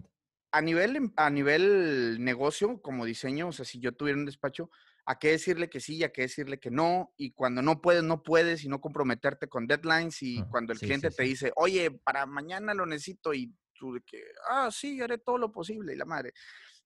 a 0.52 0.62
nivel, 0.62 1.12
a 1.16 1.30
nivel 1.30 2.24
negocio, 2.24 2.82
como 2.82 3.06
diseño, 3.06 3.50
o 3.50 3.52
sea, 3.52 3.66
si 3.66 3.80
yo 3.80 3.94
tuviera 3.94 4.18
un 4.18 4.26
despacho, 4.26 4.70
a 5.06 5.18
qué 5.18 5.30
decirle 5.30 5.70
que 5.70 5.80
sí 5.80 5.98
y 5.98 6.04
a 6.04 6.12
qué 6.12 6.24
decirle 6.24 6.60
que 6.60 6.72
no, 6.72 7.14
y 7.18 7.32
cuando 7.32 7.62
no 7.62 7.82
puedes, 7.82 8.04
no 8.04 8.24
puedes, 8.24 8.64
y 8.64 8.70
no 8.70 8.80
comprometerte 8.82 9.48
con 9.48 9.68
deadlines, 9.68 10.22
y 10.22 10.44
cuando 10.52 10.74
el 10.74 10.80
cliente 10.80 11.10
te 11.10 11.24
dice, 11.24 11.52
oye, 11.56 11.92
para 11.92 12.26
mañana 12.26 12.74
lo 12.74 12.86
necesito, 12.86 13.34
y 13.34 13.54
de 13.82 14.02
que, 14.02 14.22
ah, 14.50 14.70
sí, 14.72 15.02
haré 15.02 15.18
todo 15.18 15.38
lo 15.38 15.52
posible 15.52 15.94
y 15.94 15.98
la 15.98 16.06
madre. 16.06 16.34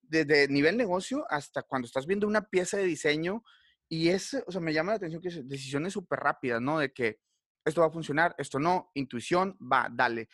Desde 0.01 0.47
nivel 0.47 0.77
negocio 0.77 1.25
hasta 1.29 1.63
cuando 1.63 1.85
estás 1.85 2.05
viendo 2.05 2.27
una 2.27 2.47
pieza 2.49 2.77
de 2.77 2.83
diseño 2.83 3.43
y 3.89 4.09
es, 4.09 4.33
o 4.45 4.51
sea, 4.51 4.61
me 4.61 4.73
llama 4.73 4.91
la 4.91 4.97
atención 4.97 5.21
que 5.21 5.29
es 5.29 5.47
decisiones 5.47 5.93
súper 5.93 6.19
rápidas, 6.19 6.61
¿no? 6.61 6.79
De 6.79 6.93
que 6.93 7.19
esto 7.65 7.81
va 7.81 7.87
a 7.87 7.91
funcionar, 7.91 8.35
esto 8.37 8.59
no, 8.59 8.91
intuición, 8.93 9.57
va, 9.59 9.89
dale. 9.91 10.29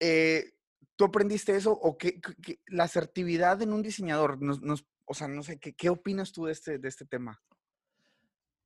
Eh, 0.00 0.52
¿Tú 0.96 1.04
aprendiste 1.04 1.54
eso 1.54 1.72
o 1.72 1.96
qué, 1.98 2.20
la 2.68 2.84
asertividad 2.84 3.60
en 3.62 3.72
un 3.72 3.82
diseñador? 3.82 4.40
Nos, 4.40 4.86
o 5.06 5.14
sea, 5.14 5.28
no 5.28 5.42
sé, 5.42 5.58
¿qué, 5.58 5.74
¿qué, 5.74 5.88
opinas 5.88 6.32
tú 6.32 6.46
de 6.46 6.52
este, 6.52 6.78
de 6.78 6.88
este 6.88 7.06
tema? 7.06 7.40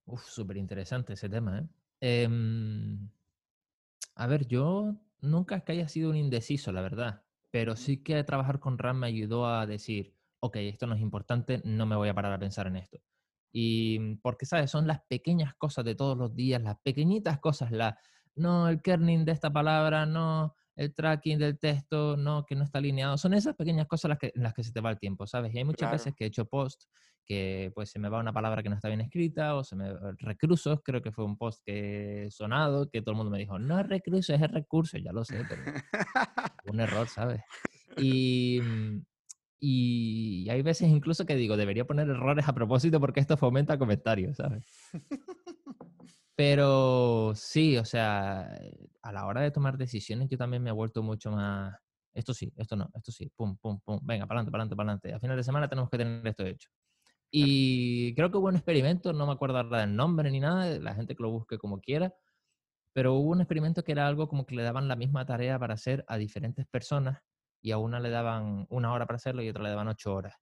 Uf, 0.06 0.24
súper 0.24 0.56
interesante 0.56 1.12
ese 1.12 1.28
tema, 1.28 1.58
¿eh? 1.58 1.68
Em, 2.00 3.08
a 4.14 4.26
ver, 4.26 4.46
yo 4.46 4.96
nunca 5.20 5.56
es 5.56 5.64
que 5.64 5.72
haya 5.72 5.88
sido 5.88 6.10
un 6.10 6.16
indeciso, 6.16 6.72
la 6.72 6.80
verdad, 6.80 7.22
pero 7.50 7.76
sí 7.76 8.02
que 8.02 8.24
trabajar 8.24 8.58
con 8.58 8.78
RAM 8.78 9.00
me 9.00 9.06
ayudó 9.06 9.46
a 9.46 9.66
decir, 9.66 10.14
ok, 10.40 10.56
esto 10.56 10.86
no 10.86 10.94
es 10.94 11.00
importante, 11.00 11.60
no 11.64 11.86
me 11.86 11.96
voy 11.96 12.08
a 12.08 12.14
parar 12.14 12.32
a 12.32 12.38
pensar 12.38 12.66
en 12.66 12.76
esto. 12.76 12.98
Y 13.52 13.98
mm, 13.98 14.20
porque, 14.22 14.46
¿sabes? 14.46 14.70
Son 14.70 14.86
las 14.86 15.02
pequeñas 15.02 15.54
cosas 15.54 15.84
de 15.84 15.94
todos 15.94 16.16
los 16.16 16.34
días, 16.34 16.62
las 16.62 16.78
pequeñitas 16.80 17.38
cosas, 17.38 17.70
la, 17.70 17.98
no, 18.34 18.68
el 18.68 18.80
kerning 18.80 19.24
de 19.24 19.32
esta 19.32 19.52
palabra, 19.52 20.06
no, 20.06 20.56
el 20.80 20.94
tracking 20.94 21.38
del 21.38 21.58
texto, 21.58 22.16
no, 22.16 22.46
que 22.46 22.54
no 22.54 22.64
está 22.64 22.78
alineado. 22.78 23.18
Son 23.18 23.34
esas 23.34 23.54
pequeñas 23.54 23.86
cosas 23.86 24.08
las 24.08 24.18
que, 24.18 24.32
en 24.34 24.42
las 24.42 24.54
que 24.54 24.64
se 24.64 24.72
te 24.72 24.80
va 24.80 24.90
el 24.90 24.98
tiempo, 24.98 25.26
¿sabes? 25.26 25.54
Y 25.54 25.58
hay 25.58 25.64
muchas 25.64 25.92
veces 25.92 26.14
que 26.16 26.24
he 26.24 26.28
hecho 26.28 26.46
post 26.46 26.84
que 27.26 27.70
pues 27.74 27.90
se 27.90 27.98
me 27.98 28.08
va 28.08 28.18
una 28.18 28.32
palabra 28.32 28.62
que 28.62 28.70
no 28.70 28.76
está 28.76 28.88
bien 28.88 29.02
escrita 29.02 29.54
o 29.56 29.62
se 29.62 29.76
me 29.76 29.92
recrusos, 30.18 30.80
creo 30.82 31.02
que 31.02 31.12
fue 31.12 31.26
un 31.26 31.36
post 31.36 31.60
que 31.66 32.24
he 32.24 32.30
sonado, 32.30 32.88
que 32.88 33.02
todo 33.02 33.12
el 33.12 33.18
mundo 33.18 33.30
me 33.30 33.38
dijo, 33.38 33.58
no 33.58 33.78
es 33.78 33.86
recruso, 33.86 34.32
es 34.32 34.40
el 34.40 34.48
recurso, 34.48 34.96
ya 34.96 35.12
lo 35.12 35.22
sé, 35.22 35.44
pero 35.46 35.62
un 36.72 36.80
error, 36.80 37.06
¿sabes? 37.08 37.42
Y, 37.98 38.60
mm, 38.62 39.04
y 39.60 40.48
hay 40.48 40.62
veces 40.62 40.88
incluso 40.88 41.26
que 41.26 41.36
digo, 41.36 41.58
debería 41.58 41.84
poner 41.84 42.08
errores 42.08 42.48
a 42.48 42.54
propósito 42.54 42.98
porque 42.98 43.20
esto 43.20 43.36
fomenta 43.36 43.78
comentarios, 43.78 44.38
¿sabes? 44.38 44.64
Pero 46.40 47.34
sí, 47.34 47.76
o 47.76 47.84
sea, 47.84 48.58
a 49.02 49.12
la 49.12 49.26
hora 49.26 49.42
de 49.42 49.50
tomar 49.50 49.76
decisiones 49.76 50.26
yo 50.30 50.38
también 50.38 50.62
me 50.62 50.70
he 50.70 50.72
vuelto 50.72 51.02
mucho 51.02 51.30
más, 51.30 51.76
esto 52.14 52.32
sí, 52.32 52.50
esto 52.56 52.76
no, 52.76 52.88
esto 52.94 53.12
sí, 53.12 53.30
pum, 53.36 53.58
pum, 53.58 53.78
pum, 53.84 54.00
venga, 54.02 54.26
para 54.26 54.40
adelante, 54.40 54.50
para 54.50 54.62
adelante, 54.62 54.74
para 54.74 54.88
adelante. 54.88 55.14
A 55.14 55.20
final 55.20 55.36
de 55.36 55.42
semana 55.42 55.68
tenemos 55.68 55.90
que 55.90 55.98
tener 55.98 56.26
esto 56.26 56.46
hecho. 56.46 56.70
Y 57.30 58.14
creo 58.14 58.30
que 58.30 58.38
hubo 58.38 58.48
un 58.48 58.56
experimento, 58.56 59.12
no 59.12 59.26
me 59.26 59.34
acuerdo 59.34 59.58
ahora 59.58 59.80
del 59.82 59.94
nombre 59.94 60.30
ni 60.30 60.40
nada, 60.40 60.78
la 60.78 60.94
gente 60.94 61.14
que 61.14 61.22
lo 61.22 61.30
busque 61.30 61.58
como 61.58 61.78
quiera, 61.82 62.14
pero 62.94 63.12
hubo 63.16 63.32
un 63.32 63.42
experimento 63.42 63.84
que 63.84 63.92
era 63.92 64.06
algo 64.06 64.26
como 64.26 64.46
que 64.46 64.56
le 64.56 64.62
daban 64.62 64.88
la 64.88 64.96
misma 64.96 65.26
tarea 65.26 65.58
para 65.58 65.74
hacer 65.74 66.06
a 66.08 66.16
diferentes 66.16 66.66
personas 66.66 67.18
y 67.60 67.72
a 67.72 67.76
una 67.76 68.00
le 68.00 68.08
daban 68.08 68.66
una 68.70 68.94
hora 68.94 69.04
para 69.04 69.16
hacerlo 69.16 69.42
y 69.42 69.48
a 69.48 69.50
otra 69.50 69.64
le 69.64 69.68
daban 69.68 69.88
ocho 69.88 70.14
horas. 70.14 70.36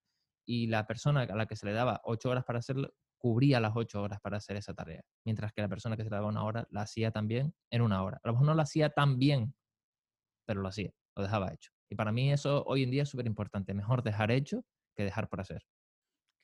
Y 0.45 0.67
la 0.67 0.87
persona 0.87 1.23
a 1.23 1.35
la 1.35 1.45
que 1.45 1.57
se 1.57 1.65
le 1.65 1.73
daba 1.73 1.99
ocho 2.05 2.29
horas 2.29 2.45
para 2.45 2.59
hacerlo 2.59 2.93
cubría 3.19 3.59
las 3.59 3.73
ocho 3.75 4.01
horas 4.01 4.19
para 4.21 4.37
hacer 4.37 4.57
esa 4.57 4.73
tarea, 4.73 5.03
mientras 5.25 5.51
que 5.53 5.61
la 5.61 5.67
persona 5.67 5.95
que 5.95 6.03
se 6.03 6.09
daba 6.09 6.27
una 6.27 6.43
hora 6.43 6.65
la 6.71 6.81
hacía 6.81 7.11
también 7.11 7.53
en 7.71 7.81
una 7.81 8.01
hora. 8.03 8.19
A 8.23 8.27
lo 8.27 8.33
mejor 8.33 8.47
no 8.47 8.55
lo 8.55 8.61
hacía 8.61 8.89
tan 8.89 9.19
bien, 9.19 9.53
pero 10.47 10.61
lo 10.61 10.69
hacía, 10.69 10.91
lo 11.15 11.23
dejaba 11.23 11.53
hecho. 11.53 11.71
Y 11.91 11.95
para 11.95 12.11
mí 12.11 12.31
eso 12.31 12.63
hoy 12.65 12.83
en 12.83 12.91
día 12.91 13.03
es 13.03 13.09
súper 13.09 13.27
importante, 13.27 13.73
mejor 13.73 14.01
dejar 14.03 14.31
hecho 14.31 14.63
que 14.95 15.03
dejar 15.03 15.29
por 15.29 15.41
hacer. 15.41 15.61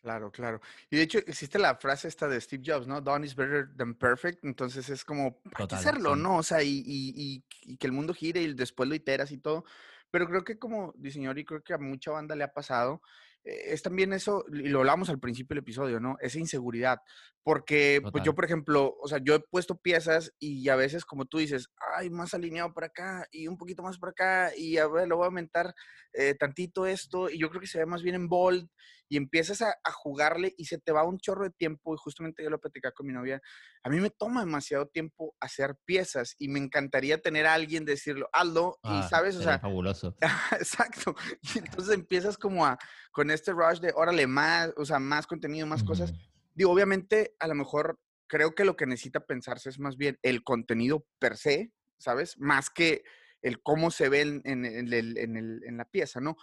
Claro, 0.06 0.32
claro. 0.32 0.62
Y 0.92 0.98
de 0.98 1.02
hecho 1.02 1.18
existe 1.18 1.58
la 1.58 1.78
frase 1.78 2.08
esta 2.08 2.28
de 2.28 2.40
Steve 2.40 2.62
Jobs, 2.64 2.86
¿no? 2.86 3.02
Done 3.02 3.26
is 3.26 3.36
better 3.36 3.76
than 3.76 3.96
perfect. 3.96 4.46
Entonces 4.46 4.88
es 4.90 5.04
como, 5.04 5.42
hay 5.56 5.66
que 5.66 5.74
hacerlo, 5.74 6.16
¿no? 6.16 6.38
O 6.38 6.44
sea, 6.44 6.62
y, 6.62 6.84
y, 6.86 7.44
y, 7.64 7.78
que 7.78 7.88
el 7.88 7.92
mundo 7.92 8.14
gire 8.14 8.44
y 8.44 8.54
después 8.54 8.88
lo 8.88 8.94
iteras 8.94 9.32
y 9.32 9.40
todo. 9.40 9.66
Pero 10.12 10.28
creo 10.28 10.44
que 10.44 10.60
como 10.60 10.94
diseñador 10.96 11.40
y 11.40 11.46
creo 11.46 11.64
que 11.64 11.74
a 11.74 11.80
mucha 11.80 12.12
banda 12.12 12.36
le 12.36 12.44
ha 12.44 12.54
pasado, 12.54 13.02
es 13.46 13.82
también 13.82 14.12
eso, 14.14 14.44
y 14.52 14.70
lo 14.70 14.80
hablamos 14.80 15.10
al 15.10 15.20
principio 15.20 15.54
del 15.54 15.64
episodio, 15.64 16.00
¿no? 16.00 16.18
Esa 16.20 16.40
inseguridad. 16.40 17.00
Porque, 17.46 18.02
pues 18.12 18.24
yo, 18.24 18.34
por 18.34 18.44
ejemplo, 18.44 18.98
o 19.00 19.08
sea, 19.08 19.20
yo 19.24 19.36
he 19.36 19.40
puesto 19.40 19.78
piezas 19.78 20.34
y 20.40 20.68
a 20.70 20.76
veces, 20.76 21.06
como 21.06 21.26
tú 21.26 21.38
dices, 21.38 21.70
ay, 21.96 22.10
más 22.10 22.34
alineado 22.34 22.74
por 22.74 22.86
acá 22.86 23.28
y 23.32 23.48
un 23.48 23.56
poquito 23.56 23.84
más 23.84 24.00
por 24.00 24.10
acá 24.10 24.50
y 24.58 24.80
a 24.80 24.88
ver, 24.88 25.08
lo 25.08 25.18
voy 25.18 25.26
a 25.26 25.28
aumentar 25.28 25.76
eh, 26.14 26.34
tantito 26.34 26.88
esto 26.88 27.30
y 27.30 27.38
yo 27.38 27.50
creo 27.50 27.62
que 27.62 27.68
se 27.68 27.78
ve 27.78 27.86
más 27.86 28.02
bien 28.02 28.16
en 28.16 28.28
bold 28.28 28.68
y 29.10 29.18
empiezas 29.18 29.62
a, 29.62 29.76
jugarle 29.94 30.56
y 30.58 30.66
se 30.66 30.80
te 30.80 30.92
va 30.92 31.04
un 31.04 31.20
chorro 31.20 31.44
de 31.44 31.52
tiempo 31.52 31.94
y 31.94 31.98
justamente 32.00 32.44
yo 32.44 32.50
lo 32.50 32.60
platicaba 32.60 32.94
con 32.94 33.06
mi 33.06 33.14
novia, 33.14 33.40
a 33.84 33.90
mí 33.90 34.00
me 34.00 34.10
toma 34.10 34.40
demasiado 34.40 34.88
tiempo 34.88 35.36
hacer 35.40 35.78
piezas 35.86 36.34
y 36.40 36.48
me 36.48 36.58
encantaría 36.58 37.22
tener 37.22 37.46
a 37.46 37.54
alguien 37.54 37.86
decirlo, 37.86 38.28
hazlo 38.34 38.80
y 38.82 38.90
ah, 38.90 39.08
sabes, 39.08 39.36
o 39.36 39.44
sea, 39.44 39.60
fabuloso. 39.60 40.16
exacto. 40.54 41.16
Y 41.44 41.60
entonces 41.60 41.94
empiezas 41.94 42.40
como 42.40 42.66
a 42.66 42.80
con 43.12 43.30
este 43.30 43.52
rush 43.52 43.82
de 43.82 43.94
órale 43.96 44.26
más, 44.26 44.74
o 44.78 44.86
sea, 44.86 44.98
más 44.98 45.28
contenido, 45.28 45.68
más 45.68 45.84
cosas. 45.84 46.12
Digo, 46.56 46.72
obviamente 46.72 47.36
a 47.40 47.48
lo 47.48 47.54
mejor 47.54 48.00
creo 48.28 48.56
que 48.56 48.66
lo 48.66 48.76
que 48.76 48.88
necesita 48.88 49.20
pensarse 49.20 49.70
es 49.70 49.80
más 49.80 49.98
bien 49.98 50.18
el 50.24 50.44
contenido 50.44 51.06
per 51.20 51.38
se, 51.38 51.72
¿sabes? 52.00 52.40
Más 52.40 52.72
que 52.72 53.04
el 53.42 53.62
cómo 53.62 53.92
se 53.92 54.10
ve 54.10 54.22
en, 54.22 54.42
en, 54.46 54.92
en 54.92 55.78
la 55.78 55.86
pieza, 55.86 56.20
¿no? 56.20 56.36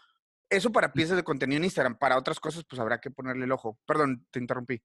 Eso 0.49 0.71
para 0.71 0.93
piezas 0.93 1.17
de 1.17 1.25
contenido 1.25 1.57
en 1.57 1.65
Instagram. 1.65 1.99
Para 1.99 2.19
otras 2.19 2.39
cosas, 2.39 2.65
pues 2.69 2.79
habrá 2.79 3.01
que 3.01 3.11
ponerle 3.11 3.47
el 3.47 3.53
ojo. 3.53 3.81
Perdón, 3.87 4.27
te 4.31 4.39
interrumpí. 4.39 4.83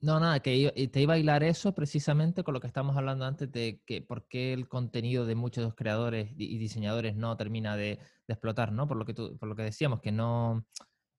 No, 0.00 0.20
nada, 0.20 0.40
que 0.40 0.90
te 0.92 1.00
iba 1.00 1.14
a 1.14 1.18
hilar 1.18 1.42
eso 1.42 1.74
precisamente 1.74 2.44
con 2.44 2.54
lo 2.54 2.60
que 2.60 2.68
estamos 2.68 2.96
hablando 2.96 3.24
antes 3.24 3.50
de 3.50 3.80
que 3.84 4.00
por 4.00 4.28
qué 4.28 4.52
el 4.52 4.68
contenido 4.68 5.26
de 5.26 5.34
muchos 5.34 5.62
de 5.62 5.66
los 5.66 5.74
creadores 5.74 6.30
y 6.36 6.56
diseñadores 6.58 7.16
no 7.16 7.36
termina 7.36 7.76
de, 7.76 7.98
explotar, 8.28 8.72
¿no? 8.72 8.86
Por 8.86 8.96
lo 8.96 9.04
que 9.04 9.14
tú, 9.14 9.36
por 9.38 9.48
lo 9.48 9.56
que 9.56 9.62
decíamos, 9.62 10.00
que 10.00 10.12
no, 10.12 10.66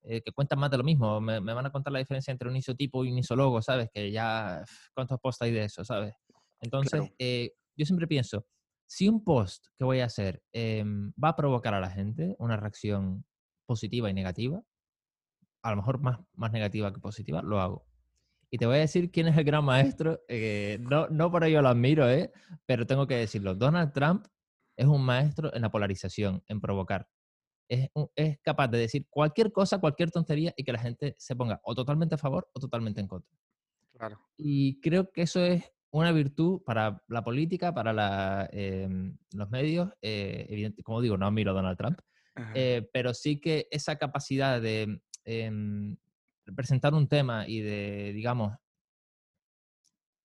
eh, 0.04 0.22
que 0.22 0.32
cuentan 0.32 0.60
más 0.60 0.72
de 0.72 0.78
lo 0.78 0.84
mismo. 0.84 1.20
Me, 1.22 1.40
van 1.40 1.66
a 1.66 1.72
contar 1.72 1.94
la 1.94 2.00
diferencia 2.00 2.32
entre 2.32 2.50
un 2.50 2.56
isotipo 2.56 3.04
y 3.04 3.12
un 3.12 3.18
isologo, 3.18 3.62
¿sabes? 3.62 3.90
Que 3.94 4.12
ya, 4.12 4.64
¿cuántos 4.94 5.20
posts 5.20 5.42
hay 5.42 5.52
de 5.52 5.66
eso, 5.66 5.84
¿sabes? 5.84 6.14
Entonces, 6.62 7.12
eh, 7.20 7.54
yo 7.78 7.86
siempre 7.86 8.08
pienso, 8.08 8.46
si 8.88 9.08
un 9.08 9.24
post 9.24 9.68
que 9.78 9.84
voy 9.86 10.00
a 10.00 10.06
hacer 10.06 10.42
em, 10.52 11.12
va 11.24 11.30
a 11.30 11.36
provocar 11.36 11.74
a 11.74 11.80
la 11.80 11.90
gente 11.90 12.36
una 12.40 12.58
reacción 12.58 13.24
positiva 13.68 14.10
y 14.10 14.14
negativa, 14.14 14.62
a 15.64 15.72
lo 15.72 15.78
mejor 15.78 16.00
más, 16.00 16.20
más 16.34 16.52
negativa 16.52 16.92
que 16.94 17.00
positiva, 17.00 17.42
lo 17.42 17.60
hago. 17.60 17.86
Y 18.52 18.58
te 18.58 18.66
voy 18.66 18.78
a 18.78 18.80
decir 18.80 19.12
quién 19.12 19.28
es 19.28 19.38
el 19.38 19.44
gran 19.44 19.64
maestro. 19.64 20.22
Eh, 20.28 20.80
no, 20.82 21.08
no 21.10 21.32
por 21.32 21.44
ello 21.44 21.62
lo 21.62 21.70
admiro, 21.70 22.10
¿eh? 22.10 22.32
pero 22.66 22.88
tengo 22.88 23.06
que 23.06 23.16
decirlo. 23.16 23.54
Donald 23.54 23.94
Trump 23.94 24.26
es 24.76 24.88
un 24.88 25.04
maestro 25.04 25.54
en 25.54 25.62
la 25.62 25.70
polarización, 25.70 26.44
en 26.48 26.60
provocar. 26.60 27.08
Es, 27.70 27.90
es, 28.16 28.40
capaz 28.42 28.68
de 28.68 28.80
decir 28.80 29.06
cualquier 29.10 29.52
cosa, 29.52 29.80
cualquier 29.80 30.10
tontería 30.10 30.54
y 30.58 30.64
que 30.64 30.74
la 30.74 30.80
gente 30.80 31.16
se 31.20 31.36
ponga 31.36 31.62
o 31.64 31.76
totalmente 31.76 32.16
a 32.16 32.18
favor 32.18 32.50
o 32.54 32.60
totalmente 32.60 33.00
en 33.00 33.08
contra. 33.08 33.38
Claro. 33.92 34.20
Y 34.38 34.82
creo 34.82 35.12
que 35.12 35.22
eso 35.22 35.40
es 35.46 35.64
una 35.92 36.12
virtud 36.12 36.62
para 36.64 37.04
la 37.08 37.24
política, 37.24 37.74
para 37.74 37.94
la, 37.94 38.50
em, 38.52 39.18
los 39.34 39.50
medios. 39.50 39.92
Eh, 40.02 40.74
como 40.84 41.02
digo, 41.02 41.18
no 41.18 41.28
admiro 41.28 41.52
a 41.52 41.54
Donald 41.54 41.78
Trump, 41.78 42.00
eh, 42.56 42.90
pero 42.94 43.14
sí 43.14 43.40
que 43.40 43.68
esa 43.72 43.98
capacidad 43.98 44.62
de 44.62 45.02
em, 45.26 45.98
presentar 46.56 46.94
un 46.94 47.08
tema 47.08 47.48
y 47.48 47.60
de, 47.60 48.14
digamos, 48.14 48.58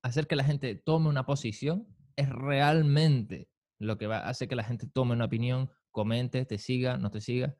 hacer 0.02 0.26
que 0.26 0.36
la 0.36 0.44
gente 0.44 0.74
tome 0.74 1.08
una 1.08 1.26
posición 1.26 1.86
es 2.16 2.28
realmente 2.28 3.48
lo 3.78 3.98
que 3.98 4.06
va, 4.06 4.18
hace 4.18 4.46
que 4.48 4.56
la 4.56 4.64
gente 4.64 4.86
tome 4.86 5.14
una 5.14 5.24
opinión, 5.24 5.70
comente, 5.94 6.44
te 6.44 6.58
siga, 6.58 6.98
no 6.98 7.10
te 7.10 7.22
siga, 7.22 7.56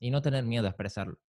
y 0.00 0.10
no 0.10 0.22
tener 0.22 0.44
miedo 0.44 0.66
a 0.66 0.70
expresarlo. 0.70 1.20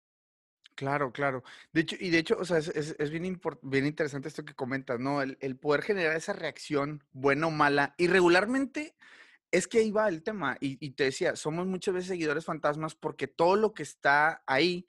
Claro, 0.77 1.13
claro. 1.13 1.43
De 1.73 1.83
hecho, 1.83 1.97
y 2.01 2.09
de 2.09 2.19
hecho, 2.19 2.39
o 2.41 2.45
sea, 2.45 2.59
es, 2.59 3.11
bien, 3.11 3.39
bien 3.61 3.87
interesante 3.87 4.29
esto 4.29 4.45
que 4.45 4.55
comentas, 4.55 4.99
¿no? 4.99 5.21
El, 5.21 5.37
el, 5.41 5.59
poder 5.59 5.83
generar 5.83 6.17
esa 6.17 6.33
reacción, 6.33 7.05
buena 7.13 7.49
o 7.49 7.51
mala, 7.51 7.95
y 7.99 8.07
regularmente 8.07 8.95
es 9.51 9.67
que 9.67 9.79
ahí 9.79 9.91
va 9.91 10.09
el 10.09 10.23
tema. 10.23 10.57
Y, 10.61 10.91
te 10.93 11.05
decía, 11.05 11.37
somos 11.37 11.67
muchas 11.67 11.95
veces 11.95 12.09
seguidores 12.09 12.45
fantasmas 12.45 12.95
porque 12.95 13.27
todo 13.27 13.57
lo 13.57 13.75
que 13.75 13.83
está 13.83 14.43
ahí 14.47 14.87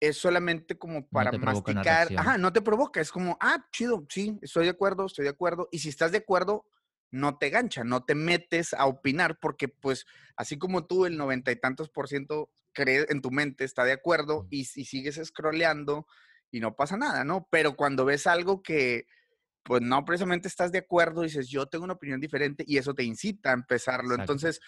es 0.00 0.16
solamente 0.18 0.76
como 0.76 1.06
para 1.06 1.32
masticar. 1.32 2.08
Ajá, 2.16 2.36
no 2.36 2.52
te 2.52 2.60
provoca. 2.60 3.00
Es 3.00 3.12
como, 3.12 3.38
ah, 3.40 3.64
chido, 3.70 4.04
sí, 4.08 4.38
estoy 4.42 4.64
de 4.64 4.70
acuerdo, 4.70 5.06
estoy 5.06 5.24
de 5.24 5.30
acuerdo. 5.30 5.68
Y 5.70 5.78
si 5.78 5.88
estás 5.88 6.10
de 6.10 6.18
acuerdo, 6.18 6.66
no 7.12 7.38
te 7.38 7.50
gancha, 7.50 7.84
no 7.84 8.04
te 8.04 8.16
metes 8.16 8.74
a 8.74 8.86
opinar 8.86 9.38
porque, 9.38 9.68
pues, 9.68 10.06
así 10.36 10.58
como 10.58 10.86
tú, 10.86 11.06
el 11.06 11.16
noventa 11.16 11.52
y 11.52 11.56
tantos 11.56 11.88
por 11.88 12.08
ciento 12.08 12.50
cree 12.72 13.06
en 13.08 13.22
tu 13.22 13.30
mente, 13.30 13.64
está 13.64 13.84
de 13.84 13.92
acuerdo 13.92 14.48
y, 14.50 14.60
y 14.60 14.84
sigues 14.86 15.20
scrolleando 15.22 16.06
y 16.50 16.58
no 16.58 16.74
pasa 16.74 16.96
nada, 16.96 17.22
¿no? 17.24 17.46
Pero 17.50 17.76
cuando 17.76 18.04
ves 18.04 18.26
algo 18.26 18.62
que 18.62 19.06
pues 19.64 19.80
no 19.80 20.04
precisamente 20.04 20.48
estás 20.48 20.72
de 20.72 20.78
acuerdo, 20.78 21.22
dices, 21.22 21.48
yo 21.48 21.66
tengo 21.66 21.84
una 21.84 21.94
opinión 21.94 22.20
diferente 22.20 22.64
y 22.66 22.78
eso 22.78 22.94
te 22.94 23.04
incita 23.04 23.50
a 23.50 23.54
empezarlo. 23.54 24.14
Entonces, 24.14 24.60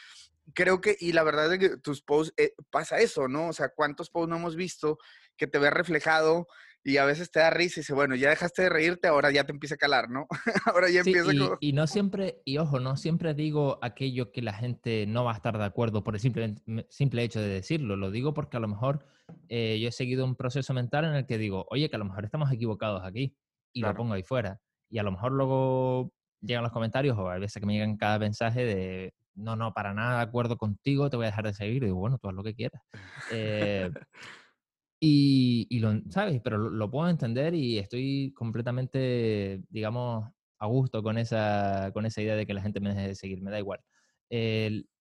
creo 0.53 0.81
que, 0.81 0.97
y 0.99 1.13
la 1.13 1.25
verdad 1.25 1.53
es 1.53 1.59
que 1.59 1.77
tus 1.79 2.03
posts 2.03 2.33
eh, 2.37 2.55
pasa 2.71 2.99
eso, 2.99 3.29
¿no? 3.29 3.49
O 3.49 3.53
sea, 3.53 3.71
¿cuántos 3.71 4.11
posts 4.11 4.29
no 4.29 4.37
hemos 4.37 4.57
visto 4.57 4.99
que 5.37 5.47
te 5.47 5.59
ve 5.59 5.71
reflejado 5.71 6.47
y 6.85 6.99
a 6.99 7.07
veces 7.07 7.31
te 7.31 7.41
da 7.41 7.51
risa 7.51 7.81
y 7.81 7.81
dice, 7.81 7.95
bueno, 7.95 8.15
ya 8.15 8.29
dejaste 8.29 8.63
de 8.63 8.69
reírte, 8.69 9.09
ahora 9.09 9.31
ya 9.31 9.45
te 9.45 9.53
empieza 9.53 9.75
a 9.75 9.79
calar, 9.79 10.11
¿no? 10.11 10.27
ahora 10.67 10.91
ya 10.91 11.01
empieza 11.01 11.33
y, 11.33 11.69
y 11.69 11.73
no 11.73 11.87
siempre, 11.87 12.43
y 12.45 12.59
ojo, 12.59 12.79
no 12.79 12.97
siempre 12.99 13.33
digo 13.33 13.79
aquello 13.81 14.31
que 14.31 14.43
la 14.43 14.53
gente 14.53 15.07
no 15.07 15.25
va 15.25 15.33
a 15.33 15.37
estar 15.37 15.57
de 15.57 15.65
acuerdo 15.65 16.05
por 16.05 16.15
el 16.15 16.21
simple, 16.21 16.57
simple 16.91 17.23
hecho 17.23 17.41
de 17.41 17.49
decirlo, 17.49 17.97
lo 17.97 18.11
digo 18.11 18.35
porque 18.35 18.59
a 18.59 18.61
lo 18.61 18.69
mejor 18.69 19.07
eh, 19.49 19.79
yo 19.81 19.89
he 19.89 19.93
seguido 19.93 20.27
un 20.27 20.37
proceso 20.37 20.75
mental 20.75 21.07
en 21.07 21.15
el 21.15 21.27
que 21.27 21.39
digo, 21.39 21.67
oye, 21.71 21.89
que 21.89 21.97
a 21.97 21.99
lo 21.99 22.05
mejor 22.05 22.25
estamos 22.25 22.53
equivocados 22.53 23.03
aquí 23.03 23.35
y 23.73 23.81
lo 23.81 23.95
pongo 23.95 24.13
ahí 24.13 24.23
fuera 24.23 24.61
y 24.91 24.99
a 24.99 25.03
lo 25.03 25.11
mejor 25.11 25.33
luego 25.33 26.13
llegan 26.43 26.63
los 26.63 26.73
comentarios 26.73 27.17
o 27.19 27.31
a 27.31 27.39
veces 27.39 27.61
que 27.61 27.67
me 27.67 27.73
llegan 27.73 27.97
cada 27.97 28.19
mensaje 28.19 28.65
de 28.65 29.15
no, 29.35 29.57
no, 29.57 29.73
para 29.73 29.95
nada 29.95 30.19
de 30.19 30.23
acuerdo 30.23 30.57
contigo, 30.57 31.11
te 31.11 31.17
voy 31.17 31.25
a 31.27 31.31
dejar 31.31 31.47
de 31.47 31.55
seguir. 31.55 31.83
Y 31.83 31.87
digo, 31.87 31.99
bueno, 31.99 32.19
tú 32.19 32.29
haz 32.29 32.35
lo 32.35 32.45
que 32.45 32.55
quieras. 32.55 32.83
Eh, 33.33 33.91
y, 35.07 35.67
y, 35.69 35.81
lo, 35.81 36.01
¿sabes? 36.09 36.41
Pero 36.43 36.57
lo, 36.57 36.91
puedo 36.91 37.11
entender 37.11 37.55
y 37.55 37.79
estoy 37.79 38.33
completamente, 38.35 39.63
digamos, 39.69 40.31
a 40.59 40.67
gusto 40.67 41.03
con 41.03 41.19
esa, 41.19 41.91
con 41.93 42.07
esa 42.07 42.23
idea 42.23 42.37
de 42.37 42.47
que 42.47 42.55
la 42.55 42.63
gente 42.63 42.81
me 42.81 42.89
deje 42.95 43.09
de 43.09 43.15
seguir, 43.15 43.43
me 43.43 43.51
da 43.51 43.59
igual. 43.59 43.81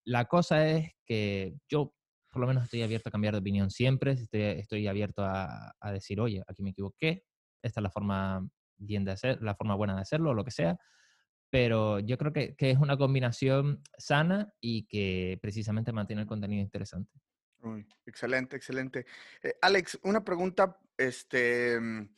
la 0.03 0.25
cosa 0.25 0.67
es 0.67 0.91
que 1.05 1.53
yo, 1.69 1.93
por 2.31 2.41
lo 2.41 2.47
menos, 2.47 2.65
estoy 2.65 2.81
abierto 2.81 3.07
a 3.07 3.11
cambiar 3.13 3.33
de 3.33 3.39
opinión 3.39 3.71
siempre, 3.71 4.11
estoy, 4.11 4.41
estoy 4.41 4.87
abierto 4.87 5.23
a, 5.23 5.73
a 5.79 5.91
decir, 5.93 6.19
oye, 6.19 6.43
aquí 6.47 6.63
me 6.63 6.71
equivoqué, 6.71 7.23
esta 7.61 7.79
es 7.79 7.83
la 7.83 7.89
forma 7.89 8.45
bien 8.77 9.05
de 9.05 9.11
hacer, 9.11 9.41
la 9.41 9.55
forma 9.55 9.75
buena 9.75 9.95
de 9.95 10.01
hacerlo, 10.01 10.31
o 10.31 10.33
lo 10.33 10.43
que 10.43 10.51
sea. 10.51 10.77
Pero 11.49 11.99
yo 11.99 12.17
creo 12.17 12.33
que, 12.33 12.55
que 12.57 12.71
es 12.71 12.79
una 12.79 12.97
combinación 12.97 13.81
sana 13.97 14.51
y 14.59 14.85
que 14.87 15.39
precisamente 15.41 15.93
mantiene 15.93 16.23
el 16.23 16.27
contenido 16.27 16.61
interesante. 16.61 17.13
Excelente, 18.05 18.55
excelente. 18.55 19.05
Eh, 19.41 19.55
Alex, 19.61 19.99
una 20.03 20.23
pregunta, 20.23 20.79
este, 20.97 21.79
mm, 21.79 22.09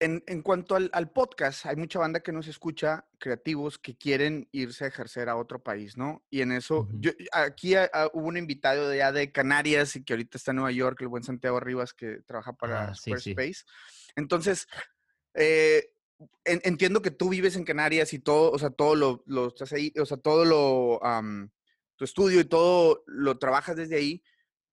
en, 0.00 0.22
en 0.26 0.42
cuanto 0.42 0.76
al, 0.76 0.90
al, 0.92 1.10
podcast, 1.10 1.66
hay 1.66 1.76
mucha 1.76 1.98
banda 1.98 2.20
que 2.20 2.32
nos 2.32 2.46
escucha, 2.46 3.06
creativos, 3.18 3.78
que 3.78 3.96
quieren 3.96 4.48
irse 4.52 4.84
a 4.84 4.88
ejercer 4.88 5.28
a 5.28 5.36
otro 5.36 5.62
país, 5.62 5.96
¿no? 5.96 6.22
Y 6.30 6.42
en 6.42 6.52
eso, 6.52 6.88
yo, 6.92 7.12
aquí 7.32 7.74
hubo 8.12 8.26
un 8.26 8.36
invitado 8.36 8.88
de, 8.88 8.98
de 9.12 9.32
Canarias 9.32 9.96
y 9.96 10.04
que 10.04 10.12
ahorita 10.12 10.36
está 10.36 10.50
en 10.50 10.56
Nueva 10.56 10.72
York, 10.72 11.00
el 11.00 11.08
buen 11.08 11.22
Santiago 11.22 11.60
Rivas, 11.60 11.94
que 11.94 12.20
trabaja 12.26 12.52
para 12.52 12.88
ah, 12.88 12.94
Squarespace. 12.94 13.64
Entonces, 14.16 14.66
eh, 15.34 15.90
entiendo 16.44 17.00
que 17.00 17.10
tú 17.10 17.28
vives 17.28 17.56
en 17.56 17.64
Canarias 17.64 18.12
y 18.12 18.18
todo, 18.18 18.50
o 18.50 18.58
sea, 18.58 18.70
todo 18.70 18.94
lo, 18.94 19.22
lo 19.26 19.48
estás 19.48 19.72
ahí, 19.72 19.92
o 19.98 20.06
sea, 20.06 20.16
todo 20.16 20.44
lo, 20.44 21.00
tu 21.96 22.04
estudio 22.04 22.40
y 22.40 22.44
todo 22.44 23.02
lo 23.06 23.38
trabajas 23.38 23.76
desde 23.76 23.96
ahí, 23.96 24.22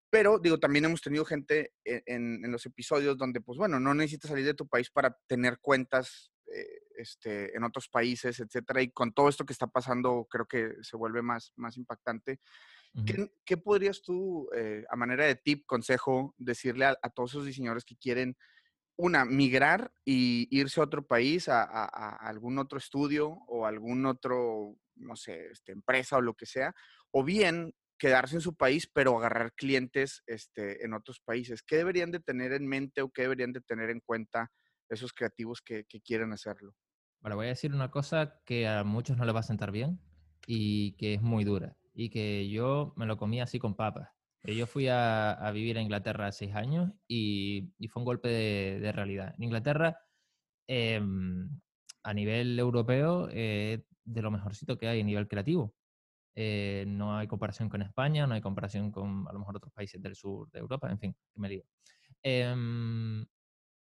pero 0.10 0.40
digo, 0.40 0.60
también 0.60 0.86
hemos 0.86 1.02
tenido 1.02 1.24
gente 1.24 1.74
e, 1.86 2.04
en, 2.06 2.44
en, 2.44 2.52
los 2.52 2.66
episodios 2.66 3.18
donde, 3.18 3.42
pues 3.42 3.58
bueno, 3.58 3.80
no 3.80 3.94
necesitas 3.94 4.30
salir 4.30 4.46
de 4.46 4.54
tu 4.54 4.68
país 4.68 4.90
para 4.90 5.18
tener 5.28 5.60
cuentas 5.60 6.32
eh, 6.54 6.82
este, 6.98 7.56
en 7.56 7.64
otros 7.64 7.88
países, 7.88 8.40
etcétera, 8.40 8.82
y 8.82 8.92
con 8.92 9.14
todo 9.14 9.30
esto 9.30 9.46
que 9.46 9.54
está 9.54 9.68
pasando, 9.68 10.28
creo 10.30 10.46
que 10.46 10.74
se 10.82 10.98
vuelve 10.98 11.22
más, 11.22 11.54
más 11.56 11.78
impactante. 11.78 12.40
¿Qué, 13.06 13.32
¿Qué, 13.46 13.56
podrías 13.56 14.02
tú, 14.02 14.50
eh, 14.54 14.84
a 14.90 14.98
manera 14.98 15.26
de 15.26 15.36
tip, 15.36 15.66
consejo, 15.66 16.36
decirle 16.38 16.86
a, 16.86 16.98
a 17.02 17.10
todos 17.10 17.32
esos 17.32 17.46
diseñadores 17.46 17.86
que 17.86 17.96
quieren 17.96 18.36
una, 18.98 19.26
migrar 19.26 19.92
y 20.06 20.48
irse 20.52 20.80
a 20.80 20.84
otro 20.84 21.08
país, 21.08 21.48
a, 21.50 21.66
algún 22.18 22.60
otro 22.60 22.78
estudio 22.78 23.30
o 23.48 23.66
algún 23.66 24.06
otro, 24.06 24.76
no 24.96 25.16
sé, 25.16 25.48
este, 25.52 25.72
empresa 25.72 26.18
o 26.18 26.22
lo 26.22 26.34
que 26.34 26.46
sea, 26.46 26.74
o 27.12 27.24
bien 27.24 27.74
quedarse 27.98 28.36
en 28.36 28.42
su 28.42 28.56
país, 28.56 28.90
pero 28.92 29.18
agarrar 29.18 29.54
clientes 29.54 30.24
este, 30.26 30.84
en 30.84 30.94
otros 30.94 31.20
países. 31.20 31.62
¿Qué 31.62 31.78
deberían 31.78 32.12
de 32.12 32.20
tener 32.20 32.52
en 32.54 32.68
mente 32.68 33.02
o 33.02 33.10
qué 33.10 33.24
deberían 33.24 33.54
de 33.54 33.62
tener 33.62 33.90
en 33.90 34.00
cuenta 34.00 34.52
esos 34.90 35.14
creativos 35.14 35.62
que, 35.62 35.86
que 35.86 36.02
quieren 36.02 36.34
hacerlo? 36.34 36.74
Bueno, 37.20 37.36
voy 37.36 37.46
a 37.46 37.50
decir 37.50 37.74
una 37.74 37.92
cosa 37.92 38.42
que 38.46 38.68
a 38.68 38.84
muchos 38.84 39.18
no 39.18 39.26
les 39.26 39.36
va 39.36 39.42
a 39.42 39.44
sentar 39.44 39.72
bien 39.72 40.00
y 40.48 40.94
que 40.94 41.14
es 41.14 41.22
muy 41.22 41.44
dura 41.44 41.78
y 41.94 42.10
que 42.10 42.50
yo 42.50 42.94
me 42.96 43.06
lo 43.06 43.18
comí 43.18 43.42
así 43.42 43.60
con 43.60 43.76
papas. 43.76 44.10
Eh, 44.44 44.56
yo 44.56 44.66
fui 44.66 44.88
a, 44.90 45.52
vivir 45.54 45.78
a 45.78 45.82
Inglaterra 45.82 46.32
seis 46.32 46.56
años 46.56 46.92
y, 47.08 47.72
fue 47.90 48.02
un 48.02 48.06
golpe 48.06 48.30
de, 48.30 48.92
realidad. 48.92 49.36
En 49.38 49.44
Inglaterra, 49.44 50.00
em, 50.68 51.50
a 52.04 52.14
nivel 52.14 52.58
europeo, 52.60 53.30
eh, 53.32 53.86
de 54.04 54.22
lo 54.22 54.32
mejorcito 54.32 54.78
que 54.78 54.88
hay 54.88 55.02
a 55.02 55.04
nivel 55.04 55.28
creativo. 55.28 55.76
Eh, 56.36 56.86
no 56.88 57.18
hay 57.18 57.28
comparación 57.28 57.70
con 57.70 57.82
España, 57.82 58.28
no 58.28 58.34
hay 58.34 58.42
comparación 58.42 58.92
con 58.92 59.28
a 59.28 59.34
lo 59.34 59.40
mejor 59.40 59.58
otros 59.58 59.74
países 59.74 60.02
del 60.02 60.16
sur 60.16 60.50
de 60.52 60.60
Europa, 60.60 60.90
en 60.90 61.00
fin, 61.00 61.16
que 61.34 61.40
me 61.42 61.50
digo. 61.50 61.66
Em, 62.24 63.26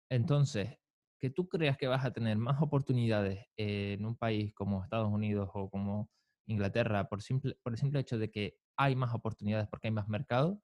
entonces, 0.10 0.78
que 1.20 1.30
tú 1.30 1.48
creas 1.48 1.78
que 1.78 1.88
vas 1.88 2.06
a 2.06 2.12
tener 2.14 2.38
más 2.38 2.62
oportunidades 2.62 3.46
en 3.58 4.06
un 4.06 4.18
país 4.18 4.54
como 4.54 4.84
Estados 4.84 5.10
Unidos 5.12 5.50
o 5.54 5.70
como 5.70 6.10
Inglaterra 6.48 7.08
por, 7.08 7.22
simple, 7.22 7.56
por 7.64 7.74
el 7.74 7.80
simple 7.80 8.00
hecho 8.02 8.18
de 8.18 8.32
que 8.32 8.58
hay 8.78 8.96
más 8.96 9.14
oportunidades 9.14 9.68
porque 9.70 9.88
hay 9.88 9.94
más 9.94 10.08
mercado, 10.10 10.62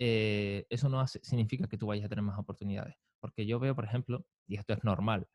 eh, 0.00 0.66
eso 0.70 0.88
no 0.88 1.06
significa 1.06 1.68
que 1.68 1.78
tú 1.78 1.86
vayas 1.86 2.06
a 2.06 2.08
tener 2.08 2.24
más 2.24 2.38
oportunidades. 2.38 2.96
Porque 3.20 3.46
yo 3.46 3.58
veo, 3.60 3.74
por 3.74 3.84
ejemplo, 3.84 4.26
y 4.46 4.56
esto 4.56 4.74
es 4.74 4.84
normal, 4.84 5.28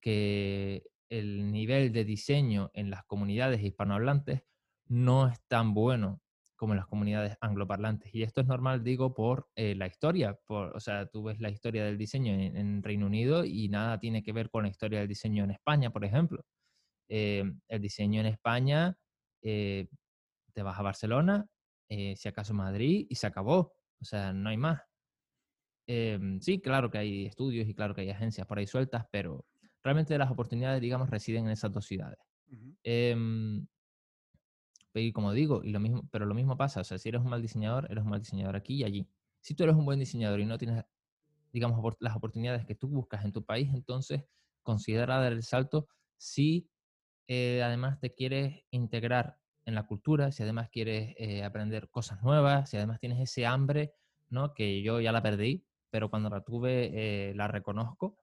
que 0.00 0.84
el 1.10 1.50
nivel 1.52 1.92
de 1.92 2.04
diseño 2.04 2.70
en 2.72 2.88
las 2.88 3.04
comunidades 3.04 3.62
hispanohablantes 3.62 4.42
no 4.86 5.28
es 5.28 5.40
tan 5.48 5.74
bueno 5.74 6.22
como 6.56 6.74
en 6.74 6.78
las 6.78 6.86
comunidades 6.86 7.36
angloparlantes. 7.40 8.14
Y 8.14 8.22
esto 8.22 8.42
es 8.42 8.46
normal, 8.46 8.84
digo, 8.84 9.14
por 9.14 9.48
eh, 9.56 9.74
la 9.74 9.86
historia. 9.86 10.38
Por, 10.46 10.76
o 10.76 10.80
sea, 10.80 11.06
tú 11.06 11.22
ves 11.24 11.40
la 11.40 11.48
historia 11.50 11.84
del 11.84 11.96
diseño 11.96 12.34
en, 12.34 12.82
Reino 12.82 13.06
Unido 13.06 13.44
y 13.44 13.68
nada 13.68 13.98
tiene 13.98 14.22
que 14.22 14.32
ver 14.32 14.50
con 14.50 14.64
la 14.64 14.68
historia 14.68 14.98
del 14.98 15.08
diseño 15.08 15.44
en 15.44 15.52
España, 15.52 15.90
por 15.90 16.04
ejemplo. 16.04 16.44
Eh, 17.08 17.44
el 17.68 17.80
diseño 17.80 18.20
en 18.20 18.26
España, 18.26 18.96
eh, 19.42 19.88
te 20.54 20.62
vas 20.62 20.78
a 20.78 20.82
Barcelona, 20.82 21.46
si 21.88 22.28
acaso 22.28 22.54
Madrid, 22.54 23.06
y 23.08 23.14
se 23.16 23.26
acabó. 23.26 23.74
O 24.00 24.04
sea, 24.04 24.32
no 24.32 24.50
hay 24.50 24.56
más. 24.56 24.82
Em, 25.88 26.40
sí, 26.40 26.60
claro 26.60 26.90
que 26.90 26.98
hay 26.98 27.26
estudios 27.26 27.68
y 27.68 27.74
claro 27.74 27.94
que 27.94 28.02
hay 28.02 28.10
agencias 28.10 28.46
por 28.46 28.58
ahí 28.58 28.66
sueltas, 28.66 29.06
pero 29.10 29.44
realmente 29.82 30.16
las 30.18 30.30
oportunidades, 30.30 30.80
digamos, 30.80 31.10
residen 31.10 31.46
en 31.46 31.52
esas 31.52 31.72
dos 31.72 31.86
ciudades. 31.86 32.18
Uh 32.48 33.66
y 34.94 35.12
como 35.12 35.32
digo, 35.32 35.62
y 35.62 35.70
lo 35.70 35.80
mismo, 35.80 36.08
pero 36.10 36.26
lo 36.26 36.34
mismo 36.34 36.56
pasa, 36.56 36.80
o 36.80 36.84
sea, 36.84 36.98
si 36.98 37.08
eres 37.08 37.20
un 37.20 37.28
mal 37.28 37.42
diseñador, 37.42 37.86
eres 37.90 38.02
un 38.04 38.10
mal 38.10 38.20
diseñador 38.20 38.56
aquí 38.56 38.74
y 38.74 38.84
allí. 38.84 39.08
Si 39.40 39.54
tú 39.54 39.64
eres 39.64 39.76
un 39.76 39.84
buen 39.84 39.98
diseñador 39.98 40.40
y 40.40 40.46
no 40.46 40.58
tienes, 40.58 40.84
digamos, 41.52 41.80
las 42.00 42.16
oportunidades 42.16 42.66
que 42.66 42.74
tú 42.74 42.88
buscas 42.88 43.24
en 43.24 43.32
tu 43.32 43.44
país, 43.44 43.70
entonces 43.72 44.24
considera 44.62 45.18
dar 45.18 45.32
el 45.32 45.42
salto 45.42 45.88
si 46.16 46.70
eh, 47.28 47.62
además 47.62 48.00
te 48.00 48.14
quieres 48.14 48.64
integrar 48.70 49.38
en 49.64 49.74
la 49.74 49.86
cultura, 49.86 50.32
si 50.32 50.42
además 50.42 50.68
quieres 50.70 51.14
eh, 51.18 51.44
aprender 51.44 51.88
cosas 51.90 52.22
nuevas, 52.22 52.70
si 52.70 52.76
además 52.76 52.98
tienes 53.00 53.20
ese 53.20 53.46
hambre, 53.46 53.94
¿no? 54.28 54.54
Que 54.54 54.82
yo 54.82 55.00
ya 55.00 55.12
la 55.12 55.22
perdí, 55.22 55.64
pero 55.90 56.10
cuando 56.10 56.28
la 56.30 56.42
tuve 56.42 57.30
eh, 57.30 57.34
la 57.34 57.48
reconozco. 57.48 58.18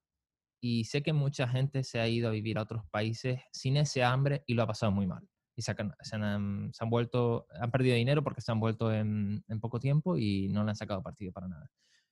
Y 0.59 0.85
sé 0.85 1.03
que 1.03 1.13
mucha 1.13 1.47
gente 1.47 1.83
se 1.83 1.99
ha 1.99 2.07
ido 2.07 2.29
a 2.29 2.31
vivir 2.31 2.57
a 2.57 2.63
otros 2.63 2.83
países 2.89 3.41
sin 3.51 3.77
ese 3.77 4.03
hambre 4.03 4.43
y 4.47 4.53
lo 4.53 4.63
ha 4.63 4.67
pasado 4.67 4.91
muy 4.91 5.07
mal. 5.07 5.27
Y 5.55 5.61
se, 5.61 5.71
han, 5.71 5.93
se 6.01 6.15
han, 6.15 6.89
vuelto, 6.89 7.47
han 7.59 7.71
perdido 7.71 7.95
dinero 7.95 8.23
porque 8.23 8.41
se 8.41 8.51
han 8.51 8.59
vuelto 8.59 8.93
en, 8.93 9.43
en 9.47 9.59
poco 9.59 9.79
tiempo 9.79 10.17
y 10.17 10.49
no 10.49 10.63
le 10.63 10.69
han 10.69 10.75
sacado 10.75 11.01
partido 11.01 11.31
para 11.31 11.47
nada. 11.47 11.69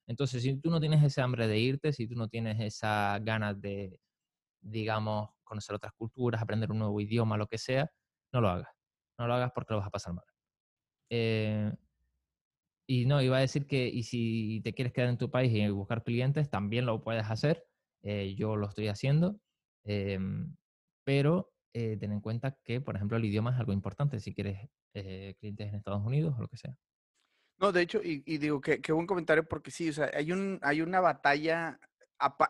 Entonces, 0.07 0.43
si 0.43 0.59
tú 0.59 0.69
no 0.69 0.79
tienes 0.79 1.03
ese 1.03 1.21
hambre 1.21 1.47
de 1.47 1.59
irte, 1.59 1.93
si 1.93 2.07
tú 2.07 2.15
no 2.15 2.27
tienes 2.27 2.59
esa 2.59 3.19
ganas 3.21 3.59
de, 3.59 3.99
digamos, 4.61 5.29
conocer 5.43 5.75
otras 5.75 5.93
culturas, 5.93 6.41
aprender 6.41 6.71
un 6.71 6.79
nuevo 6.79 6.99
idioma, 7.01 7.37
lo 7.37 7.47
que 7.47 7.57
sea, 7.57 7.89
no 8.33 8.41
lo 8.41 8.49
hagas. 8.49 8.69
No 9.17 9.27
lo 9.27 9.33
hagas 9.33 9.51
porque 9.53 9.73
lo 9.73 9.79
vas 9.79 9.87
a 9.87 9.91
pasar 9.91 10.13
mal. 10.13 10.25
Eh, 11.09 11.71
y 12.87 13.05
no, 13.05 13.21
iba 13.21 13.37
a 13.37 13.41
decir 13.41 13.65
que, 13.67 13.87
y 13.87 14.03
si 14.03 14.61
te 14.63 14.73
quieres 14.73 14.93
quedar 14.93 15.09
en 15.09 15.17
tu 15.17 15.31
país 15.31 15.51
y 15.53 15.67
buscar 15.69 16.03
clientes, 16.03 16.49
también 16.49 16.85
lo 16.85 17.03
puedes 17.03 17.25
hacer. 17.29 17.65
Eh, 18.05 18.35
yo 18.37 18.55
lo 18.55 18.67
estoy 18.69 18.87
haciendo. 18.87 19.37
Em, 19.83 20.55
pero 21.03 21.51
eh, 21.73 21.97
ten 21.99 22.13
en 22.13 22.21
cuenta 22.21 22.57
que, 22.63 22.79
por 22.79 22.95
ejemplo, 22.95 23.17
el 23.17 23.25
idioma 23.25 23.51
es 23.51 23.59
algo 23.59 23.73
importante 23.73 24.19
si 24.21 24.33
quieres 24.33 24.69
clientes 24.93 25.67
en 25.67 25.75
Estados 25.75 26.05
Unidos 26.05 26.33
o 26.37 26.41
lo 26.41 26.47
que 26.47 26.55
sea. 26.55 26.77
No, 27.57 27.71
de 27.71 27.81
hecho, 27.81 28.01
y, 28.01 28.21
digo, 28.37 28.61
que 28.61 28.81
qué 28.81 28.91
buen 28.91 29.07
comentario 29.07 29.45
porque 29.45 29.71
sí, 29.71 29.89
o 29.89 29.93
sea, 29.93 30.09
hay, 30.13 30.31
un, 30.31 30.59
hay 30.61 30.81
una 30.81 30.99
batalla 31.01 31.79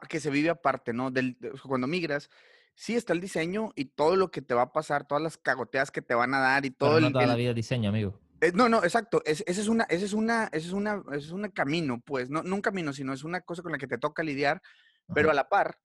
que 0.09 0.19
se 0.19 0.29
vive 0.29 0.49
aparte, 0.49 0.93
¿no? 0.93 1.09
Del, 1.11 1.37
cuando 1.67 1.87
migras, 1.87 2.29
sí 2.73 2.95
está 2.95 3.13
el 3.13 3.21
diseño 3.21 3.71
y 3.75 3.85
todo 3.85 4.15
lo 4.15 4.31
que 4.31 4.41
te 4.41 4.53
va 4.53 4.63
a 4.63 4.73
pasar, 4.73 5.07
todas 5.07 5.23
las 5.23 5.37
cagoteas 5.37 5.91
que 5.91 6.01
te 6.01 6.15
van 6.15 6.33
a 6.33 6.39
dar 6.39 6.65
y 6.65 6.71
todo 6.71 6.99
no 6.99 7.07
el, 7.07 7.13
toda 7.13 7.27
la 7.27 7.35
vida 7.35 7.53
diseño, 7.53 7.89
amigo. 7.89 8.19
Eh, 8.41 8.51
no, 8.53 8.67
no, 8.67 8.83
exacto. 8.83 9.21
ese 9.25 9.43
es 9.47 9.67
una, 9.67 9.85
ese 9.85 10.05
es 10.05 10.13
una, 10.13 10.45
ese 10.51 10.67
es 10.67 10.73
una, 10.73 11.03
ese 11.09 11.27
es 11.27 11.31
un 11.31 11.47
camino, 11.49 12.01
pues, 12.03 12.29
no, 12.29 12.43
no 12.43 12.55
un 12.55 12.61
camino, 12.61 12.91
sino 12.91 13.13
es 13.13 13.23
una 13.23 13.41
cosa 13.41 13.61
con 13.61 13.71
la 13.71 13.77
que 13.77 13.87
te 13.87 13.97
toca 13.97 14.23
lidiar, 14.23 14.61
pero 15.13 15.31
a 15.31 15.33
la 15.33 15.49
par 15.49 15.79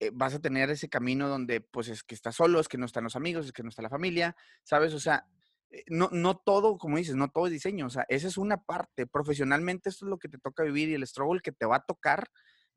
eh, 0.00 0.10
vas 0.12 0.34
a 0.34 0.40
tener 0.40 0.70
ese 0.70 0.88
camino 0.88 1.28
donde, 1.28 1.60
pues, 1.60 1.88
es 1.88 2.02
que 2.02 2.14
estás 2.14 2.34
solo, 2.36 2.60
es 2.60 2.68
que 2.68 2.78
no 2.78 2.86
están 2.86 3.04
los 3.04 3.16
amigos, 3.16 3.46
es 3.46 3.52
que 3.52 3.62
no 3.62 3.68
está 3.68 3.82
la 3.82 3.90
familia, 3.90 4.36
¿sabes? 4.62 4.92
O 4.92 5.00
sea, 5.00 5.26
eh, 5.70 5.84
no, 5.88 6.08
no 6.12 6.36
todo, 6.36 6.78
como 6.78 6.96
dices, 6.96 7.14
no 7.16 7.28
todo 7.28 7.46
es 7.46 7.52
diseño, 7.52 7.86
o 7.86 7.90
sea, 7.90 8.04
esa 8.08 8.28
es 8.28 8.36
una 8.36 8.58
parte. 8.58 9.06
Profesionalmente 9.06 9.88
esto 9.88 10.06
es 10.06 10.10
lo 10.10 10.18
que 10.18 10.28
te 10.28 10.38
toca 10.38 10.62
vivir 10.62 10.88
y 10.88 10.94
el 10.94 11.06
struggle 11.06 11.40
que 11.40 11.52
te 11.52 11.66
va 11.66 11.76
a 11.76 11.84
tocar 11.84 12.28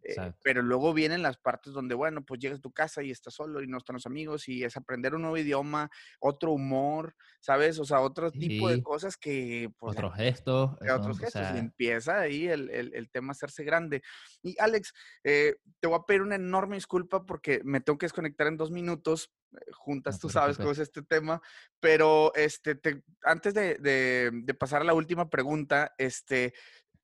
eh, 0.03 0.31
pero 0.43 0.61
luego 0.61 0.93
vienen 0.93 1.21
las 1.21 1.37
partes 1.37 1.73
donde, 1.73 1.95
bueno, 1.95 2.23
pues 2.23 2.39
llegas 2.39 2.59
a 2.59 2.61
tu 2.61 2.71
casa 2.71 3.03
y 3.03 3.11
estás 3.11 3.33
solo 3.33 3.61
y 3.61 3.67
no 3.67 3.77
están 3.77 3.95
los 3.95 4.05
amigos 4.05 4.47
y 4.47 4.63
es 4.63 4.77
aprender 4.77 5.15
un 5.15 5.21
nuevo 5.21 5.37
idioma, 5.37 5.89
otro 6.19 6.51
humor, 6.51 7.15
¿sabes? 7.39 7.79
O 7.79 7.85
sea, 7.85 7.99
otro 7.99 8.31
tipo 8.31 8.69
de 8.69 8.81
cosas 8.81 9.17
que... 9.17 9.69
Pues, 9.77 9.97
otros 9.97 10.15
gestos. 10.15 10.71
otros 10.81 11.19
gestos. 11.19 11.47
Y 11.53 11.57
empieza 11.57 12.19
ahí 12.19 12.47
el, 12.47 12.69
el, 12.69 12.93
el, 12.93 13.09
tema 13.09 13.29
a 13.29 13.31
hacerse 13.31 13.63
grande. 13.63 14.01
Y 14.41 14.55
Alex, 14.59 14.93
eh, 15.23 15.55
te 15.79 15.87
voy 15.87 15.99
a 15.99 16.05
pedir 16.05 16.21
una 16.21 16.35
enorme 16.35 16.75
disculpa 16.75 17.25
porque 17.25 17.61
me 17.63 17.81
tengo 17.81 17.97
que 17.97 18.05
desconectar 18.05 18.47
en 18.47 18.57
dos 18.57 18.71
minutos. 18.71 19.31
Eh, 19.53 19.71
juntas, 19.71 20.19
tú 20.19 20.29
sabes 20.29 20.57
cómo 20.57 20.71
es 20.71 20.79
este 20.79 21.01
tema, 21.03 21.41
pero 21.79 22.33
este, 22.35 22.75
te, 22.75 23.03
antes 23.23 23.53
de, 23.53 23.75
de, 23.75 24.31
de 24.33 24.53
pasar 24.53 24.81
a 24.81 24.85
la 24.85 24.93
última 24.93 25.29
pregunta, 25.29 25.93
este, 25.97 26.53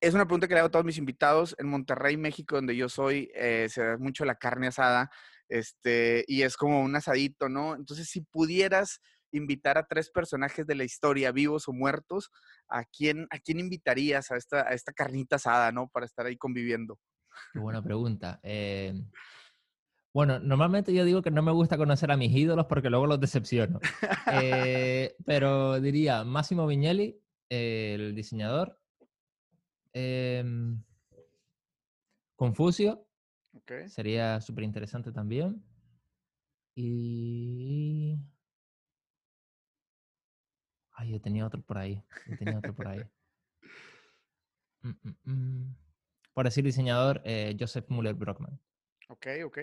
es 0.03 0.13
una 0.13 0.25
pregunta 0.25 0.49
que 0.49 0.53
le 0.53 0.59
hago 0.59 0.67
a 0.67 0.71
todos 0.71 0.83
mis 0.83 0.97
invitados. 0.97 1.55
En 1.57 1.69
Monterrey, 1.69 2.17
México, 2.17 2.55
donde 2.55 2.75
yo 2.75 2.89
soy, 2.89 3.31
eh, 3.35 3.67
se 3.69 3.81
da 3.81 3.97
mucho 3.97 4.25
la 4.25 4.35
carne 4.35 4.67
asada, 4.67 5.09
este, 5.47 6.25
y 6.27 6.41
es 6.41 6.57
como 6.57 6.81
un 6.81 6.93
asadito, 6.93 7.47
¿no? 7.47 7.73
Entonces, 7.73 8.09
si 8.09 8.19
pudieras 8.19 8.99
invitar 9.31 9.77
a 9.77 9.87
tres 9.87 10.11
personajes 10.11 10.67
de 10.67 10.75
la 10.75 10.83
historia, 10.83 11.31
vivos 11.31 11.69
o 11.69 11.73
muertos, 11.73 12.31
¿a 12.67 12.83
quién, 12.83 13.27
a 13.31 13.39
quién 13.39 13.61
invitarías 13.61 14.29
a 14.31 14.35
esta, 14.35 14.67
a 14.67 14.73
esta 14.73 14.91
carnita 14.91 15.37
asada, 15.37 15.71
¿no? 15.71 15.87
Para 15.87 16.05
estar 16.05 16.25
ahí 16.25 16.35
conviviendo. 16.35 16.99
Qué 17.53 17.59
buena 17.59 17.81
pregunta. 17.81 18.41
Eh, 18.43 18.93
bueno, 20.13 20.37
normalmente 20.39 20.93
yo 20.93 21.05
digo 21.05 21.21
que 21.21 21.31
no 21.31 21.41
me 21.41 21.53
gusta 21.53 21.77
conocer 21.77 22.11
a 22.11 22.17
mis 22.17 22.35
ídolos 22.35 22.65
porque 22.65 22.89
luego 22.89 23.07
los 23.07 23.21
decepciono. 23.21 23.79
Eh, 24.35 25.15
pero 25.25 25.79
diría 25.79 26.23
Máximo 26.23 26.65
Viñelli, 26.65 27.21
el 27.49 28.15
diseñador, 28.15 28.79
Em, 29.93 30.83
Confucio. 32.35 33.07
Sería 33.87 34.41
súper 34.41 34.63
interesante 34.63 35.11
también. 35.11 35.63
Y. 36.75 38.17
Ay, 40.91 41.11
yo 41.11 41.21
tenía 41.21 41.45
otro 41.45 41.61
por 41.61 41.77
ahí. 41.77 42.03
Yo 42.27 42.37
tenía 42.37 42.57
otro 42.57 42.73
por 42.73 42.87
ahí. 42.87 43.03
Mm, 44.85 44.89
mm, 45.01 45.31
mm. 45.31 45.75
Por 46.33 46.43
decir 46.43 46.61
diseñador, 46.61 47.21
eh, 47.23 47.55
Joseph 47.57 47.85
Muller 47.87 48.15
Brockman. 48.15 48.59
Ok, 49.07 49.27
ok. 49.45 49.57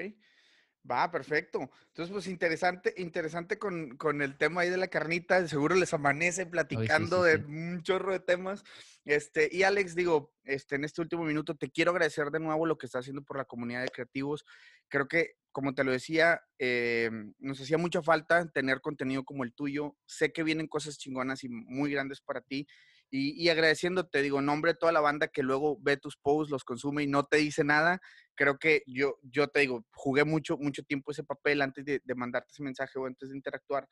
Va, 0.89 1.11
perfecto. 1.11 1.71
Entonces, 1.89 2.13
pues 2.13 2.27
interesante, 2.27 2.95
interesante 2.97 3.59
con, 3.59 3.97
con, 3.97 4.23
el 4.23 4.37
tema 4.37 4.63
ahí 4.63 4.71
de 4.71 4.79
la 4.79 4.89
carnita. 4.89 5.47
Seguro 5.47 5.75
les 5.75 5.93
amanece 5.93 6.47
platicando 6.47 7.23
de 7.23 7.37
un 7.37 7.83
chorro 7.83 8.13
de 8.13 8.21
temas. 8.21 8.65
Este, 9.05 9.49
y 9.53 9.63
Alex, 9.63 9.95
digo, 9.95 10.33
este, 10.45 10.77
en 10.77 10.85
este 10.85 11.03
último 11.03 11.25
minuto 11.25 11.55
te 11.55 11.71
quiero 11.71 11.91
agradecer 11.91 12.31
de 12.31 12.41
nuevo 12.41 12.65
lo 12.65 12.79
que 12.79 12.87
estás 12.87 13.01
haciendo 13.01 13.23
por 13.23 13.37
la 13.37 13.45
comunidad 13.45 13.83
de 13.83 13.89
creativos. 13.89 14.47
Creo 14.89 15.07
que, 15.07 15.37
como 15.53 15.75
te 15.75 15.85
lo 15.85 15.93
decía, 15.93 16.41
eh, 16.59 17.11
nos 17.39 17.61
hacía 17.61 17.77
mucha 17.77 18.03
falta 18.03 18.51
tener 18.51 18.81
contenido 18.81 19.25
como 19.25 19.45
el 19.45 19.53
tuyo. 19.53 19.97
Sé 20.07 20.33
que 20.33 20.43
vienen 20.43 20.67
cosas 20.67 20.97
chingonas 20.97 21.45
y 21.45 21.51
muy 21.51 21.93
grandes 21.93 22.23
para 22.23 22.41
ti. 22.41 22.67
Y, 23.13 23.49
agradeciéndote, 23.49 24.23
digo, 24.23 24.41
nombre 24.41 24.75
toda 24.75 24.93
la 24.93 25.01
banda 25.01 25.27
que 25.27 25.43
luego 25.43 25.79
ve 25.81 25.97
tus 25.97 26.17
posts, 26.17 26.51
los 26.51 26.63
consume 26.63 27.03
y 27.03 27.09
no 27.09 27.25
te 27.25 27.39
dice 27.39 27.65
nada. 27.65 28.01
Creo 28.37 28.57
que 28.59 28.85
yo, 28.87 29.19
yo 29.23 29.49
te 29.49 29.61
digo, 29.61 29.85
jugué 29.93 30.25
mucho, 30.25 30.57
mucho 30.59 30.85
tiempo 30.85 31.11
ese 31.11 31.25
papel 31.25 31.61
antes 31.61 31.85
de, 31.85 32.01
mandarte 32.15 32.53
ese 32.53 32.63
mensaje 32.63 33.01
o 33.01 33.07
antes 33.07 33.31
de 33.31 33.37
interactuar. 33.37 33.89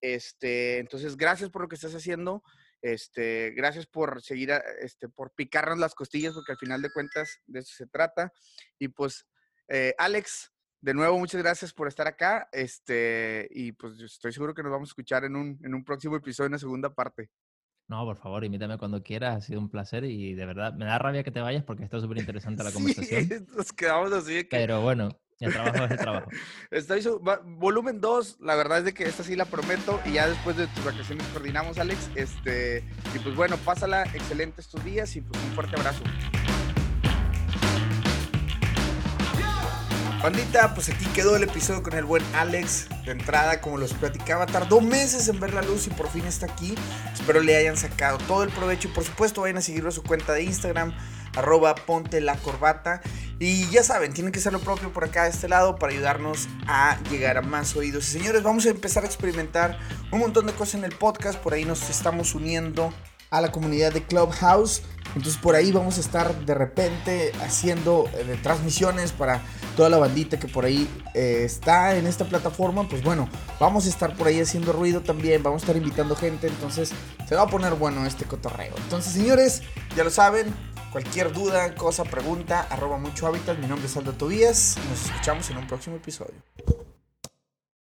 Este, 0.00 0.78
entonces, 0.78 1.16
gracias 1.16 1.48
por 1.50 1.62
lo 1.62 1.68
que 1.68 1.76
estás 1.76 1.94
haciendo. 1.94 2.42
Este, 2.82 3.52
gracias 3.56 3.86
por 3.86 4.20
seguir, 4.20 4.50
este, 4.80 5.08
por 5.08 5.32
picarnos 5.34 5.78
las 5.78 5.94
costillas, 5.94 6.34
porque 6.34 6.52
al 6.52 6.58
final 6.58 6.82
de 6.82 6.90
cuentas 6.90 7.40
de 7.46 7.60
eso 7.60 7.72
se 7.76 7.86
trata. 7.86 8.32
Y 8.80 8.88
pues, 8.88 9.26
eh, 9.68 9.94
Alex, 9.96 10.52
de 10.80 10.92
nuevo, 10.92 11.18
muchas 11.18 11.40
gracias 11.40 11.72
por 11.72 11.86
estar 11.86 12.08
acá. 12.08 12.48
Este, 12.50 13.46
y 13.52 13.70
pues 13.72 14.00
estoy 14.00 14.32
seguro 14.32 14.54
que 14.54 14.64
nos 14.64 14.72
vamos 14.72 14.88
a 14.88 14.90
escuchar 14.90 15.24
en 15.24 15.36
un, 15.36 15.58
en 15.64 15.72
un 15.72 15.84
próximo 15.84 16.16
episodio, 16.16 16.46
en 16.46 16.52
la 16.52 16.58
segunda 16.58 16.92
parte. 16.92 17.30
No, 17.88 18.04
por 18.04 18.16
favor, 18.16 18.44
invítame 18.44 18.78
cuando 18.78 19.02
quieras, 19.02 19.36
ha 19.36 19.40
sido 19.40 19.60
un 19.60 19.68
placer 19.68 20.04
y 20.04 20.34
de 20.34 20.44
verdad 20.44 20.74
me 20.74 20.84
da 20.84 20.98
rabia 20.98 21.22
que 21.22 21.30
te 21.30 21.40
vayas 21.40 21.62
porque 21.62 21.84
está 21.84 22.00
súper 22.00 22.18
interesante 22.18 22.64
la 22.64 22.72
conversación. 22.72 23.28
Sí, 23.28 23.34
nos 23.56 23.72
quedamos 23.72 24.12
así. 24.12 24.44
Pero 24.50 24.80
bueno, 24.80 25.08
el 25.38 25.52
trabajo 25.52 25.84
es 25.84 25.90
el 25.92 25.98
trabajo. 25.98 26.30
Estoy 26.70 27.02
volumen 27.44 28.00
2, 28.00 28.38
la 28.40 28.56
verdad 28.56 28.78
es 28.78 28.84
de 28.86 28.94
que 28.94 29.04
esta 29.04 29.22
sí 29.22 29.36
la 29.36 29.44
prometo 29.44 30.00
y 30.04 30.14
ya 30.14 30.28
después 30.28 30.56
de 30.56 30.66
tus 30.68 30.84
vacaciones 30.84 31.26
coordinamos, 31.28 31.78
Alex. 31.78 32.10
Este, 32.16 32.82
y 33.14 33.18
pues 33.20 33.36
bueno, 33.36 33.56
pásala 33.58 34.02
excelente 34.14 34.60
estos 34.60 34.84
días 34.84 35.14
y 35.14 35.20
pues 35.20 35.40
un 35.44 35.50
fuerte 35.52 35.76
abrazo. 35.76 36.02
Bandita, 40.22 40.74
pues 40.74 40.88
aquí 40.88 41.04
quedó 41.14 41.36
el 41.36 41.42
episodio 41.42 41.82
con 41.82 41.92
el 41.92 42.04
buen 42.04 42.22
Alex. 42.34 42.88
De 43.04 43.12
entrada, 43.12 43.60
como 43.60 43.76
los 43.76 43.92
platicaba, 43.92 44.46
tardó 44.46 44.80
meses 44.80 45.28
en 45.28 45.38
ver 45.38 45.52
la 45.52 45.62
luz 45.62 45.86
y 45.86 45.90
por 45.90 46.08
fin 46.08 46.24
está 46.24 46.46
aquí. 46.46 46.74
Espero 47.12 47.40
le 47.42 47.54
hayan 47.54 47.76
sacado 47.76 48.16
todo 48.26 48.42
el 48.42 48.50
provecho 48.50 48.88
y 48.88 48.92
por 48.92 49.04
supuesto 49.04 49.42
vayan 49.42 49.58
a 49.58 49.60
seguirlo 49.60 49.90
a 49.90 49.92
su 49.92 50.02
cuenta 50.02 50.32
de 50.32 50.42
Instagram, 50.42 50.96
arroba 51.36 51.74
ponte 51.74 52.20
la 52.22 52.34
corbata. 52.36 53.02
Y 53.38 53.68
ya 53.68 53.82
saben, 53.82 54.14
tienen 54.14 54.32
que 54.32 54.38
hacer 54.38 54.54
lo 54.54 54.60
propio 54.60 54.90
por 54.92 55.04
acá 55.04 55.24
de 55.24 55.30
este 55.30 55.48
lado 55.48 55.76
para 55.76 55.92
ayudarnos 55.92 56.48
a 56.66 56.98
llegar 57.10 57.36
a 57.36 57.42
más 57.42 57.76
oídos. 57.76 58.08
Y 58.08 58.18
señores, 58.18 58.42
vamos 58.42 58.64
a 58.64 58.70
empezar 58.70 59.04
a 59.04 59.06
experimentar 59.06 59.78
un 60.10 60.20
montón 60.20 60.46
de 60.46 60.54
cosas 60.54 60.76
en 60.76 60.84
el 60.84 60.92
podcast. 60.92 61.38
Por 61.38 61.52
ahí 61.52 61.66
nos 61.66 61.90
estamos 61.90 62.34
uniendo 62.34 62.92
a 63.30 63.40
la 63.42 63.52
comunidad 63.52 63.92
de 63.92 64.02
Clubhouse. 64.02 64.82
Entonces 65.16 65.40
por 65.40 65.54
ahí 65.54 65.72
vamos 65.72 65.96
a 65.96 66.00
estar 66.00 66.44
de 66.44 66.54
repente 66.54 67.32
haciendo 67.40 68.04
eh, 68.12 68.38
transmisiones 68.42 69.12
para 69.12 69.40
toda 69.74 69.88
la 69.88 69.96
bandita 69.96 70.38
que 70.38 70.46
por 70.46 70.66
ahí 70.66 70.86
eh, 71.14 71.42
está 71.42 71.96
en 71.96 72.06
esta 72.06 72.26
plataforma. 72.26 72.86
Pues 72.86 73.02
bueno, 73.02 73.26
vamos 73.58 73.86
a 73.86 73.88
estar 73.88 74.14
por 74.14 74.26
ahí 74.26 74.40
haciendo 74.40 74.74
ruido 74.74 75.00
también. 75.00 75.42
Vamos 75.42 75.62
a 75.62 75.64
estar 75.64 75.76
invitando 75.76 76.14
gente. 76.14 76.48
Entonces 76.48 76.92
se 77.26 77.34
va 77.34 77.42
a 77.42 77.46
poner 77.46 77.74
bueno 77.74 78.04
este 78.04 78.26
cotorreo. 78.26 78.74
Entonces 78.76 79.14
señores, 79.14 79.62
ya 79.96 80.04
lo 80.04 80.10
saben. 80.10 80.54
Cualquier 80.92 81.32
duda, 81.32 81.74
cosa, 81.74 82.04
pregunta, 82.04 82.66
arroba 82.70 82.98
mucho 82.98 83.26
hábitat. 83.26 83.58
Mi 83.58 83.66
nombre 83.66 83.86
es 83.86 83.96
Aldo 83.96 84.12
Tobías. 84.12 84.76
Nos 84.90 85.06
escuchamos 85.06 85.48
en 85.50 85.56
un 85.56 85.66
próximo 85.66 85.96
episodio. 85.96 86.34